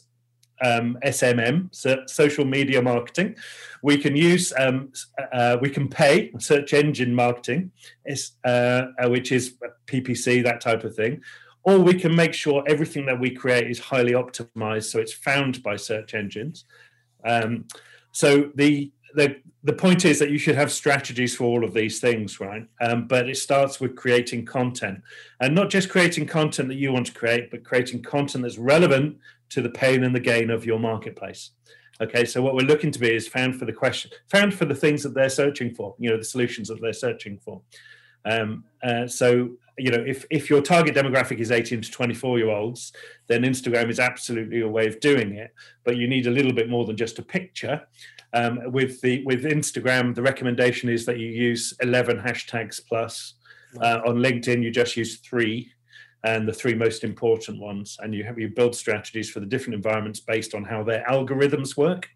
um, 0.62 0.98
SMM, 1.04 1.70
so 1.72 2.04
social 2.08 2.46
media 2.46 2.82
marketing. 2.82 3.36
We 3.82 3.98
can 3.98 4.16
use, 4.16 4.54
um, 4.58 4.92
uh, 5.32 5.58
we 5.62 5.70
can 5.70 5.88
pay 5.88 6.32
search 6.40 6.74
engine 6.74 7.14
marketing, 7.14 7.72
uh, 8.44 8.48
uh, 8.48 9.10
which 9.10 9.32
is 9.32 9.56
PPC, 9.88 10.44
that 10.44 10.62
type 10.62 10.84
of 10.84 10.96
thing. 10.96 11.22
Or 11.64 11.80
we 11.80 11.94
can 11.94 12.16
make 12.16 12.34
sure 12.34 12.64
everything 12.68 13.06
that 13.06 13.20
we 13.20 13.32
create 13.32 13.70
is 13.70 13.80
highly 13.80 14.14
optimized 14.14 14.86
so 14.86 15.00
it's 15.00 15.14
found 15.14 15.62
by 15.62 15.76
search 15.76 16.14
engines. 16.14 16.66
Um, 17.26 17.66
so 18.12 18.52
the, 18.56 18.92
the 19.14 19.38
the 19.64 19.74
point 19.74 20.06
is 20.06 20.20
that 20.20 20.30
you 20.30 20.38
should 20.38 20.56
have 20.56 20.72
strategies 20.72 21.36
for 21.36 21.44
all 21.44 21.66
of 21.66 21.74
these 21.74 22.00
things, 22.00 22.40
right? 22.40 22.66
Um, 22.80 23.08
but 23.08 23.28
it 23.28 23.36
starts 23.36 23.82
with 23.82 23.96
creating 23.96 24.46
content, 24.46 25.02
and 25.42 25.54
not 25.54 25.70
just 25.70 25.90
creating 25.90 26.28
content 26.28 26.70
that 26.70 26.76
you 26.76 26.94
want 26.94 27.08
to 27.08 27.14
create, 27.14 27.52
but 27.52 27.66
creating 27.66 28.02
content 28.02 28.44
that's 28.44 28.58
relevant 28.58 29.18
to 29.50 29.62
the 29.62 29.70
pain 29.70 30.04
and 30.04 30.16
the 30.16 30.20
gain 30.20 30.50
of 30.50 30.66
your 30.66 30.80
marketplace. 30.80 31.52
Okay, 32.02 32.24
so 32.24 32.42
what 32.42 32.56
we're 32.56 32.62
looking 32.68 32.92
to 32.92 33.00
be 33.00 33.14
is 33.14 33.28
found 33.28 33.58
for 33.58 33.66
the 33.66 33.74
question, 33.74 34.10
found 34.28 34.54
for 34.54 34.66
the 34.66 34.76
things 34.76 35.04
that 35.04 35.14
they're 35.14 35.30
searching 35.30 35.74
for, 35.74 35.96
you 36.00 36.10
know, 36.10 36.18
the 36.18 36.24
solutions 36.24 36.70
that 36.70 36.80
they're 36.82 36.94
searching 36.94 37.38
for. 37.38 37.62
Um, 38.26 38.64
uh, 38.84 39.06
so, 39.08 39.50
you 39.78 39.92
know, 39.92 40.04
if, 40.06 40.26
if 40.30 40.50
your 40.50 40.62
target 40.62 40.96
demographic 40.96 41.40
is 41.40 41.52
18 41.52 41.82
to 41.82 41.92
24 41.92 42.38
year 42.38 42.50
olds, 42.50 42.94
then 43.28 43.44
Instagram 43.44 43.90
is 43.90 44.00
absolutely 44.00 44.62
a 44.62 44.68
way 44.68 44.88
of 44.88 45.00
doing 45.02 45.36
it. 45.36 45.54
But 45.84 45.98
you 45.98 46.08
need 46.08 46.28
a 46.28 46.32
little 46.32 46.54
bit 46.54 46.70
more 46.70 46.86
than 46.86 46.96
just 46.96 47.20
a 47.20 47.24
picture. 47.24 47.82
Um, 48.32 48.72
with 48.72 49.02
the 49.02 49.24
with 49.26 49.44
Instagram, 49.44 50.14
the 50.14 50.22
recommendation 50.22 50.88
is 50.88 51.06
that 51.06 51.18
you 51.18 51.28
use 51.28 51.74
11 51.82 52.20
hashtags 52.20 52.80
plus. 52.88 53.34
Uh, 53.82 54.00
on 54.06 54.18
LinkedIn, 54.18 54.64
you 54.64 54.72
just 54.72 54.98
use 54.98 55.18
three 55.18 55.72
and 56.24 56.48
the 56.48 56.54
three 56.54 56.74
most 56.74 57.04
important 57.04 57.60
ones. 57.60 57.98
And 58.02 58.14
you 58.14 58.24
have 58.24 58.38
you 58.38 58.50
build 58.50 58.76
strategies 58.76 59.30
for 59.30 59.40
the 59.40 59.46
different 59.46 59.76
environments 59.76 60.20
based 60.20 60.54
on 60.54 60.64
how 60.64 60.84
their 60.84 61.04
algorithms 61.10 61.78
work. 61.78 62.10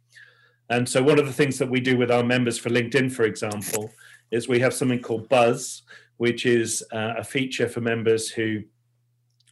And 0.70 0.88
so 0.88 1.04
one 1.04 1.20
of 1.20 1.26
the 1.26 1.34
things 1.34 1.58
that 1.60 1.70
we 1.70 1.80
do 1.80 1.98
with 1.98 2.12
our 2.12 2.24
members 2.24 2.58
for 2.58 2.70
LinkedIn, 2.70 3.12
for 3.12 3.24
example, 3.24 3.92
is 4.32 4.48
we 4.48 4.60
have 4.60 4.74
something 4.74 5.02
called 5.02 5.30
Buzz, 5.30 5.84
which 6.18 6.46
is 6.46 6.84
uh, 6.92 7.14
a 7.18 7.24
feature 7.24 7.68
for 7.68 7.82
members 7.82 8.30
who 8.30 8.64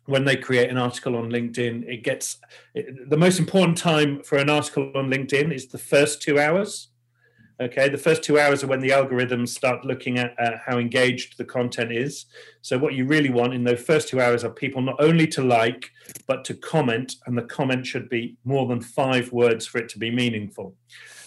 when 0.05 0.25
they 0.25 0.35
create 0.35 0.69
an 0.69 0.77
article 0.77 1.15
on 1.15 1.29
LinkedIn, 1.29 1.87
it 1.87 2.03
gets 2.03 2.37
it, 2.73 3.09
the 3.09 3.17
most 3.17 3.39
important 3.39 3.77
time 3.77 4.21
for 4.23 4.37
an 4.37 4.49
article 4.49 4.91
on 4.95 5.09
LinkedIn 5.09 5.53
is 5.53 5.67
the 5.67 5.77
first 5.77 6.21
two 6.21 6.39
hours. 6.39 6.89
Okay, 7.61 7.89
the 7.89 7.97
first 7.97 8.23
two 8.23 8.39
hours 8.39 8.63
are 8.63 8.67
when 8.67 8.79
the 8.79 8.89
algorithms 8.89 9.49
start 9.49 9.85
looking 9.85 10.17
at 10.17 10.33
how 10.65 10.79
engaged 10.79 11.37
the 11.37 11.45
content 11.45 11.91
is. 11.91 12.25
So, 12.63 12.79
what 12.79 12.95
you 12.95 13.05
really 13.05 13.29
want 13.29 13.53
in 13.53 13.63
those 13.63 13.83
first 13.83 14.07
two 14.07 14.19
hours 14.19 14.43
are 14.43 14.49
people 14.49 14.81
not 14.81 14.95
only 14.97 15.27
to 15.27 15.43
like, 15.43 15.91
but 16.25 16.43
to 16.45 16.55
comment, 16.55 17.17
and 17.27 17.37
the 17.37 17.43
comment 17.43 17.85
should 17.85 18.09
be 18.09 18.35
more 18.45 18.65
than 18.67 18.81
five 18.81 19.31
words 19.31 19.67
for 19.67 19.77
it 19.77 19.89
to 19.89 19.99
be 19.99 20.09
meaningful. 20.09 20.75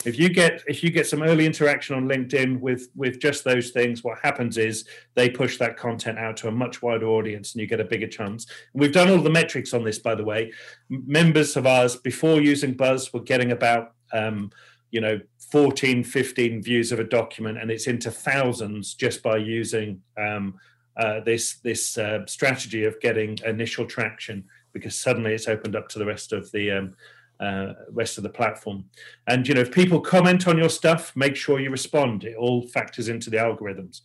If 0.05 0.18
you 0.18 0.28
get 0.28 0.64
if 0.66 0.82
you 0.82 0.91
get 0.91 1.07
some 1.07 1.22
early 1.22 1.47
interaction 1.47 1.95
on 1.95 2.09
LinkedIn 2.09 2.59
with 2.59 2.89
with 2.97 3.20
just 3.20 3.45
those 3.45 3.70
things, 3.70 4.03
what 4.03 4.18
happens 4.20 4.59
is 4.59 4.89
they 5.14 5.30
push 5.30 5.57
that 5.59 5.76
content 5.76 6.18
out 6.18 6.37
to 6.39 6.49
a 6.49 6.53
much 6.53 6.82
wider 6.82 7.07
audience, 7.07 7.55
and 7.55 7.61
you 7.61 7.68
get 7.68 7.78
a 7.78 7.85
bigger 7.85 8.09
chance. 8.09 8.47
We've 8.72 8.93
done 8.93 9.09
all 9.09 9.22
the 9.22 9.30
metrics 9.30 9.72
on 9.72 9.85
this, 9.85 10.01
by 10.01 10.16
the 10.16 10.24
way. 10.24 10.53
Members 10.89 11.57
of 11.57 11.64
ours 11.68 11.95
before 11.95 12.41
using 12.41 12.74
Buzz 12.74 13.12
were 13.12 13.22
getting 13.22 13.53
about 13.53 13.93
um, 14.12 14.51
you 14.95 15.01
know 15.01 15.20
14 15.51 16.05
15 16.05 16.62
views 16.62 16.92
of 16.92 17.01
a 17.01 17.05
document 17.05 17.59
and 17.59 17.68
it's 17.68 17.88
into 17.88 18.12
thousands 18.12 18.95
just 18.95 19.24
by 19.24 19.36
using 19.36 20.01
um, 20.16 20.55
uh, 20.97 21.18
this 21.20 21.57
this 21.64 21.99
uh, 21.99 22.24
strategy 22.26 22.84
of 22.84 22.99
getting 23.01 23.36
initial 23.45 23.84
traction 23.84 24.45
because 24.72 24.97
suddenly 24.97 25.34
it's 25.34 25.49
opened 25.49 25.74
up 25.74 25.88
to 25.88 25.99
the 25.99 26.07
rest 26.07 26.32
of 26.32 26.51
the 26.53 26.70
um, 26.70 26.95
uh, 27.40 27.72
rest 27.90 28.18
of 28.18 28.22
the 28.22 28.30
platform 28.30 28.84
and 29.26 29.49
you 29.49 29.55
know 29.55 29.62
if 29.62 29.72
people 29.72 30.01
comment 30.01 30.47
on 30.47 30.57
your 30.57 30.68
stuff 30.68 31.12
make 31.16 31.34
sure 31.34 31.59
you 31.59 31.70
respond 31.70 32.22
it 32.22 32.36
all 32.36 32.62
factors 32.68 33.09
into 33.09 33.28
the 33.30 33.36
algorithms 33.36 34.03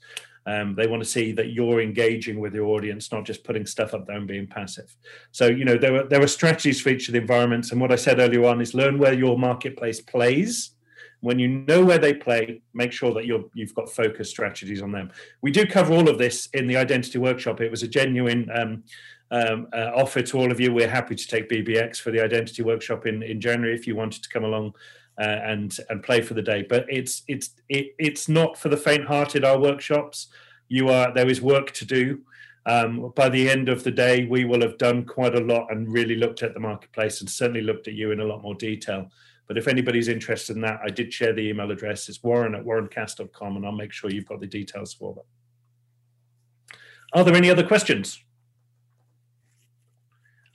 um, 0.48 0.74
they 0.74 0.88
want 0.88 1.04
to 1.04 1.08
see 1.08 1.32
that 1.34 1.52
you're 1.52 1.80
engaging 1.80 2.40
with 2.40 2.56
your 2.56 2.70
audience, 2.70 3.12
not 3.12 3.24
just 3.24 3.44
putting 3.44 3.68
stuff 3.68 3.94
up 3.94 4.08
there 4.08 4.18
and 4.18 4.28
being 4.28 4.48
passive. 4.48 4.96
So, 5.32 5.46
you 5.46 5.64
know, 5.64 5.78
there 5.78 5.98
are, 5.98 6.04
there 6.06 6.24
are 6.24 6.28
strategies 6.28 6.82
for 6.82 6.90
each 6.90 7.08
of 7.08 7.12
the 7.12 7.20
environments. 7.20 7.72
And 7.72 7.80
what 7.80 7.92
I 7.92 7.98
said 7.98 8.20
earlier 8.20 8.46
on 8.46 8.60
is 8.60 8.74
learn 8.74 8.98
where 8.98 9.14
your 9.14 9.38
marketplace 9.38 10.02
plays 10.02 10.72
when 11.22 11.40
you 11.40 11.48
know 11.48 11.84
where 11.84 11.98
they 11.98 12.14
play, 12.14 12.62
make 12.74 12.92
sure 12.92 13.14
that 13.14 13.26
you're, 13.26 13.44
you've 13.54 13.76
got 13.76 13.90
focus 13.90 14.30
strategies 14.30 14.82
on 14.82 14.92
them. 14.92 15.12
We 15.42 15.52
do 15.52 15.66
cover 15.66 15.94
all 15.94 16.10
of 16.10 16.18
this 16.18 16.48
in 16.54 16.68
the 16.68 16.78
identity 16.78 17.18
workshop. 17.18 17.62
It 17.62 17.72
was 17.72 17.84
a 17.84 17.88
genuine 17.88 18.50
um, 18.54 18.84
um, 19.32 19.68
uh, 19.74 19.92
offer 19.96 20.22
to 20.22 20.38
all 20.38 20.52
of 20.52 20.60
you. 20.60 20.74
We're 20.74 20.90
happy 20.90 21.16
to 21.16 21.28
take 21.28 21.50
BBX 21.50 21.98
for 21.98 22.12
the 22.12 22.22
identity 22.22 22.64
workshop 22.64 23.06
in, 23.06 23.22
in 23.22 23.42
January 23.42 23.76
if 23.76 23.86
you 23.86 23.96
wanted 23.96 24.24
to 24.24 24.30
come 24.30 24.44
along 24.44 24.74
uh, 25.20 25.40
and 25.44 25.78
and 25.90 26.02
play 26.02 26.22
for 26.22 26.34
the 26.34 26.42
day. 26.42 26.66
But 26.68 26.86
it's 26.88 27.24
it's 27.28 27.52
it, 27.68 27.94
it's 28.00 28.30
not 28.30 28.58
for 28.58 28.70
the 28.70 28.78
faint-hearted. 28.78 29.44
Our 29.44 29.60
workshops, 29.60 30.28
you 30.70 30.90
are 30.90 31.14
there 31.14 31.30
is 31.30 31.42
work 31.42 31.72
to 31.74 31.86
do. 31.86 32.22
Um, 32.66 33.12
by 33.16 33.30
the 33.30 33.50
end 33.50 33.68
of 33.70 33.84
the 33.84 33.92
day, 33.92 34.26
we 34.26 34.46
will 34.46 34.62
have 34.62 34.78
done 34.78 35.06
quite 35.06 35.36
a 35.36 35.40
lot 35.40 35.72
and 35.72 35.92
really 35.92 36.16
looked 36.16 36.44
at 36.44 36.54
the 36.54 36.60
marketplace 36.60 37.20
and 37.20 37.30
certainly 37.30 37.62
looked 37.62 37.88
at 37.88 37.96
you 37.96 38.12
in 38.12 38.20
a 38.20 38.26
lot 38.26 38.44
more 38.44 38.56
detail. 38.56 39.10
But 39.50 39.58
if 39.58 39.68
anybody's 39.68 40.08
interested 40.08 40.56
in 40.56 40.62
that, 40.62 40.80
I 40.86 40.90
did 40.90 41.12
share 41.12 41.34
the 41.34 41.42
email 41.42 41.72
address. 41.72 42.08
It's 42.08 42.22
warren 42.24 42.54
at 42.54 42.64
warrencass.com, 42.64 43.58
and 43.58 43.66
I'll 43.66 43.72
make 43.72 43.92
sure 43.92 44.12
you've 44.12 44.28
got 44.28 44.40
the 44.40 44.48
details 44.48 44.94
for 44.94 45.16
that. 45.16 46.78
Are 47.14 47.24
there 47.24 47.36
any 47.36 47.50
other 47.50 47.66
questions? 47.66 48.24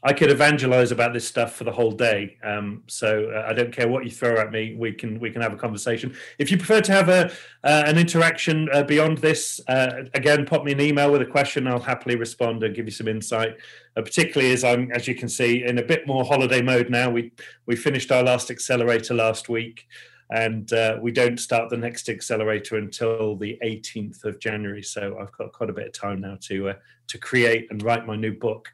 I 0.06 0.12
could 0.12 0.30
evangelize 0.30 0.92
about 0.92 1.14
this 1.14 1.26
stuff 1.26 1.54
for 1.54 1.64
the 1.64 1.72
whole 1.72 1.90
day. 1.90 2.36
Um, 2.44 2.82
so 2.86 3.30
uh, 3.30 3.48
I 3.48 3.54
don't 3.54 3.72
care 3.72 3.88
what 3.88 4.04
you 4.04 4.10
throw 4.10 4.38
at 4.38 4.52
me. 4.52 4.74
We 4.74 4.92
can 4.92 5.18
we 5.18 5.30
can 5.30 5.40
have 5.40 5.54
a 5.54 5.56
conversation. 5.56 6.14
If 6.38 6.50
you 6.50 6.58
prefer 6.58 6.82
to 6.82 6.92
have 6.92 7.08
a 7.08 7.30
uh, 7.64 7.84
an 7.86 7.96
interaction 7.96 8.68
uh, 8.70 8.82
beyond 8.82 9.18
this, 9.18 9.62
uh, 9.66 10.04
again, 10.12 10.44
pop 10.44 10.62
me 10.62 10.72
an 10.72 10.80
email 10.82 11.10
with 11.10 11.22
a 11.22 11.26
question. 11.26 11.66
I'll 11.66 11.80
happily 11.80 12.16
respond 12.16 12.62
and 12.62 12.74
give 12.74 12.84
you 12.84 12.92
some 12.92 13.08
insight. 13.08 13.56
Uh, 13.96 14.02
particularly 14.02 14.52
as 14.52 14.62
I'm, 14.62 14.92
as 14.92 15.08
you 15.08 15.14
can 15.14 15.28
see, 15.28 15.64
in 15.64 15.78
a 15.78 15.82
bit 15.82 16.06
more 16.06 16.22
holiday 16.22 16.60
mode 16.60 16.90
now. 16.90 17.08
We 17.08 17.32
we 17.64 17.74
finished 17.74 18.12
our 18.12 18.22
last 18.22 18.50
accelerator 18.50 19.14
last 19.14 19.48
week, 19.48 19.86
and 20.30 20.70
uh, 20.74 20.98
we 21.00 21.12
don't 21.12 21.40
start 21.40 21.70
the 21.70 21.78
next 21.78 22.10
accelerator 22.10 22.76
until 22.76 23.36
the 23.36 23.58
18th 23.64 24.22
of 24.24 24.38
January. 24.38 24.82
So 24.82 25.16
I've 25.18 25.32
got 25.32 25.52
quite 25.52 25.70
a 25.70 25.72
bit 25.72 25.86
of 25.86 25.92
time 25.94 26.20
now 26.20 26.36
to 26.42 26.74
to 27.06 27.18
create 27.18 27.68
and 27.70 27.82
write 27.82 28.06
my 28.06 28.16
new 28.16 28.34
book. 28.34 28.68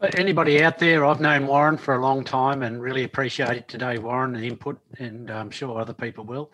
Anybody 0.00 0.62
out 0.62 0.78
there? 0.78 1.04
I've 1.04 1.18
known 1.18 1.48
Warren 1.48 1.76
for 1.76 1.96
a 1.96 2.00
long 2.00 2.22
time 2.22 2.62
and 2.62 2.80
really 2.80 3.02
appreciate 3.02 3.56
it 3.56 3.66
today, 3.66 3.98
Warren, 3.98 4.36
and 4.36 4.44
input, 4.44 4.78
and 5.00 5.28
I'm 5.28 5.50
sure 5.50 5.76
other 5.76 5.92
people 5.92 6.22
will. 6.22 6.52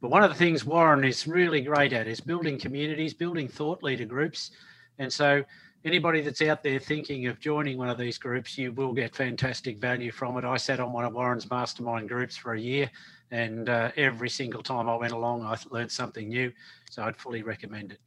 But 0.00 0.12
one 0.12 0.22
of 0.22 0.30
the 0.30 0.36
things 0.36 0.64
Warren 0.64 1.02
is 1.02 1.26
really 1.26 1.60
great 1.60 1.92
at 1.92 2.06
is 2.06 2.20
building 2.20 2.56
communities, 2.56 3.12
building 3.12 3.48
thought 3.48 3.82
leader 3.82 4.04
groups. 4.04 4.52
And 5.00 5.12
so, 5.12 5.42
anybody 5.84 6.20
that's 6.20 6.40
out 6.40 6.62
there 6.62 6.78
thinking 6.78 7.26
of 7.26 7.40
joining 7.40 7.78
one 7.78 7.88
of 7.88 7.98
these 7.98 8.16
groups, 8.16 8.56
you 8.56 8.70
will 8.70 8.92
get 8.92 9.16
fantastic 9.16 9.78
value 9.78 10.12
from 10.12 10.38
it. 10.38 10.44
I 10.44 10.56
sat 10.56 10.78
on 10.78 10.92
one 10.92 11.04
of 11.04 11.14
Warren's 11.14 11.50
mastermind 11.50 12.08
groups 12.08 12.36
for 12.36 12.54
a 12.54 12.60
year, 12.60 12.88
and 13.32 13.68
uh, 13.68 13.90
every 13.96 14.30
single 14.30 14.62
time 14.62 14.88
I 14.88 14.94
went 14.94 15.12
along, 15.12 15.42
I 15.42 15.56
learned 15.68 15.90
something 15.90 16.28
new. 16.28 16.52
So, 16.90 17.02
I'd 17.02 17.16
fully 17.16 17.42
recommend 17.42 17.90
it. 17.90 17.98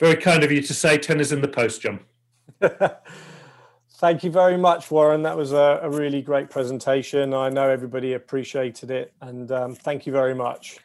Very 0.00 0.16
kind 0.16 0.42
of 0.42 0.50
you 0.50 0.60
to 0.60 0.74
say 0.74 0.98
10 0.98 1.20
is 1.20 1.30
in 1.30 1.40
the 1.40 1.46
post, 1.46 1.82
John. 1.82 2.00
Thank 4.00 4.24
you 4.24 4.30
very 4.30 4.56
much, 4.56 4.90
Warren. 4.90 5.24
That 5.24 5.36
was 5.36 5.52
a, 5.52 5.78
a 5.82 5.90
really 5.90 6.22
great 6.22 6.48
presentation. 6.48 7.34
I 7.34 7.50
know 7.50 7.68
everybody 7.68 8.14
appreciated 8.14 8.90
it, 8.90 9.12
and 9.20 9.52
um, 9.52 9.74
thank 9.74 10.06
you 10.06 10.12
very 10.12 10.34
much. 10.34 10.78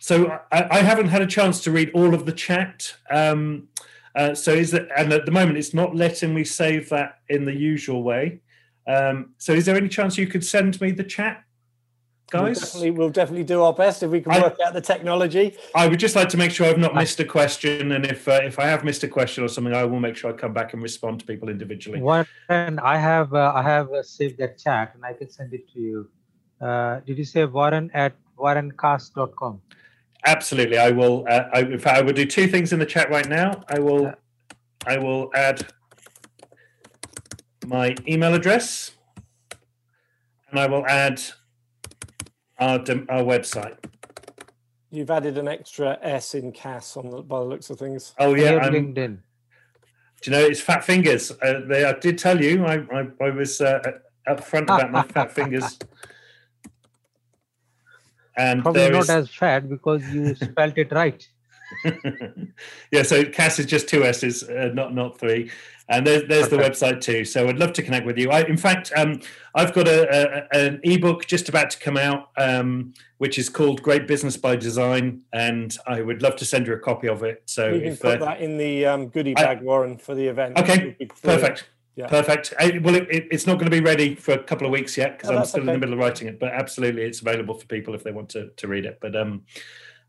So 0.00 0.26
I, 0.50 0.66
I, 0.68 0.78
haven't 0.78 1.06
had 1.06 1.22
a 1.22 1.26
chance 1.28 1.62
to 1.62 1.70
read 1.70 1.92
all 1.94 2.14
of 2.14 2.26
the 2.26 2.32
chat. 2.32 2.92
Um, 3.10 3.68
uh, 4.16 4.34
so 4.34 4.50
is 4.50 4.74
it, 4.74 4.88
and 4.96 5.12
at 5.12 5.24
the 5.24 5.30
moment 5.30 5.56
it's 5.56 5.72
not 5.72 5.94
letting 5.94 6.34
me 6.34 6.42
save 6.42 6.88
that 6.88 7.20
in 7.28 7.44
the 7.44 7.54
usual 7.54 8.02
way. 8.02 8.40
Um, 8.88 9.34
so 9.38 9.52
is 9.52 9.64
there 9.64 9.76
any 9.76 9.88
chance 9.88 10.18
you 10.18 10.26
could 10.26 10.44
send 10.44 10.80
me 10.80 10.90
the 10.90 11.04
chat? 11.04 11.44
Guys. 12.30 12.42
We'll 12.42 12.54
definitely, 12.54 12.90
we'll 12.90 13.10
definitely 13.10 13.44
do 13.44 13.62
our 13.62 13.72
best 13.72 14.02
if 14.02 14.10
we 14.10 14.20
can 14.20 14.32
work 14.42 14.58
out 14.64 14.74
the 14.74 14.82
technology. 14.82 15.56
I 15.74 15.88
would 15.88 15.98
just 15.98 16.14
like 16.14 16.28
to 16.28 16.36
make 16.36 16.50
sure 16.50 16.66
I've 16.66 16.76
not 16.76 16.94
missed 16.94 17.18
a 17.20 17.24
question, 17.24 17.92
and 17.92 18.04
if 18.04 18.28
uh, 18.28 18.40
if 18.42 18.58
I 18.58 18.66
have 18.66 18.84
missed 18.84 19.02
a 19.02 19.08
question 19.08 19.44
or 19.44 19.48
something, 19.48 19.72
I 19.72 19.84
will 19.84 19.98
make 19.98 20.14
sure 20.14 20.30
I 20.30 20.34
come 20.34 20.52
back 20.52 20.74
and 20.74 20.82
respond 20.82 21.20
to 21.20 21.26
people 21.26 21.48
individually. 21.48 22.02
Warren, 22.02 22.26
I 22.50 22.98
have 22.98 23.32
uh, 23.32 23.52
I 23.54 23.62
have 23.62 23.90
uh, 23.90 24.02
saved 24.02 24.36
that 24.40 24.58
chat, 24.58 24.94
and 24.94 25.06
I 25.06 25.14
can 25.14 25.30
send 25.30 25.54
it 25.54 25.72
to 25.72 25.80
you. 25.80 26.10
Uh, 26.60 27.00
did 27.00 27.16
you 27.16 27.24
say 27.24 27.46
Warren 27.46 27.90
at 27.94 28.12
warrencass.com? 28.38 29.62
Absolutely, 30.26 30.76
I 30.76 30.90
will. 30.90 31.24
Uh, 31.26 31.44
I, 31.54 31.60
in 31.60 31.78
fact, 31.78 31.96
I 31.96 32.02
will 32.02 32.12
do 32.12 32.26
two 32.26 32.46
things 32.46 32.74
in 32.74 32.78
the 32.78 32.86
chat 32.86 33.08
right 33.08 33.28
now. 33.28 33.62
I 33.68 33.78
will, 33.78 34.12
I 34.86 34.98
will 34.98 35.30
add 35.34 35.66
my 37.66 37.94
email 38.06 38.34
address, 38.34 38.90
and 40.50 40.60
I 40.60 40.66
will 40.66 40.86
add 40.86 41.22
our, 42.58 42.78
our 43.08 43.22
website. 43.22 43.76
You've 44.90 45.10
added 45.10 45.36
an 45.38 45.48
extra 45.48 45.98
S 46.02 46.34
in 46.34 46.52
Cass 46.52 46.96
on 46.96 47.10
the, 47.10 47.22
by 47.22 47.40
the 47.40 47.44
looks 47.44 47.68
of 47.70 47.78
things. 47.78 48.14
Oh 48.18 48.34
yeah, 48.34 48.56
I'm, 48.56 48.72
LinkedIn. 48.72 49.18
Do 50.22 50.30
you 50.30 50.32
know 50.32 50.44
it's 50.44 50.60
fat 50.60 50.84
fingers? 50.84 51.30
Uh, 51.30 51.60
they, 51.68 51.84
I 51.84 51.92
did 51.92 52.18
tell 52.18 52.42
you 52.42 52.64
I, 52.64 52.76
I, 52.92 53.08
I 53.20 53.30
was 53.30 53.60
uh, 53.60 53.80
up 54.26 54.42
front 54.42 54.64
about 54.64 54.90
my 54.90 55.02
fat 55.02 55.32
fingers. 55.32 55.78
And 58.38 58.62
probably 58.62 58.88
not 58.88 59.00
is... 59.00 59.10
as 59.10 59.30
fat 59.30 59.68
because 59.68 60.08
you 60.10 60.32
spelled 60.36 60.78
it 60.78 60.92
right. 60.92 61.28
yeah, 62.90 63.02
so 63.02 63.24
Cass 63.24 63.58
is 63.58 63.66
just 63.66 63.88
two 63.88 64.04
S's, 64.04 64.42
uh, 64.42 64.70
not 64.74 64.94
not 64.94 65.18
three. 65.18 65.50
And 65.90 66.06
there's, 66.06 66.28
there's 66.28 66.48
the 66.50 66.58
website 66.58 67.00
too. 67.00 67.24
So 67.24 67.48
I'd 67.48 67.58
love 67.58 67.72
to 67.74 67.82
connect 67.82 68.04
with 68.04 68.18
you. 68.18 68.30
I, 68.30 68.42
in 68.42 68.58
fact, 68.58 68.92
um, 68.94 69.20
I've 69.54 69.72
got 69.72 69.88
a, 69.88 70.46
a, 70.52 70.66
an 70.66 70.80
ebook 70.82 71.26
just 71.26 71.48
about 71.48 71.70
to 71.70 71.78
come 71.78 71.96
out, 71.96 72.28
um, 72.36 72.92
which 73.16 73.38
is 73.38 73.48
called 73.48 73.82
Great 73.82 74.06
Business 74.06 74.36
by 74.36 74.54
Design, 74.54 75.22
and 75.32 75.74
I 75.86 76.02
would 76.02 76.20
love 76.20 76.36
to 76.36 76.44
send 76.44 76.66
you 76.66 76.74
a 76.74 76.78
copy 76.78 77.08
of 77.08 77.22
it. 77.22 77.42
So 77.46 77.72
we 77.72 77.80
can 77.80 77.92
if, 77.92 78.00
put 78.00 78.20
uh, 78.20 78.24
that 78.26 78.40
in 78.42 78.58
the 78.58 78.84
um, 78.84 79.08
goodie 79.08 79.32
bag, 79.32 79.58
I, 79.58 79.62
Warren, 79.62 79.96
for 79.96 80.14
the 80.14 80.26
event. 80.26 80.58
Okay, 80.58 80.94
perfect. 81.22 81.68
Yeah. 81.96 82.06
Perfect. 82.06 82.54
I, 82.60 82.78
well, 82.80 82.94
it, 82.94 83.08
it, 83.10 83.26
it's 83.32 83.44
not 83.44 83.54
going 83.54 83.68
to 83.68 83.76
be 83.76 83.80
ready 83.80 84.14
for 84.14 84.32
a 84.32 84.42
couple 84.42 84.66
of 84.66 84.72
weeks 84.72 84.96
yet 84.96 85.18
because 85.18 85.30
oh, 85.30 85.38
I'm 85.38 85.44
still 85.44 85.62
okay. 85.62 85.72
in 85.72 85.80
the 85.80 85.86
middle 85.86 85.94
of 85.94 85.98
writing 85.98 86.28
it. 86.28 86.38
But 86.38 86.52
absolutely, 86.52 87.02
it's 87.02 87.20
available 87.20 87.54
for 87.54 87.66
people 87.66 87.92
if 87.94 88.04
they 88.04 88.12
want 88.12 88.28
to, 88.30 88.50
to 88.50 88.68
read 88.68 88.86
it. 88.86 88.98
But 89.00 89.16
um, 89.16 89.42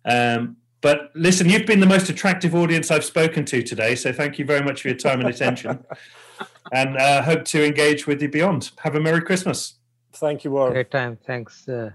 um, 0.05 0.57
but 0.81 1.11
listen, 1.13 1.49
you've 1.49 1.65
been 1.65 1.79
the 1.79 1.85
most 1.85 2.09
attractive 2.09 2.55
audience 2.55 2.91
I've 2.91 3.03
spoken 3.03 3.45
to 3.45 3.61
today. 3.61 3.95
So 3.95 4.13
thank 4.13 4.39
you 4.39 4.45
very 4.45 4.63
much 4.63 4.81
for 4.81 4.87
your 4.87 4.97
time 4.97 5.19
and 5.19 5.29
attention. 5.29 5.83
and 6.71 6.97
uh, 6.97 7.21
hope 7.23 7.43
to 7.45 7.65
engage 7.65 8.07
with 8.07 8.21
you 8.21 8.29
beyond. 8.29 8.71
Have 8.79 8.95
a 8.95 8.99
Merry 8.99 9.21
Christmas. 9.21 9.75
Thank 10.13 10.43
you, 10.43 10.51
Warren. 10.51 10.73
Great 10.73 10.91
time. 10.91 11.17
Thanks, 11.25 11.67
uh, 11.67 11.91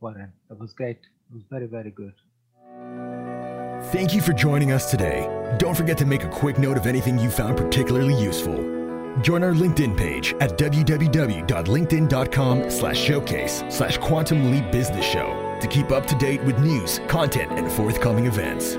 Warren. 0.00 0.32
That 0.48 0.58
was 0.58 0.72
great. 0.72 0.98
It 0.98 1.34
was 1.34 1.42
very, 1.50 1.66
very 1.66 1.90
good. 1.90 2.14
Thank 3.92 4.14
you 4.14 4.20
for 4.20 4.32
joining 4.32 4.72
us 4.72 4.90
today. 4.90 5.28
Don't 5.58 5.76
forget 5.76 5.96
to 5.98 6.04
make 6.04 6.24
a 6.24 6.28
quick 6.28 6.58
note 6.58 6.76
of 6.76 6.86
anything 6.86 7.18
you 7.18 7.30
found 7.30 7.56
particularly 7.56 8.20
useful. 8.20 8.56
Join 9.22 9.44
our 9.44 9.52
LinkedIn 9.52 9.96
page 9.96 10.34
at 10.40 10.58
www.linkedin.com 10.58 12.70
slash 12.70 12.98
showcase 12.98 13.64
slash 13.70 13.96
quantum 13.98 14.50
leap 14.50 14.70
business 14.70 15.06
show 15.06 15.45
to 15.60 15.66
keep 15.66 15.90
up 15.90 16.06
to 16.06 16.14
date 16.16 16.42
with 16.44 16.58
news, 16.58 17.00
content, 17.08 17.52
and 17.52 17.70
forthcoming 17.70 18.26
events. 18.26 18.78